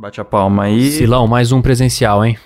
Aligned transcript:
Bate 0.00 0.20
a 0.20 0.24
palma 0.24 0.62
aí. 0.62 0.92
Silão, 0.92 1.26
mais 1.26 1.50
um 1.50 1.60
presencial, 1.60 2.24
hein? 2.24 2.38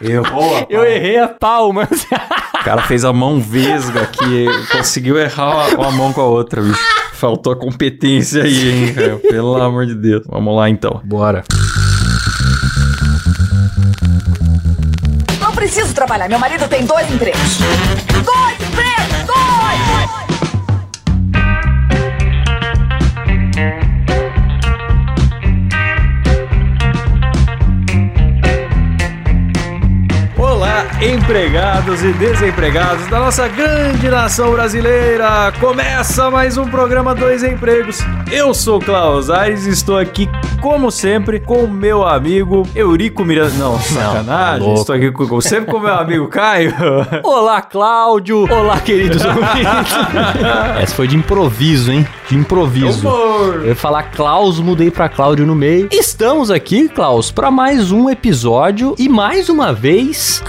Errou. 0.00 0.58
a 0.58 0.66
Eu 0.70 0.84
errei 0.84 1.18
a 1.18 1.26
palma. 1.26 1.88
O 2.60 2.64
cara 2.64 2.82
fez 2.82 3.04
a 3.04 3.12
mão 3.12 3.40
vesga 3.40 4.02
aqui, 4.02 4.46
conseguiu 4.70 5.18
errar 5.18 5.72
a, 5.76 5.88
a 5.88 5.90
mão 5.90 6.12
com 6.12 6.20
a 6.20 6.26
outra, 6.26 6.62
bicho. 6.62 6.78
Faltou 7.14 7.52
a 7.52 7.56
competência 7.56 8.44
aí, 8.44 8.68
hein, 8.68 8.94
cara? 8.94 9.16
Pelo 9.16 9.60
amor 9.60 9.86
de 9.86 9.96
Deus. 9.96 10.22
Vamos 10.28 10.54
lá 10.54 10.70
então. 10.70 11.00
Bora. 11.02 11.42
Não 15.40 15.50
preciso 15.50 15.92
trabalhar. 15.92 16.28
Meu 16.28 16.38
marido 16.38 16.68
tem 16.68 16.86
dois 16.86 17.12
empregos. 17.12 17.58
Dois 18.24 18.68
empregos! 18.70 18.93
Empregados 31.04 32.02
e 32.02 32.12
desempregados 32.14 33.06
da 33.08 33.20
nossa 33.20 33.46
grande 33.46 34.08
nação 34.08 34.52
brasileira! 34.52 35.52
Começa 35.60 36.30
mais 36.30 36.56
um 36.56 36.64
programa 36.64 37.14
Dois 37.14 37.44
Empregos. 37.44 37.98
Eu 38.32 38.54
sou 38.54 38.80
Klaus 38.80 39.28
Aires 39.28 39.66
e 39.66 39.70
estou 39.70 39.98
aqui, 39.98 40.26
como 40.62 40.90
sempre, 40.90 41.38
com 41.38 41.64
o 41.64 41.68
meu 41.70 42.06
amigo 42.06 42.66
Eurico 42.74 43.22
Miranda. 43.22 43.54
Não, 43.58 43.78
sacanagem. 43.78 44.60
louco. 44.66 44.80
estou 44.80 44.94
aqui, 44.96 45.12
como 45.12 45.42
sempre, 45.42 45.70
com 45.70 45.76
o 45.76 45.82
meu 45.82 45.92
amigo 45.94 46.26
Caio. 46.28 46.72
Olá, 47.22 47.60
Cláudio. 47.60 48.50
Olá, 48.50 48.80
queridos 48.80 49.22
ouvintes. 49.26 49.94
Essa 50.80 50.94
foi 50.94 51.06
de 51.06 51.16
improviso, 51.16 51.92
hein? 51.92 52.06
De 52.30 52.34
improviso. 52.34 53.06
Humor. 53.06 53.56
Eu 53.56 53.66
ia 53.68 53.76
falar 53.76 54.04
Klaus, 54.04 54.58
mudei 54.58 54.90
pra 54.90 55.10
Cláudio 55.10 55.44
no 55.44 55.54
meio. 55.54 55.86
Estamos 55.92 56.50
aqui, 56.50 56.88
Klaus, 56.88 57.30
pra 57.30 57.50
mais 57.50 57.92
um 57.92 58.08
episódio 58.08 58.94
e 58.98 59.06
mais 59.06 59.50
uma 59.50 59.70
vez 59.70 60.42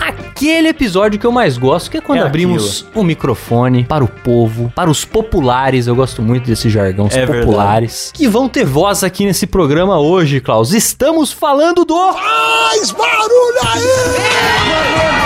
aquele 0.45 0.67
episódio 0.69 1.19
que 1.19 1.25
eu 1.25 1.31
mais 1.31 1.57
gosto, 1.57 1.89
que 1.89 1.97
é 1.97 2.01
quando 2.01 2.19
É 2.19 2.21
abrimos 2.21 2.85
o 2.93 3.03
microfone 3.03 3.83
para 3.83 4.03
o 4.03 4.07
povo, 4.07 4.71
para 4.75 4.89
os 4.89 5.03
populares. 5.03 5.87
Eu 5.87 5.95
gosto 5.95 6.21
muito 6.21 6.45
desse 6.45 6.69
jargão, 6.69 7.07
os 7.07 7.15
É 7.15 7.25
verdade. 7.25 7.45
populares, 7.45 8.11
que 8.13 8.27
vão 8.27 8.47
ter 8.47 8.63
voz 8.65 9.03
aqui 9.03 9.25
nesse 9.25 9.47
programa 9.47 9.99
hoje, 9.99 10.39
Klaus. 10.39 10.71
Estamos 10.71 11.31
falando 11.31 11.83
do 11.83 11.95
Faz 12.13 12.91
barulho 12.91 13.59
aí! 13.73 13.81
Eita! 13.81 15.24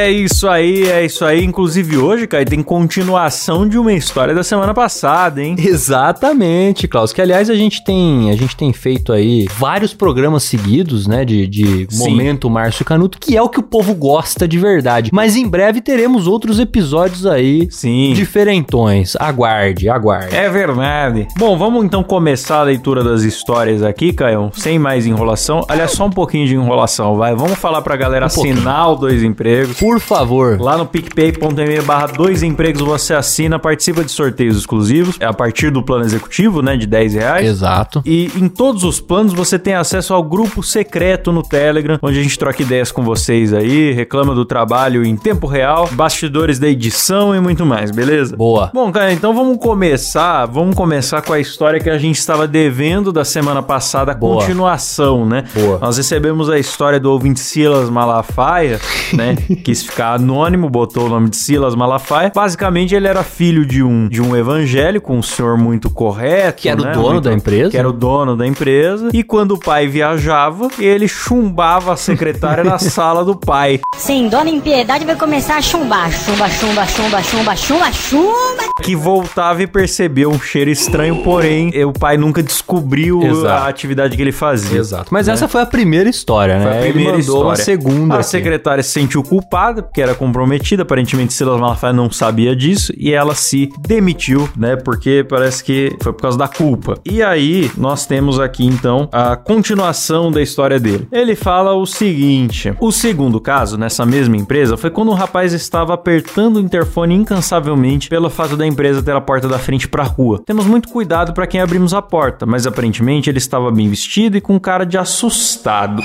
É 0.00 0.10
isso 0.10 0.48
aí, 0.48 0.84
é 0.88 1.04
isso 1.04 1.24
aí. 1.24 1.44
Inclusive 1.44 1.96
hoje, 1.98 2.26
Caio, 2.26 2.46
tem 2.46 2.62
continuação 2.62 3.68
de 3.68 3.78
uma 3.78 3.92
história 3.92 4.34
da 4.34 4.42
semana 4.42 4.72
passada, 4.72 5.42
hein? 5.42 5.54
Exatamente, 5.58 6.86
Klaus. 6.88 7.12
Que 7.12 7.20
aliás 7.20 7.50
a 7.50 7.54
gente 7.54 7.82
tem 7.84 8.30
a 8.30 8.36
gente 8.36 8.56
tem 8.56 8.72
feito 8.72 9.12
aí 9.12 9.46
vários 9.58 9.92
programas 9.92 10.42
seguidos, 10.44 11.06
né, 11.06 11.24
de, 11.24 11.46
de 11.46 11.86
Sim. 11.90 11.98
momento 12.10 12.48
Márcio 12.48 12.84
Canuto, 12.84 13.18
que 13.18 13.36
é 13.36 13.42
o 13.42 13.48
que 13.48 13.58
o 13.58 13.62
povo 13.62 13.94
gosta 13.94 14.46
de 14.46 14.58
verdade. 14.58 15.10
Mas 15.12 15.36
em 15.36 15.46
breve 15.48 15.80
teremos 15.80 16.26
outros 16.26 16.58
episódios 16.60 17.26
aí 17.26 17.68
Sim. 17.70 18.12
diferentões. 18.14 19.16
Aguarde, 19.18 19.88
aguarde. 19.88 20.34
É 20.34 20.48
verdade. 20.48 21.26
Bom, 21.36 21.56
vamos 21.58 21.84
então 21.84 22.02
começar 22.02 22.60
a 22.60 22.62
leitura 22.62 23.02
das 23.02 23.22
histórias 23.22 23.82
aqui, 23.82 24.12
Caio, 24.12 24.50
sem 24.54 24.78
mais 24.78 25.06
enrolação. 25.06 25.64
Aliás, 25.68 25.90
só 25.92 26.06
um 26.06 26.10
pouquinho 26.10 26.46
de 26.46 26.54
enrolação, 26.54 27.16
vai. 27.16 27.34
Vamos 27.34 27.58
falar 27.58 27.82
pra 27.82 27.96
galera 27.96 28.26
Um 28.26 28.28
pouquinho. 28.28 28.54
assinar 28.54 28.90
o 28.92 28.96
Dois 28.96 29.22
Empregos. 29.22 29.78
Por 29.78 29.89
favor. 29.98 30.60
Lá 30.60 30.76
no 30.76 30.86
picpay.me 30.86 31.80
barra 31.80 32.06
dois 32.06 32.42
empregos 32.42 32.82
você 32.82 33.14
assina, 33.14 33.58
participa 33.58 34.04
de 34.04 34.12
sorteios 34.12 34.56
exclusivos. 34.56 35.16
É 35.18 35.24
a 35.24 35.32
partir 35.32 35.70
do 35.70 35.82
plano 35.82 36.04
executivo, 36.04 36.62
né, 36.62 36.76
de 36.76 36.86
10 36.86 37.14
reais. 37.14 37.46
Exato. 37.48 38.02
E 38.04 38.30
em 38.36 38.48
todos 38.48 38.84
os 38.84 39.00
planos 39.00 39.32
você 39.32 39.58
tem 39.58 39.74
acesso 39.74 40.12
ao 40.14 40.22
grupo 40.22 40.62
secreto 40.62 41.32
no 41.32 41.42
Telegram, 41.42 41.98
onde 42.02 42.18
a 42.18 42.22
gente 42.22 42.38
troca 42.38 42.62
ideias 42.62 42.92
com 42.92 43.02
vocês 43.02 43.52
aí, 43.52 43.92
reclama 43.92 44.34
do 44.34 44.44
trabalho 44.44 45.04
em 45.04 45.16
tempo 45.16 45.46
real, 45.46 45.88
bastidores 45.92 46.58
da 46.58 46.68
edição 46.68 47.34
e 47.34 47.40
muito 47.40 47.64
mais, 47.64 47.90
beleza? 47.90 48.36
Boa. 48.36 48.70
Bom, 48.74 48.92
cara, 48.92 49.12
então 49.12 49.34
vamos 49.34 49.58
começar. 49.58 50.46
Vamos 50.46 50.74
começar 50.74 51.22
com 51.22 51.32
a 51.32 51.40
história 51.40 51.80
que 51.80 51.88
a 51.90 51.98
gente 51.98 52.18
estava 52.18 52.46
devendo 52.46 53.12
da 53.12 53.24
semana 53.24 53.62
passada, 53.62 54.12
a 54.12 54.14
Boa. 54.14 54.40
continuação, 54.40 55.24
né? 55.26 55.44
Boa. 55.54 55.78
Nós 55.78 55.96
recebemos 55.96 56.50
a 56.50 56.58
história 56.58 57.00
do 57.00 57.10
ouvinte 57.10 57.40
Silas 57.40 57.88
Malafaia, 57.88 58.80
né? 59.12 59.36
Quis 59.80 59.86
ficar 59.88 60.12
anônimo, 60.14 60.68
botou 60.68 61.06
o 61.06 61.08
nome 61.08 61.30
de 61.30 61.36
Silas 61.38 61.74
Malafaia. 61.74 62.30
Basicamente, 62.34 62.94
ele 62.94 63.08
era 63.08 63.22
filho 63.22 63.64
de 63.64 63.82
um, 63.82 64.08
de 64.08 64.20
um 64.20 64.36
evangélico, 64.36 65.10
um 65.12 65.22
senhor 65.22 65.56
muito 65.56 65.88
correto. 65.88 66.60
Que 66.62 66.68
era 66.68 66.80
o 66.80 66.84
né? 66.84 66.92
dono 66.92 67.12
Muito- 67.12 67.24
da 67.24 67.32
empresa. 67.32 67.70
Que 67.70 67.78
era 67.78 67.88
o 67.88 67.92
dono 67.92 68.36
da 68.36 68.46
empresa. 68.46 69.08
E 69.12 69.22
quando 69.22 69.52
o 69.52 69.58
pai 69.58 69.86
viajava, 69.86 70.68
ele 70.78 71.08
chumbava 71.08 71.92
a 71.94 71.96
secretária 71.96 72.62
na 72.62 72.76
sala 72.78 73.24
do 73.24 73.34
pai. 73.34 73.80
Sim, 73.96 74.28
Dona 74.28 74.50
Impiedade 74.50 75.04
vai 75.04 75.16
começar 75.16 75.56
a 75.56 75.62
chumbar. 75.62 76.10
Chumba, 76.12 76.48
chumba, 76.48 76.86
chumba, 76.86 77.22
chumba, 77.22 77.56
chumba, 77.56 77.92
chumba. 77.92 78.62
que 78.82 78.94
voltava 78.96 79.62
e 79.62 79.66
percebeu 79.66 80.30
um 80.30 80.40
cheiro 80.40 80.70
estranho, 80.70 81.22
porém 81.22 81.70
o 81.84 81.92
pai 81.92 82.16
nunca 82.16 82.42
descobriu 82.42 83.22
Exato. 83.22 83.46
a 83.48 83.68
atividade 83.68 84.16
que 84.16 84.22
ele 84.22 84.32
fazia. 84.32 84.78
Exato. 84.78 85.08
Mas 85.10 85.28
essa 85.28 85.46
foi 85.48 85.60
a 85.62 85.66
primeira 85.66 86.08
história, 86.08 86.58
né? 86.58 86.64
Foi 86.64 86.72
a 86.72 86.80
primeira 86.92 87.12
Ele 87.12 87.18
mandou 87.22 87.42
uma 87.44 87.54
história. 87.54 87.64
segunda. 87.64 88.14
A 88.14 88.18
aqui. 88.20 88.26
secretária 88.26 88.82
se 88.82 88.90
sentiu 88.90 89.22
culpada, 89.22 89.69
porque 89.74 90.00
era 90.00 90.14
comprometida. 90.14 90.82
Aparentemente, 90.82 91.32
Silas 91.32 91.60
Malafaia 91.60 91.92
não 91.92 92.10
sabia 92.10 92.54
disso. 92.54 92.92
E 92.96 93.12
ela 93.12 93.34
se 93.34 93.70
demitiu, 93.80 94.48
né? 94.56 94.76
Porque 94.76 95.24
parece 95.28 95.62
que 95.62 95.96
foi 96.02 96.12
por 96.12 96.22
causa 96.22 96.38
da 96.38 96.48
culpa. 96.48 96.98
E 97.04 97.22
aí, 97.22 97.70
nós 97.76 98.06
temos 98.06 98.38
aqui, 98.38 98.64
então, 98.66 99.08
a 99.12 99.36
continuação 99.36 100.30
da 100.30 100.42
história 100.42 100.78
dele. 100.78 101.08
Ele 101.12 101.34
fala 101.34 101.74
o 101.74 101.86
seguinte: 101.86 102.74
O 102.80 102.90
segundo 102.90 103.40
caso, 103.40 103.78
nessa 103.78 104.04
mesma 104.04 104.36
empresa, 104.36 104.76
foi 104.76 104.90
quando 104.90 105.10
um 105.10 105.14
rapaz 105.14 105.52
estava 105.52 105.94
apertando 105.94 106.56
o 106.56 106.60
interfone 106.60 107.14
incansavelmente 107.14 108.08
pelo 108.08 108.30
fato 108.30 108.56
da 108.56 108.66
empresa 108.66 109.02
ter 109.02 109.12
a 109.12 109.20
porta 109.20 109.48
da 109.48 109.58
frente 109.58 109.88
pra 109.88 110.02
rua. 110.02 110.42
Temos 110.44 110.66
muito 110.66 110.88
cuidado 110.88 111.32
para 111.32 111.46
quem 111.46 111.60
abrimos 111.60 111.94
a 111.94 112.02
porta, 112.02 112.46
mas 112.46 112.66
aparentemente 112.66 113.30
ele 113.30 113.38
estava 113.38 113.70
bem 113.70 113.88
vestido 113.88 114.36
e 114.36 114.40
com 114.40 114.58
cara 114.58 114.84
de 114.84 114.98
assustado. 114.98 116.02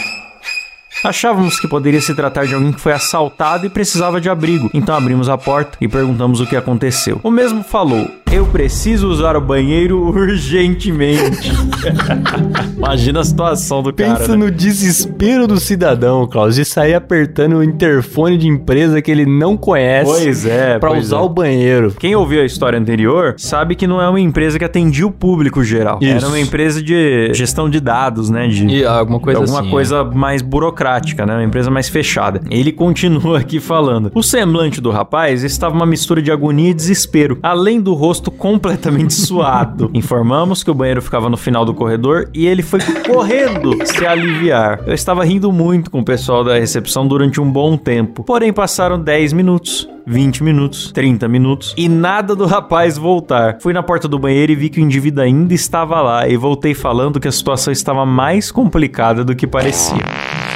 Achávamos 1.06 1.60
que 1.60 1.68
poderia 1.68 2.02
se 2.02 2.16
tratar 2.16 2.48
de 2.48 2.56
alguém 2.56 2.72
que 2.72 2.82
foi 2.82 2.92
assaltado 2.92 3.64
e 3.64 3.70
precisava 3.70 4.20
de 4.20 4.28
abrigo, 4.28 4.72
então 4.74 4.96
abrimos 4.96 5.30
a 5.30 5.38
porta 5.38 5.78
e 5.80 5.88
perguntamos 5.88 6.42
o 6.42 6.48
que 6.48 6.56
aconteceu. 6.56 7.20
O 7.22 7.30
mesmo 7.30 7.64
falou: 7.64 8.10
Eu 8.32 8.46
preciso 8.48 9.08
usar 9.08 9.38
o 9.38 9.42
banheiro 9.42 10.02
urgentemente. 10.10 11.52
Imagina 12.76 13.22
a 13.22 13.24
situação 13.24 13.82
do 13.82 13.94
cara. 13.94 14.16
Pensa 14.16 14.32
né? 14.34 14.46
no 14.46 14.52
desespero 14.52 15.48
do 15.48 15.60
cidadão, 15.60 16.28
Klaus, 16.28 16.56
de 16.56 16.66
sair 16.66 16.96
apertando 16.96 17.58
o 17.58 17.64
interfone 17.64 18.38
de 18.38 18.48
empresa 18.48 19.02
que 19.02 19.10
ele 19.10 19.26
não 19.26 19.56
conhece 19.56 20.12
Pois 20.12 20.46
é, 20.46 20.78
pra 20.80 20.90
pois 20.90 21.06
usar 21.06 21.18
é. 21.18 21.22
o 21.22 21.30
banheiro. 21.30 21.94
Quem 21.98 22.16
ouviu 22.16 22.42
a 22.42 22.46
história 22.46 22.78
anterior 22.78 23.36
sabe 23.38 23.74
que 23.76 23.88
não 23.88 24.02
é 24.02 24.10
uma 24.10 24.20
empresa 24.20 24.60
que 24.60 24.66
atendia 24.66 25.08
o 25.08 25.12
público 25.12 25.64
geral. 25.64 26.00
Isso. 26.02 26.12
Era 26.18 26.28
uma 26.28 26.40
empresa 26.40 26.84
de 26.84 27.32
gestão 27.34 27.70
de 27.70 27.80
dados, 27.80 28.30
né? 28.30 28.48
De 28.48 28.66
E 28.68 28.86
alguma 28.86 29.20
coisa 29.20 29.40
alguma 29.40 29.62
assim, 29.62 29.70
coisa 29.70 30.04
mais 30.04 30.42
burocrática, 30.42 31.26
né? 31.26 31.36
Uma 31.36 31.44
empresa 31.44 31.72
mais 31.72 31.88
fechada. 31.88 32.42
Ele 32.50 32.72
continua 32.74 33.40
aqui 33.40 33.62
falando. 33.62 34.12
O 34.14 34.22
semblante 34.22 34.82
do 34.82 34.92
rapaz 34.92 35.44
estava 35.44 35.74
uma 35.74 35.86
mistura 35.86 36.22
de 36.22 36.32
agonia 36.32 36.72
e 36.72 36.74
desespero, 36.74 37.40
além 37.42 37.80
do 37.80 37.94
rosto 37.94 38.25
completamente 38.32 39.14
suado. 39.16 39.90
Informamos 39.94 40.64
que 40.64 40.72
o 40.72 40.74
banheiro 40.74 41.02
ficava 41.02 41.30
no 41.30 41.38
final 41.38 41.66
do 41.66 41.74
corredor 41.74 42.30
e 42.34 42.46
ele 42.48 42.62
foi 42.62 42.80
correndo 43.08 43.78
se 43.86 44.06
aliviar. 44.06 44.82
Eu 44.86 44.94
estava 44.94 45.24
rindo 45.24 45.52
muito 45.52 45.90
com 45.90 46.00
o 46.00 46.06
pessoal 46.06 46.44
da 46.44 46.58
recepção 46.58 47.08
durante 47.08 47.40
um 47.40 47.50
bom 47.50 47.78
tempo. 47.78 48.24
Porém, 48.24 48.52
passaram 48.52 49.00
10 49.00 49.34
minutos. 49.34 49.88
20 50.08 50.44
minutos, 50.44 50.92
30 50.92 51.28
minutos 51.28 51.74
e 51.76 51.90
nada 51.90 52.36
do 52.36 52.46
rapaz 52.46 52.96
voltar. 52.96 53.58
Fui 53.60 53.74
na 53.74 53.82
porta 53.82 54.08
do 54.08 54.20
banheiro 54.20 54.52
e 54.52 54.56
vi 54.56 54.70
que 54.70 54.80
o 54.80 54.84
indivíduo 54.84 55.24
ainda 55.24 55.52
estava 55.52 56.00
lá 56.00 56.28
e 56.28 56.38
voltei 56.38 56.76
falando 56.76 57.20
que 57.20 57.28
a 57.28 57.32
situação 57.32 57.74
estava 57.74 58.06
mais 58.06 58.52
complicada 58.52 59.24
do 59.24 59.36
que 59.36 59.48
parecia. 59.48 59.98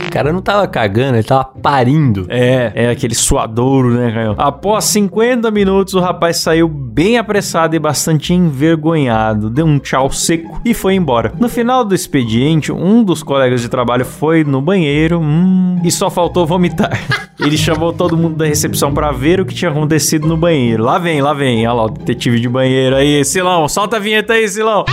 O 0.08 0.12
cara 0.12 0.34
não 0.34 0.42
tava 0.42 0.68
cagando, 0.68 1.18
ele 1.18 1.24
tava 1.24 1.46
parindo. 1.46 2.26
É, 2.30 2.72
é 2.74 2.90
aquele 2.90 3.14
suadouro, 3.14 3.94
né, 3.94 4.12
Caio? 4.12 4.36
Após 4.38 4.86
50 4.86 5.52
minutos, 5.52 5.94
o 5.94 6.00
rapaz 6.00 6.38
saiu 6.38 6.68
bem 6.68 7.18
apressado 7.18 7.76
e 7.76 7.80
bastante 7.80 8.34
envergonhado. 8.34 9.50
Deu 9.50 9.66
um 9.66 9.78
tchau 9.78 10.10
seco 10.12 10.60
e 10.66 10.74
foi 10.74 10.96
embora. 10.96 11.34
No 11.40 11.48
final 11.48 11.86
do 11.86 11.94
expediente, 11.94 12.72
um 12.72 13.04
dos 13.04 13.22
colegas 13.22 13.62
de 13.62 13.70
trabalho 13.70 14.04
foi 14.04 14.44
no 14.44 14.62
banheiro 14.62 15.20
hum, 15.20 15.80
e 15.84 15.92
só 15.92 16.10
faltou 16.10 16.46
vomitar. 16.46 16.92
Ele 17.40 17.58
chamou 17.58 17.94
todo 17.94 18.18
mundo 18.18 18.36
da 18.36 18.46
recepção 18.46 18.94
pra 18.94 19.12
ver 19.12 19.40
o 19.40 19.46
que 19.46 19.54
tinha 19.54 19.72
acontecido 19.72 20.28
no 20.28 20.36
banheiro. 20.36 20.84
Lá 20.84 20.98
vem, 20.98 21.22
lá 21.22 21.34
vem. 21.34 21.66
Olha 21.68 21.74
lá 21.74 21.86
o 21.86 21.90
detetive 21.90 22.40
de 22.40 22.50
banheiro 22.50 22.96
aí. 22.96 23.24
Silão, 23.24 23.68
solta 23.68 23.96
a 23.96 24.00
vinheta 24.00 24.34
aí, 24.34 24.48
Silão. 24.48 24.84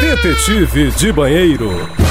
Detetive 0.00 0.90
de 0.90 1.12
banheiro. 1.12 2.05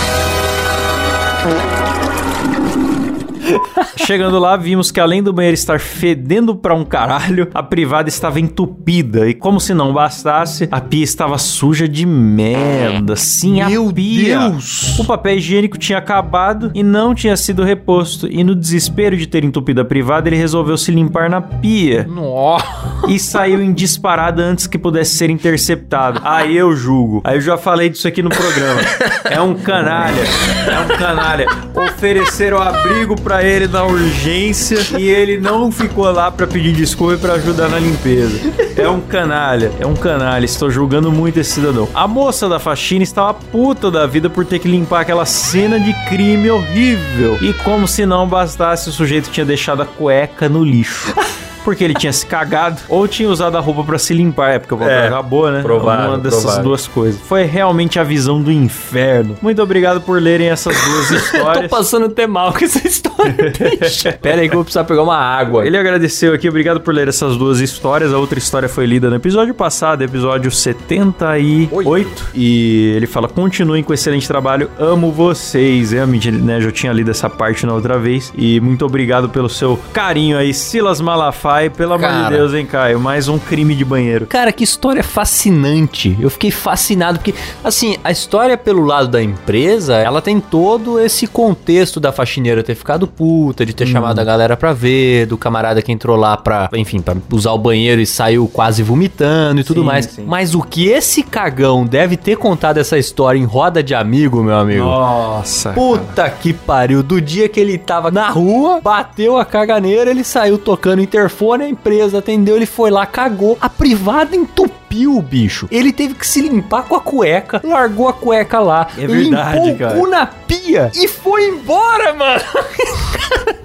Chegando 3.98 4.40
lá, 4.40 4.56
vimos 4.56 4.92
que 4.92 5.00
além 5.00 5.22
do 5.24 5.34
banheiro 5.34 5.54
estar 5.56 5.80
fedendo 5.80 6.56
pra 6.56 6.74
um 6.74 6.84
caralho, 6.86 7.50
a 7.54 7.64
privada 7.64 8.10
estava 8.10 8.40
entupida. 8.40 9.28
E 9.28 9.34
como 9.34 9.60
se 9.60 9.74
não 9.74 9.94
bastasse, 9.94 10.68
a 10.72 10.80
pia 10.82 11.04
estava 11.04 11.38
suja 11.38 11.88
de 11.88 12.06
merda. 12.06 13.16
Sim, 13.16 13.62
a 13.62 13.70
Meu 13.70 13.92
pia. 13.92 14.40
Deus! 14.40 15.00
O 15.00 15.06
papel 15.06 15.38
higiênico 15.38 15.78
tinha 15.78 15.98
acabado 15.98 16.72
e 16.74 16.84
não 16.84 17.16
tinha 17.16 17.36
sido 17.36 17.64
reposto. 17.64 18.28
E 18.28 18.44
no 18.44 18.56
desespero 18.56 19.18
de 19.18 19.28
ter 19.28 19.44
entupido 19.44 19.82
a 19.82 19.86
privada, 19.86 20.30
ele 20.30 20.36
resolveu 20.38 20.78
se 20.78 20.92
limpar 20.92 21.30
na 21.30 21.42
pia. 21.42 22.06
Nossa. 22.08 22.66
E 23.08 23.20
saiu 23.20 23.62
em 23.62 23.74
disparada 23.74 24.42
antes 24.42 24.68
que 24.68 24.78
pudesse 24.78 25.16
ser 25.16 25.30
interceptado. 25.30 26.22
Aí 26.24 26.56
eu 26.58 26.76
julgo. 26.76 27.22
Aí 27.24 27.38
eu 27.38 27.42
já 27.42 27.58
falei 27.58 27.90
disso 27.90 28.08
aqui 28.08 28.22
no 28.22 28.30
programa. 28.30 28.82
É 29.26 29.42
um 29.42 29.54
canalha. 29.56 30.24
É 30.68 30.80
um 30.80 30.98
canalha. 30.98 31.48
Ofereceram 31.76 32.62
abrigo 32.62 33.20
pra 33.20 33.35
ele 33.44 33.68
na 33.68 33.84
urgência 33.84 34.80
e 34.98 35.08
ele 35.08 35.38
não 35.38 35.72
ficou 35.72 36.12
lá 36.12 36.32
pra 36.32 36.46
pedir 36.46 36.74
desculpa 36.74 37.14
e 37.14 37.18
pra 37.18 37.34
ajudar 37.34 37.70
na 37.70 37.80
limpeza. 37.80 38.40
É 38.78 38.88
um 38.88 39.00
canalha. 39.00 39.72
É 39.80 39.86
um 39.86 39.96
canalha. 39.96 40.46
Estou 40.46 40.70
julgando 40.70 41.12
muito 41.12 41.40
esse 41.40 41.52
cidadão. 41.52 41.88
A 41.94 42.08
moça 42.08 42.50
da 42.50 42.60
faxina 42.60 43.04
estava 43.04 43.34
puta 43.34 43.90
da 43.90 44.06
vida 44.06 44.30
por 44.30 44.46
ter 44.46 44.60
que 44.60 44.68
limpar 44.68 45.02
aquela 45.02 45.26
cena 45.26 45.80
de 45.80 45.94
crime 46.08 46.50
horrível. 46.50 47.38
E 47.42 47.54
como 47.54 47.88
se 47.88 48.06
não 48.06 48.28
bastasse, 48.28 48.90
o 48.90 48.92
sujeito 48.92 49.30
tinha 49.30 49.46
deixado 49.46 49.82
a 49.82 49.86
cueca 49.86 50.50
no 50.50 50.64
lixo. 50.64 51.14
Porque 51.66 51.84
ele 51.84 51.94
tinha 51.96 52.14
se 52.14 52.26
cagado 52.26 52.80
ou 52.88 53.08
tinha 53.08 53.28
usado 53.28 53.58
a 53.58 53.60
roupa 53.60 53.84
pra 53.84 53.98
se 53.98 54.14
limpar, 54.14 54.52
é 54.52 54.60
porque 54.60 54.74
o 54.74 54.78
papel 54.78 54.94
É, 54.94 55.08
acabou, 55.08 55.52
né? 55.52 55.62
provável, 55.62 56.10
Uma 56.12 56.18
dessas 56.20 56.42
provável. 56.42 56.64
duas 56.64 56.88
coisas. 56.88 57.20
Foi 57.22 57.44
realmente 57.44 58.00
a 58.00 58.04
visão 58.04 58.40
do 58.42 58.52
inferno. 58.52 59.36
Muito 59.42 59.62
obrigado 59.62 60.00
por 60.00 60.22
lerem 60.22 60.48
essas 60.50 60.74
duas 60.80 61.08
Tô 61.10 61.16
histórias. 61.16 61.70
passando 61.72 62.06
até 62.06 62.26
mal 62.28 62.54
com 62.54 62.64
essa 62.64 62.88
história. 62.88 63.36
Pera 64.22 64.42
aí 64.42 64.48
que 64.48 64.54
eu 64.54 64.60
vou 64.60 64.64
precisar 64.64 64.84
pegar 64.84 65.02
uma 65.04 65.18
água. 65.18 65.66
Ele 65.66 65.76
agradeceu 65.78 66.34
aqui, 66.34 66.48
obrigado 66.48 66.80
por 66.80 66.94
ler 66.94 67.08
essas 67.08 67.36
duas 67.36 67.60
histórias. 67.60 68.14
A 68.14 68.18
outra 68.20 68.38
história 68.38 68.70
foi 68.70 68.86
lida 68.86 69.10
no 69.10 69.16
episódio 69.16 69.54
passado, 69.56 70.04
episódio 70.04 70.52
78. 70.52 72.32
E 72.36 72.94
ele 72.96 73.08
fala: 73.08 73.28
continuem 73.28 73.84
com 73.84 73.92
o 73.92 73.94
excelente 73.96 74.28
trabalho, 74.28 74.70
amo 74.80 75.12
vocês. 75.12 75.92
Realmente, 75.92 76.30
né? 76.32 76.62
Já 76.62 76.72
tinha 76.72 76.94
lido 76.94 77.10
essa 77.10 77.30
parte 77.30 77.66
na 77.66 77.74
outra 77.74 77.98
vez. 77.98 78.32
E 78.38 78.60
muito 78.60 78.86
obrigado 78.86 79.30
pelo 79.30 79.50
seu 79.50 79.80
carinho 79.92 80.38
aí, 80.38 80.54
Silas 80.54 81.02
Malafaia. 81.02 81.55
Pelo 81.78 81.94
amor 81.94 82.08
de 82.10 82.14
Cara. 82.14 82.36
Deus, 82.36 82.54
hein, 82.54 82.66
Caio? 82.66 83.00
Mais 83.00 83.28
um 83.28 83.40
crime 83.40 83.74
de 83.76 83.86
banheiro. 83.86 84.28
Cara, 84.28 84.52
que 84.52 84.64
história 84.64 85.02
fascinante. 85.04 86.16
Eu 86.20 86.30
fiquei 86.30 86.52
fascinado 86.52 87.20
porque, 87.20 87.34
assim, 87.64 87.96
a 88.04 88.12
história 88.12 88.58
pelo 88.58 88.84
lado 88.84 89.08
da 89.08 89.22
empresa, 89.24 89.96
ela 89.96 90.22
tem 90.22 90.40
todo 90.40 91.00
esse 91.00 91.28
contexto 91.28 92.00
da 92.00 92.12
faxineira 92.12 92.62
ter 92.62 92.76
ficado 92.76 93.08
puta, 93.08 93.66
de 93.66 93.74
ter 93.74 93.86
chamado 93.86 94.20
a 94.20 94.24
galera 94.24 94.58
pra 94.58 94.74
ver, 94.74 95.26
do 95.28 95.38
camarada 95.38 95.82
que 95.82 95.92
entrou 95.92 96.18
lá 96.18 96.36
pra, 96.36 96.70
enfim, 96.74 97.00
pra 97.00 97.16
usar 97.32 97.52
o 97.54 97.58
banheiro 97.58 98.02
e 98.02 98.06
saiu 98.06 98.48
quase 98.48 98.84
vomitando 98.84 99.62
e 99.62 99.64
tudo 99.64 99.80
Sim, 99.82 99.86
mais. 99.88 100.06
sim. 100.06 100.26
Mas 100.28 100.54
o 100.54 100.62
que 100.62 100.88
esse 100.88 101.24
cagão 101.24 101.86
deve 101.86 102.18
ter 102.18 102.38
contado 102.38 102.78
essa 102.78 102.98
história 102.98 103.40
em 103.40 103.46
roda 103.46 103.82
de 103.82 103.96
amigo, 103.96 104.44
meu 104.44 104.58
amigo? 104.58 104.84
Nossa. 104.84 105.72
Puta 105.72 106.30
que 106.30 106.52
pariu. 106.54 107.02
Do 107.02 107.22
dia 107.22 107.48
que 107.48 107.60
ele 107.60 107.78
tava 107.78 108.12
na 108.12 108.30
rua, 108.30 108.82
bateu 108.82 109.38
a 109.38 109.46
caganeira, 109.46 110.10
ele 110.12 110.24
saiu 110.24 110.58
tocando 110.58 111.02
interfone, 111.02 111.45
a 111.54 111.68
empresa 111.68 112.20
atendeu, 112.20 112.56
ele 112.56 112.66
foi 112.66 112.90
lá, 112.90 113.06
cagou. 113.06 113.58
A 113.62 113.70
privada 113.70 114.36
entupiu 114.36 115.16
o 115.18 115.22
bicho. 115.22 115.68
Ele 115.72 115.92
teve 115.92 116.14
que 116.14 116.28
se 116.28 116.42
limpar 116.42 116.84
com 116.84 116.96
a 116.96 117.00
cueca, 117.02 117.62
largou 117.64 118.08
a 118.08 118.14
cueca 118.14 118.60
lá, 118.60 118.88
É 118.98 119.06
verdade, 119.08 119.60
limpou 119.60 119.78
cara. 119.78 119.98
o 119.98 120.00
cu 120.02 120.08
na 120.08 120.26
pia 120.26 120.92
e 120.96 121.08
foi 121.08 121.48
embora, 121.50 122.14
mano. 122.14 122.42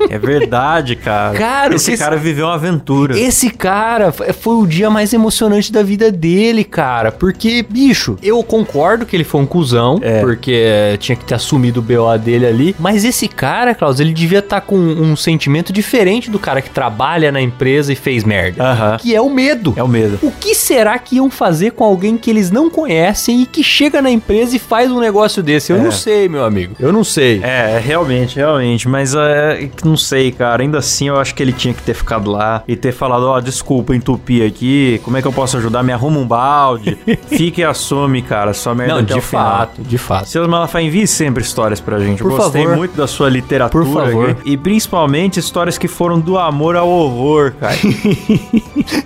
É 0.08 0.18
verdade, 0.18 0.96
cara. 0.96 1.36
Cara, 1.38 1.74
esse 1.74 1.92
esse- 1.92 2.02
cara 2.02 2.16
viveu 2.16 2.46
uma 2.46 2.54
aventura. 2.54 3.18
Esse 3.18 3.50
cara 3.50 4.10
foi 4.12 4.54
o 4.54 4.66
dia 4.66 4.88
mais 4.90 5.12
emocionante 5.12 5.70
da 5.70 5.82
vida 5.82 6.10
dele, 6.10 6.64
cara. 6.64 7.12
Porque, 7.12 7.62
bicho, 7.68 8.16
eu 8.22 8.42
concordo 8.42 9.04
que 9.04 9.14
ele 9.14 9.24
foi 9.24 9.40
um 9.42 9.46
cuzão, 9.46 9.98
É. 10.02 10.20
porque 10.20 10.52
eh, 10.64 10.96
tinha 10.98 11.14
que 11.14 11.24
ter 11.24 11.34
assumido 11.34 11.80
o 11.80 11.82
BO 11.82 12.18
dele 12.18 12.46
ali. 12.46 12.76
Mas 12.78 13.04
esse 13.04 13.28
cara, 13.28 13.74
Klaus, 13.74 14.00
ele 14.00 14.12
devia 14.14 14.38
estar 14.38 14.62
com 14.62 14.76
um 14.76 15.14
sentimento 15.14 15.72
diferente 15.72 16.30
do 16.30 16.38
cara 16.38 16.62
que 16.62 16.70
trabalha 16.70 17.30
na 17.30 17.40
empresa 17.40 17.92
e 17.92 17.96
fez 17.96 18.24
merda. 18.24 18.62
Aham. 18.64 18.96
Que 18.98 19.14
é 19.14 19.20
o 19.20 19.28
medo. 19.30 19.74
É 19.76 19.82
o 19.82 19.88
medo. 19.88 20.18
O 20.22 20.32
que 20.32 20.54
será 20.54 20.98
que 20.98 21.16
iam 21.16 21.30
fazer 21.30 21.72
com 21.72 21.84
alguém 21.84 22.16
que 22.16 22.30
eles 22.30 22.50
não 22.50 22.70
conhecem 22.70 23.42
e 23.42 23.46
que 23.46 23.62
chega 23.62 24.00
na 24.00 24.10
empresa 24.10 24.56
e 24.56 24.58
faz 24.58 24.90
um 24.90 24.98
negócio 24.98 25.42
desse? 25.42 25.72
Eu 25.72 25.78
É. 25.78 25.82
não 25.82 25.92
sei, 25.92 26.28
meu 26.28 26.44
amigo. 26.44 26.74
Eu 26.80 26.92
não 26.92 27.04
sei. 27.04 27.40
É, 27.42 27.78
realmente, 27.84 28.36
realmente. 28.36 28.88
Mas 28.88 29.14
é, 29.14 29.59
que 29.68 29.86
não 29.86 29.96
sei, 29.96 30.32
cara. 30.32 30.62
Ainda 30.62 30.78
assim, 30.78 31.08
eu 31.08 31.18
acho 31.18 31.34
que 31.34 31.42
ele 31.42 31.52
tinha 31.52 31.74
que 31.74 31.82
ter 31.82 31.94
ficado 31.94 32.30
lá 32.30 32.62
e 32.66 32.76
ter 32.76 32.92
falado: 32.92 33.24
Ó, 33.26 33.40
desculpa, 33.40 33.94
entupi 33.94 34.42
aqui. 34.44 35.00
Como 35.04 35.16
é 35.16 35.22
que 35.22 35.28
eu 35.28 35.32
posso 35.32 35.56
ajudar? 35.56 35.82
Me 35.82 35.92
arruma 35.92 36.18
um 36.18 36.26
balde. 36.26 36.98
Fique 37.28 37.60
e 37.60 37.64
assume, 37.64 38.22
cara. 38.22 38.52
Sua 38.52 38.74
merda 38.74 38.96
não, 38.96 39.02
de 39.02 39.14
o 39.14 39.22
final. 39.22 39.50
fato, 39.50 39.82
de 39.82 39.98
fato. 39.98 40.28
Silas 40.28 40.48
Malafaia, 40.48 40.86
envie 40.86 41.06
sempre 41.06 41.42
histórias 41.42 41.80
pra 41.80 41.98
gente. 41.98 42.22
Por 42.22 42.32
eu 42.32 42.36
gostei 42.36 42.62
favor. 42.62 42.76
muito 42.76 42.96
da 42.96 43.06
sua 43.06 43.28
literatura. 43.28 43.84
Por 43.84 43.92
favor. 43.92 44.30
aqui. 44.30 44.50
E 44.52 44.56
principalmente 44.56 45.38
histórias 45.38 45.78
que 45.78 45.88
foram 45.88 46.18
do 46.18 46.38
amor 46.38 46.76
ao 46.76 46.88
horror, 46.88 47.52
cara. 47.58 47.76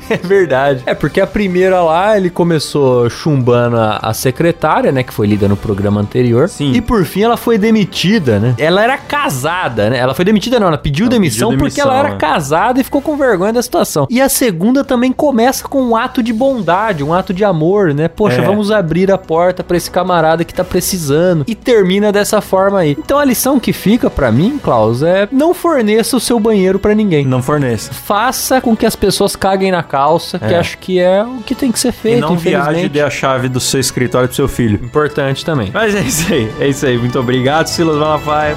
É 0.08 0.16
verdade. 0.18 0.82
É, 0.86 0.94
porque 0.94 1.20
a 1.20 1.26
primeira 1.26 1.82
lá, 1.82 2.16
ele 2.16 2.30
começou 2.30 3.08
chumbando 3.08 3.76
a, 3.76 3.98
a 4.02 4.14
secretária, 4.14 4.92
né? 4.92 5.02
Que 5.02 5.12
foi 5.12 5.26
lida 5.26 5.48
no 5.48 5.56
programa 5.56 6.00
anterior. 6.00 6.48
Sim. 6.48 6.72
E 6.72 6.80
por 6.80 7.04
fim 7.04 7.22
ela 7.22 7.36
foi 7.36 7.58
demitida, 7.58 8.38
né? 8.38 8.54
Ela 8.58 8.82
era 8.82 8.98
casada, 8.98 9.90
né? 9.90 9.98
Ela 9.98 10.14
foi 10.14 10.24
demitida, 10.24 10.43
não, 10.50 10.68
ela 10.68 10.78
pediu 10.78 11.04
Ela 11.06 11.10
demissão 11.10 11.50
pediu 11.50 11.64
porque 11.64 11.80
demissão, 11.80 11.90
ela 11.98 12.06
era 12.08 12.14
é. 12.14 12.18
casada 12.18 12.80
e 12.80 12.84
ficou 12.84 13.00
com 13.02 13.16
vergonha 13.16 13.52
da 13.52 13.62
situação. 13.62 14.06
E 14.10 14.20
a 14.20 14.28
segunda 14.28 14.84
também 14.84 15.12
começa 15.12 15.66
com 15.66 15.82
um 15.82 15.96
ato 15.96 16.22
de 16.22 16.32
bondade, 16.32 17.02
um 17.04 17.12
ato 17.12 17.32
de 17.32 17.44
amor, 17.44 17.92
né? 17.94 18.08
Poxa, 18.08 18.40
É. 18.40 18.44
vamos 18.44 18.70
abrir 18.70 19.10
a 19.10 19.18
porta 19.18 19.62
pra 19.64 19.76
esse 19.76 19.90
camarada 19.90 20.44
que 20.44 20.54
tá 20.54 20.64
precisando. 20.64 21.44
E 21.46 21.54
termina 21.54 22.10
dessa 22.12 22.40
forma 22.40 22.80
aí. 22.80 22.96
Então 22.98 23.18
a 23.18 23.24
lição 23.24 23.58
que 23.60 23.72
fica 23.72 24.08
pra 24.10 24.30
mim, 24.32 24.58
Klaus, 24.62 25.02
é 25.02 25.28
não 25.30 25.52
forneça 25.54 26.16
o 26.16 26.20
seu 26.20 26.38
banheiro 26.40 26.78
pra 26.78 26.94
ninguém 26.94 27.24
não 27.26 27.42
forneça. 27.42 27.92
faça 27.92 28.60
com 28.60 28.76
que 28.76 28.86
as 28.86 28.96
pessoas 28.96 29.36
caguem 29.36 29.70
na 29.70 29.82
calça, 29.82 30.38
que 30.38 30.52
É. 30.52 30.58
acho 30.58 30.78
que 30.78 30.98
é 30.98 31.22
o 31.24 31.42
que 31.42 31.54
tem 31.54 31.70
que 31.72 31.78
ser 31.78 31.92
feito, 31.92 32.18
e 32.18 32.20
não 32.20 32.36
viaje 32.36 32.84
e 32.84 32.88
dê 32.88 33.00
a 33.02 33.10
chave 33.10 33.48
do 33.48 33.60
seu 33.60 33.80
escritório 33.80 34.28
pro 34.28 34.36
seu 34.36 34.48
filho. 34.48 34.80
Importante 34.84 35.44
também. 35.44 35.70
Mas 35.72 35.94
é 35.94 36.00
isso 36.00 36.32
aí, 36.32 36.50
é 36.60 36.68
isso 36.68 36.86
aí. 36.86 36.98
Muito 36.98 37.18
obrigado, 37.18 37.66
Silas 37.66 37.96
Malafaia. 37.96 38.56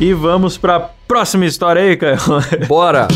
E 0.00 0.14
vamos 0.14 0.56
pra 0.56 0.80
próxima 1.06 1.44
história 1.44 1.82
aí, 1.82 1.94
Caio. 1.94 2.16
Bora! 2.66 3.06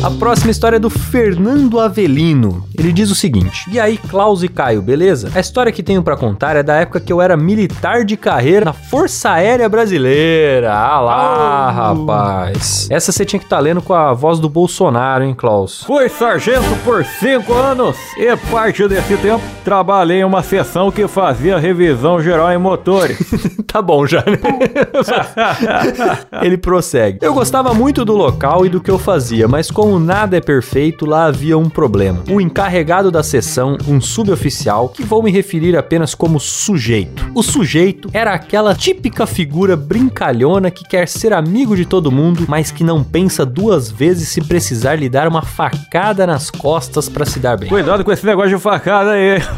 A 0.00 0.12
próxima 0.12 0.52
história 0.52 0.76
é 0.76 0.78
do 0.78 0.88
Fernando 0.88 1.80
Avelino. 1.80 2.64
Ele 2.78 2.92
diz 2.92 3.10
o 3.10 3.16
seguinte: 3.16 3.68
E 3.68 3.80
aí, 3.80 3.98
Klaus 3.98 4.44
e 4.44 4.48
Caio, 4.48 4.80
beleza? 4.80 5.28
A 5.34 5.40
história 5.40 5.72
que 5.72 5.82
tenho 5.82 6.04
pra 6.04 6.16
contar 6.16 6.54
é 6.54 6.62
da 6.62 6.76
época 6.76 7.00
que 7.00 7.12
eu 7.12 7.20
era 7.20 7.36
militar 7.36 8.04
de 8.04 8.16
carreira 8.16 8.66
na 8.66 8.72
Força 8.72 9.30
Aérea 9.30 9.68
Brasileira. 9.68 10.72
Ah 10.72 11.00
lá, 11.00 11.70
rapaz. 11.72 12.86
Essa 12.88 13.10
você 13.10 13.24
tinha 13.24 13.40
que 13.40 13.46
estar 13.46 13.58
lendo 13.58 13.82
com 13.82 13.92
a 13.92 14.12
voz 14.12 14.38
do 14.38 14.48
Bolsonaro, 14.48 15.24
hein, 15.24 15.34
Klaus? 15.34 15.82
Fui 15.82 16.08
sargento 16.08 16.76
por 16.84 17.04
cinco 17.04 17.52
anos 17.52 17.96
e 18.16 18.36
parte 18.52 18.86
desse 18.86 19.16
tempo 19.16 19.42
trabalhei 19.64 20.20
em 20.20 20.24
uma 20.24 20.42
seção 20.42 20.90
que 20.90 21.06
fazia 21.08 21.58
revisão 21.58 22.22
geral 22.22 22.50
em 22.52 22.58
motores. 22.58 23.18
tá 23.66 23.82
bom 23.82 24.06
já, 24.06 24.20
né? 24.20 24.38
Ele 26.40 26.56
prossegue. 26.56 27.18
Eu 27.20 27.34
gostava 27.34 27.74
muito 27.74 28.04
do 28.04 28.14
local 28.14 28.64
e 28.64 28.68
do 28.68 28.80
que 28.80 28.90
eu 28.90 28.98
fazia, 28.98 29.48
mas 29.48 29.70
como 29.70 29.87
nada 29.96 30.36
é 30.36 30.40
perfeito, 30.40 31.06
lá 31.06 31.26
havia 31.26 31.56
um 31.56 31.70
problema. 31.70 32.24
O 32.28 32.40
encarregado 32.40 33.12
da 33.12 33.22
sessão, 33.22 33.78
um 33.86 34.00
suboficial, 34.00 34.88
que 34.88 35.04
vou 35.04 35.22
me 35.22 35.30
referir 35.30 35.76
apenas 35.76 36.16
como 36.16 36.40
sujeito. 36.40 37.30
O 37.32 37.44
sujeito 37.44 38.10
era 38.12 38.34
aquela 38.34 38.74
típica 38.74 39.24
figura 39.24 39.76
brincalhona 39.76 40.68
que 40.68 40.82
quer 40.82 41.06
ser 41.06 41.32
amigo 41.32 41.76
de 41.76 41.84
todo 41.84 42.10
mundo, 42.10 42.44
mas 42.48 42.72
que 42.72 42.82
não 42.82 43.04
pensa 43.04 43.46
duas 43.46 43.88
vezes 43.88 44.28
se 44.28 44.40
precisar 44.40 44.96
lhe 44.96 45.08
dar 45.08 45.28
uma 45.28 45.42
facada 45.42 46.26
nas 46.26 46.50
costas 46.50 47.08
pra 47.08 47.24
se 47.24 47.38
dar 47.38 47.56
bem. 47.56 47.68
Cuidado 47.68 48.04
com 48.04 48.10
esse 48.10 48.26
negócio 48.26 48.56
de 48.56 48.60
facada 48.60 49.12
aí. 49.12 49.38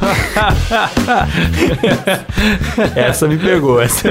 Essa 2.94 3.26
me 3.26 3.38
pegou, 3.38 3.80
essa. 3.80 4.08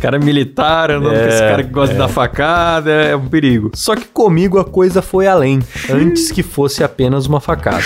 cara 0.00 0.18
militar, 0.18 0.90
andando 0.90 1.18
com 1.18 1.28
esse 1.28 1.38
cara 1.38 1.62
que 1.62 1.70
gosta 1.70 1.94
de 1.94 1.98
dar 1.98 2.08
facada, 2.08 2.90
é 2.90 3.16
um 3.16 3.28
perigo. 3.28 3.70
Só 3.74 3.94
que 3.94 4.06
comigo 4.06 4.58
a 4.58 4.64
coisa 4.76 5.00
foi 5.00 5.26
além, 5.26 5.60
antes 5.88 6.30
que 6.30 6.42
fosse 6.42 6.84
apenas 6.84 7.24
uma 7.24 7.40
facada. 7.40 7.82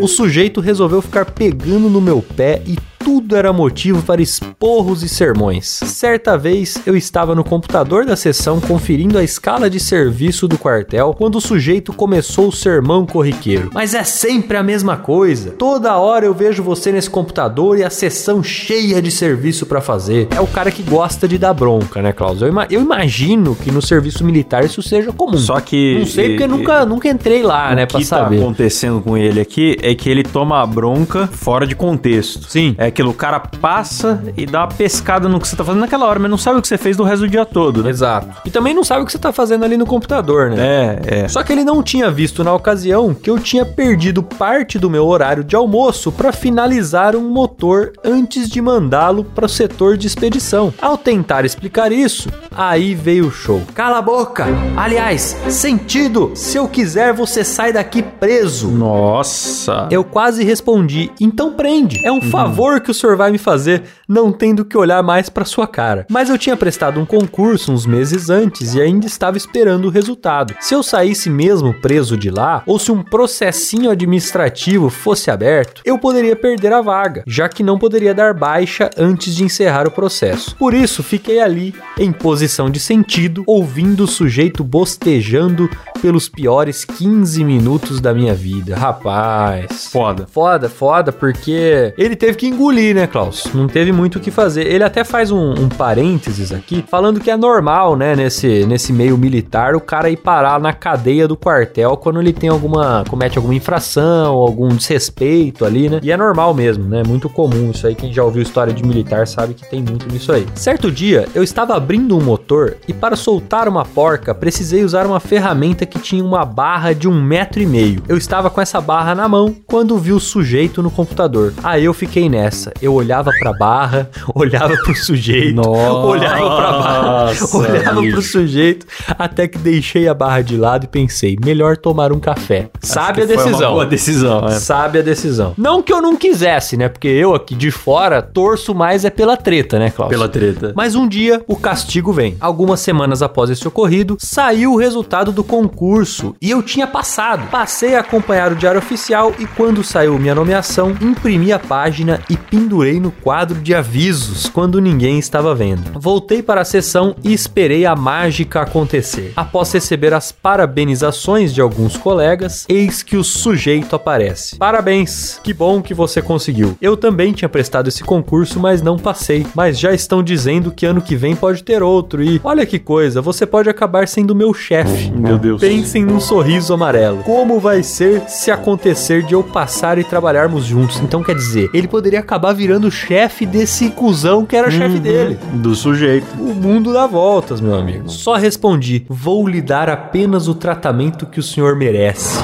O 0.00 0.06
sujeito 0.06 0.60
resolveu 0.60 1.02
ficar 1.02 1.24
pegando 1.24 1.90
no 1.90 2.00
meu 2.00 2.22
pé 2.22 2.62
e 2.64 2.78
tudo 3.02 3.34
era 3.34 3.52
motivo 3.52 4.02
para 4.02 4.20
esporros 4.20 5.02
e 5.02 5.08
sermões. 5.08 5.66
Certa 5.66 6.36
vez 6.36 6.80
eu 6.86 6.94
estava 6.96 7.34
no 7.34 7.42
computador 7.42 8.04
da 8.04 8.14
sessão 8.14 8.60
conferindo 8.60 9.18
a 9.18 9.24
escala 9.24 9.70
de 9.70 9.80
serviço 9.80 10.46
do 10.46 10.58
quartel 10.58 11.14
quando 11.16 11.36
o 11.36 11.40
sujeito 11.40 11.92
começou 11.92 12.48
o 12.48 12.52
sermão 12.52 13.06
corriqueiro. 13.06 13.70
Mas 13.72 13.94
é 13.94 14.04
sempre 14.04 14.56
a 14.56 14.62
mesma 14.62 14.96
coisa. 14.98 15.50
Toda 15.52 15.96
hora 15.96 16.26
eu 16.26 16.34
vejo 16.34 16.62
você 16.62 16.92
nesse 16.92 17.08
computador 17.08 17.78
e 17.78 17.84
a 17.84 17.90
sessão 17.90 18.42
cheia 18.42 19.00
de 19.00 19.10
serviço 19.10 19.64
para 19.66 19.80
fazer. 19.80 20.28
É 20.36 20.40
o 20.40 20.46
cara 20.46 20.70
que 20.70 20.82
gosta 20.82 21.26
de 21.26 21.38
dar 21.38 21.54
bronca, 21.54 22.02
né, 22.02 22.12
Klaus? 22.12 22.42
Eu, 22.42 22.48
ima 22.48 22.66
eu 22.70 22.80
imagino 22.82 23.54
que 23.56 23.70
no 23.70 23.80
serviço 23.80 24.24
militar 24.24 24.64
isso 24.64 24.82
seja 24.82 25.10
comum. 25.12 25.38
Só 25.38 25.58
que. 25.60 25.98
Não 26.00 26.06
sei 26.06 26.28
porque 26.30 26.44
e- 26.44 26.48
nunca, 26.48 26.84
nunca 26.84 27.08
entrei 27.08 27.42
lá, 27.42 27.74
né, 27.74 27.84
O 27.84 27.86
pra 27.88 27.98
que 27.98 28.06
tá 28.06 28.18
saber. 28.18 28.38
acontecendo 28.40 29.00
com 29.00 29.16
ele 29.16 29.40
aqui 29.40 29.76
é 29.82 29.94
que 29.94 30.08
ele 30.10 30.22
toma 30.22 30.62
a 30.62 30.66
bronca 30.66 31.26
fora 31.32 31.66
de 31.66 31.74
contexto. 31.74 32.46
Sim. 32.50 32.74
É 32.76 32.89
aquilo, 32.90 33.10
o 33.10 33.14
cara 33.14 33.40
passa 33.40 34.22
e 34.36 34.46
dá 34.46 34.60
uma 34.60 34.68
pescada 34.68 35.28
no 35.28 35.40
que 35.40 35.48
você 35.48 35.56
tá 35.56 35.64
fazendo 35.64 35.80
naquela 35.80 36.06
hora, 36.06 36.18
mas 36.18 36.30
não 36.30 36.38
sabe 36.38 36.58
o 36.58 36.62
que 36.62 36.68
você 36.68 36.78
fez 36.78 36.96
do 36.96 37.02
resto 37.02 37.20
do 37.20 37.28
dia 37.28 37.44
todo, 37.44 37.82
né? 37.82 37.90
Exato. 37.90 38.28
E 38.44 38.50
também 38.50 38.74
não 38.74 38.84
sabe 38.84 39.02
o 39.02 39.06
que 39.06 39.12
você 39.12 39.18
tá 39.18 39.32
fazendo 39.32 39.64
ali 39.64 39.76
no 39.76 39.86
computador, 39.86 40.50
né? 40.50 41.00
É, 41.06 41.20
é. 41.20 41.28
Só 41.28 41.42
que 41.42 41.52
ele 41.52 41.64
não 41.64 41.82
tinha 41.82 42.10
visto 42.10 42.44
na 42.44 42.52
ocasião 42.54 43.14
que 43.14 43.30
eu 43.30 43.38
tinha 43.38 43.64
perdido 43.64 44.22
parte 44.22 44.78
do 44.78 44.90
meu 44.90 45.06
horário 45.06 45.42
de 45.42 45.56
almoço 45.56 46.12
para 46.12 46.32
finalizar 46.32 47.16
um 47.16 47.28
motor 47.30 47.92
antes 48.04 48.48
de 48.48 48.60
mandá-lo 48.60 49.24
para 49.24 49.46
o 49.46 49.48
setor 49.48 49.96
de 49.96 50.06
expedição. 50.06 50.72
Ao 50.80 50.96
tentar 50.96 51.44
explicar 51.44 51.92
isso, 51.92 52.28
aí 52.50 52.94
veio 52.94 53.28
o 53.28 53.30
show. 53.30 53.62
Cala 53.74 53.98
a 53.98 54.02
boca! 54.02 54.46
Aliás, 54.76 55.36
sentido! 55.48 56.32
Se 56.34 56.56
eu 56.56 56.68
quiser, 56.68 57.12
você 57.12 57.44
sai 57.44 57.72
daqui 57.72 58.02
preso. 58.02 58.68
Nossa. 58.68 59.88
Eu 59.90 60.04
quase 60.04 60.44
respondi, 60.44 61.10
então 61.20 61.52
prende. 61.52 62.04
É 62.04 62.12
um 62.12 62.22
favor 62.22 62.79
que 62.80 62.90
o 62.90 62.94
senhor 62.94 63.16
vai 63.16 63.30
me 63.30 63.38
fazer, 63.38 63.82
não 64.08 64.32
tendo 64.32 64.64
que 64.64 64.76
olhar 64.76 65.02
mais 65.02 65.28
pra 65.28 65.44
sua 65.44 65.66
cara. 65.66 66.06
Mas 66.10 66.30
eu 66.30 66.38
tinha 66.38 66.56
prestado 66.56 67.00
um 67.00 67.06
concurso 67.06 67.72
uns 67.72 67.86
meses 67.86 68.30
antes 68.30 68.74
e 68.74 68.80
ainda 68.80 69.06
estava 69.06 69.36
esperando 69.36 69.86
o 69.86 69.90
resultado. 69.90 70.54
Se 70.60 70.74
eu 70.74 70.82
saísse 70.82 71.28
mesmo 71.28 71.74
preso 71.74 72.16
de 72.16 72.30
lá, 72.30 72.62
ou 72.66 72.78
se 72.78 72.90
um 72.90 73.02
processinho 73.02 73.90
administrativo 73.90 74.90
fosse 74.90 75.30
aberto, 75.30 75.82
eu 75.84 75.98
poderia 75.98 76.36
perder 76.36 76.72
a 76.72 76.80
vaga, 76.80 77.22
já 77.26 77.48
que 77.48 77.62
não 77.62 77.78
poderia 77.78 78.14
dar 78.14 78.34
baixa 78.34 78.90
antes 78.96 79.34
de 79.34 79.44
encerrar 79.44 79.86
o 79.86 79.90
processo. 79.90 80.56
Por 80.56 80.74
isso, 80.74 81.02
fiquei 81.02 81.40
ali, 81.40 81.74
em 81.98 82.12
posição 82.12 82.70
de 82.70 82.80
sentido, 82.80 83.44
ouvindo 83.46 84.04
o 84.04 84.08
sujeito 84.08 84.64
bostejando 84.64 85.68
pelos 86.00 86.28
piores 86.28 86.84
15 86.84 87.44
minutos 87.44 88.00
da 88.00 88.14
minha 88.14 88.34
vida. 88.34 88.76
Rapaz. 88.76 89.88
Foda. 89.90 90.26
Foda, 90.30 90.68
foda, 90.68 91.12
porque 91.12 91.92
ele 91.96 92.16
teve 92.16 92.36
que 92.36 92.46
engolir, 92.46 92.69
né, 92.70 93.06
Klaus? 93.06 93.48
Não 93.52 93.66
teve 93.66 93.90
muito 93.90 94.16
o 94.16 94.20
que 94.20 94.30
fazer. 94.30 94.66
Ele 94.66 94.84
até 94.84 95.02
faz 95.02 95.30
um, 95.30 95.50
um 95.50 95.68
parênteses 95.68 96.52
aqui, 96.52 96.84
falando 96.88 97.18
que 97.18 97.30
é 97.30 97.36
normal, 97.36 97.96
né, 97.96 98.14
nesse, 98.14 98.64
nesse 98.64 98.92
meio 98.92 99.18
militar, 99.18 99.74
o 99.74 99.80
cara 99.80 100.08
ir 100.08 100.16
parar 100.16 100.60
na 100.60 100.72
cadeia 100.72 101.26
do 101.26 101.36
quartel 101.36 101.96
quando 101.96 102.20
ele 102.20 102.32
tem 102.32 102.48
alguma. 102.48 103.04
comete 103.08 103.36
alguma 103.36 103.54
infração, 103.54 104.34
algum 104.34 104.68
desrespeito 104.68 105.64
ali, 105.64 105.88
né? 105.88 106.00
E 106.02 106.12
é 106.12 106.16
normal 106.16 106.54
mesmo, 106.54 106.84
né? 106.84 107.02
Muito 107.06 107.28
comum 107.28 107.72
isso 107.72 107.86
aí. 107.86 107.94
Quem 107.94 108.12
já 108.12 108.22
ouviu 108.22 108.42
história 108.42 108.72
de 108.72 108.84
militar 108.84 109.26
sabe 109.26 109.54
que 109.54 109.68
tem 109.68 109.82
muito 109.82 110.06
nisso 110.12 110.32
aí. 110.32 110.46
Certo 110.54 110.90
dia, 110.90 111.28
eu 111.34 111.42
estava 111.42 111.74
abrindo 111.76 112.16
um 112.16 112.22
motor 112.22 112.76
e 112.86 112.92
para 112.92 113.16
soltar 113.16 113.66
uma 113.68 113.84
porca, 113.84 114.34
precisei 114.34 114.84
usar 114.84 115.06
uma 115.06 115.18
ferramenta 115.18 115.84
que 115.84 115.98
tinha 115.98 116.24
uma 116.24 116.44
barra 116.44 116.92
de 116.92 117.08
um 117.08 117.22
metro 117.22 117.60
e 117.60 117.66
meio. 117.66 118.02
Eu 118.08 118.16
estava 118.16 118.48
com 118.48 118.60
essa 118.60 118.80
barra 118.80 119.14
na 119.14 119.28
mão 119.28 119.54
quando 119.66 119.98
vi 119.98 120.12
o 120.12 120.20
sujeito 120.20 120.82
no 120.82 120.90
computador. 120.90 121.52
Aí 121.62 121.84
eu 121.84 121.94
fiquei 121.94 122.28
nessa. 122.28 122.59
Eu 122.80 122.94
olhava 122.94 123.30
pra 123.40 123.52
barra, 123.52 124.10
olhava 124.34 124.76
pro 124.76 124.94
sujeito, 124.94 125.54
Nossa, 125.54 126.06
olhava 126.06 126.56
pra 126.56 126.72
barra, 126.72 127.32
olhava 127.54 128.00
bicho. 128.00 128.12
pro 128.12 128.22
sujeito, 128.22 128.86
até 129.18 129.48
que 129.48 129.58
deixei 129.58 130.08
a 130.08 130.14
barra 130.14 130.42
de 130.42 130.56
lado 130.56 130.84
e 130.84 130.88
pensei, 130.88 131.36
melhor 131.44 131.76
tomar 131.76 132.12
um 132.12 132.20
café. 132.20 132.68
Sabe 132.80 133.22
a 133.22 133.24
decisão. 133.26 133.72
boa 133.72 133.86
decisão, 133.86 134.46
é. 134.46 134.50
Sabe 134.52 134.98
a 134.98 135.02
decisão. 135.02 135.54
Não 135.56 135.82
que 135.82 135.92
eu 135.92 136.02
não 136.02 136.16
quisesse, 136.16 136.76
né? 136.76 136.88
Porque 136.88 137.08
eu 137.08 137.34
aqui 137.34 137.54
de 137.54 137.70
fora 137.70 138.20
torço 138.22 138.74
mais 138.74 139.04
é 139.04 139.10
pela 139.10 139.36
treta, 139.36 139.78
né, 139.78 139.90
Klaus? 139.90 140.10
Pela 140.10 140.28
treta. 140.28 140.72
Mas 140.76 140.94
um 140.94 141.06
dia 141.08 141.42
o 141.46 141.56
castigo 141.56 142.12
vem. 142.12 142.36
Algumas 142.40 142.80
semanas 142.80 143.22
após 143.22 143.50
esse 143.50 143.66
ocorrido, 143.66 144.16
saiu 144.18 144.72
o 144.72 144.76
resultado 144.76 145.32
do 145.32 145.44
concurso 145.44 146.34
e 146.40 146.50
eu 146.50 146.62
tinha 146.62 146.86
passado. 146.86 147.48
Passei 147.50 147.94
a 147.94 148.00
acompanhar 148.00 148.52
o 148.52 148.56
diário 148.56 148.78
oficial 148.78 149.32
e 149.38 149.46
quando 149.46 149.82
saiu 149.84 150.18
minha 150.18 150.34
nomeação, 150.34 150.90
imprimi 151.00 151.52
a 151.52 151.58
página 151.58 152.20
e 152.28 152.36
pendurei 152.50 152.98
no 152.98 153.12
quadro 153.12 153.60
de 153.60 153.72
avisos 153.74 154.48
quando 154.48 154.80
ninguém 154.80 155.18
estava 155.18 155.54
vendo. 155.54 155.98
Voltei 155.98 156.42
para 156.42 156.62
a 156.62 156.64
sessão 156.64 157.14
e 157.22 157.32
esperei 157.32 157.86
a 157.86 157.94
mágica 157.94 158.62
acontecer. 158.62 159.32
Após 159.36 159.72
receber 159.72 160.12
as 160.12 160.32
parabenizações 160.32 161.54
de 161.54 161.60
alguns 161.60 161.96
colegas, 161.96 162.66
eis 162.68 163.02
que 163.02 163.16
o 163.16 163.22
sujeito 163.22 163.94
aparece. 163.94 164.56
Parabéns, 164.56 165.40
que 165.44 165.54
bom 165.54 165.80
que 165.80 165.94
você 165.94 166.20
conseguiu. 166.20 166.76
Eu 166.82 166.96
também 166.96 167.32
tinha 167.32 167.48
prestado 167.48 167.88
esse 167.88 168.02
concurso, 168.02 168.58
mas 168.58 168.82
não 168.82 168.98
passei. 168.98 169.46
Mas 169.54 169.78
já 169.78 169.92
estão 169.92 170.22
dizendo 170.22 170.72
que 170.72 170.84
ano 170.84 171.00
que 171.00 171.14
vem 171.14 171.36
pode 171.36 171.62
ter 171.62 171.82
outro 171.82 172.22
e 172.22 172.40
olha 172.42 172.66
que 172.66 172.78
coisa, 172.78 173.22
você 173.22 173.46
pode 173.46 173.68
acabar 173.68 174.08
sendo 174.08 174.34
meu 174.34 174.52
chefe. 174.52 175.10
Meu 175.10 175.38
Deus. 175.38 175.60
Pensem 175.60 176.04
num 176.04 176.18
sorriso 176.18 176.74
amarelo. 176.74 177.22
Como 177.22 177.60
vai 177.60 177.82
ser 177.82 178.22
se 178.28 178.50
acontecer 178.50 179.22
de 179.22 179.34
eu 179.34 179.42
passar 179.42 179.98
e 179.98 180.04
trabalharmos 180.04 180.64
juntos? 180.64 181.00
Então 181.00 181.22
quer 181.22 181.36
dizer, 181.36 181.70
ele 181.72 181.86
poderia 181.86 182.18
acabar 182.20 182.39
virando 182.54 182.90
chefe 182.90 183.44
desse 183.44 183.90
cuzão 183.90 184.46
que 184.46 184.56
era 184.56 184.70
chefe 184.70 184.98
dele. 184.98 185.38
Do 185.54 185.74
sujeito. 185.74 186.26
O 186.38 186.54
mundo 186.54 186.92
dá 186.92 187.06
voltas, 187.06 187.60
meu 187.60 187.74
amigo. 187.74 188.08
Só 188.08 188.36
respondi: 188.36 189.04
vou 189.08 189.46
lhe 189.46 189.60
dar 189.60 189.88
apenas 189.88 190.48
o 190.48 190.54
tratamento 190.54 191.26
que 191.26 191.38
o 191.38 191.42
senhor 191.42 191.76
merece. 191.76 192.38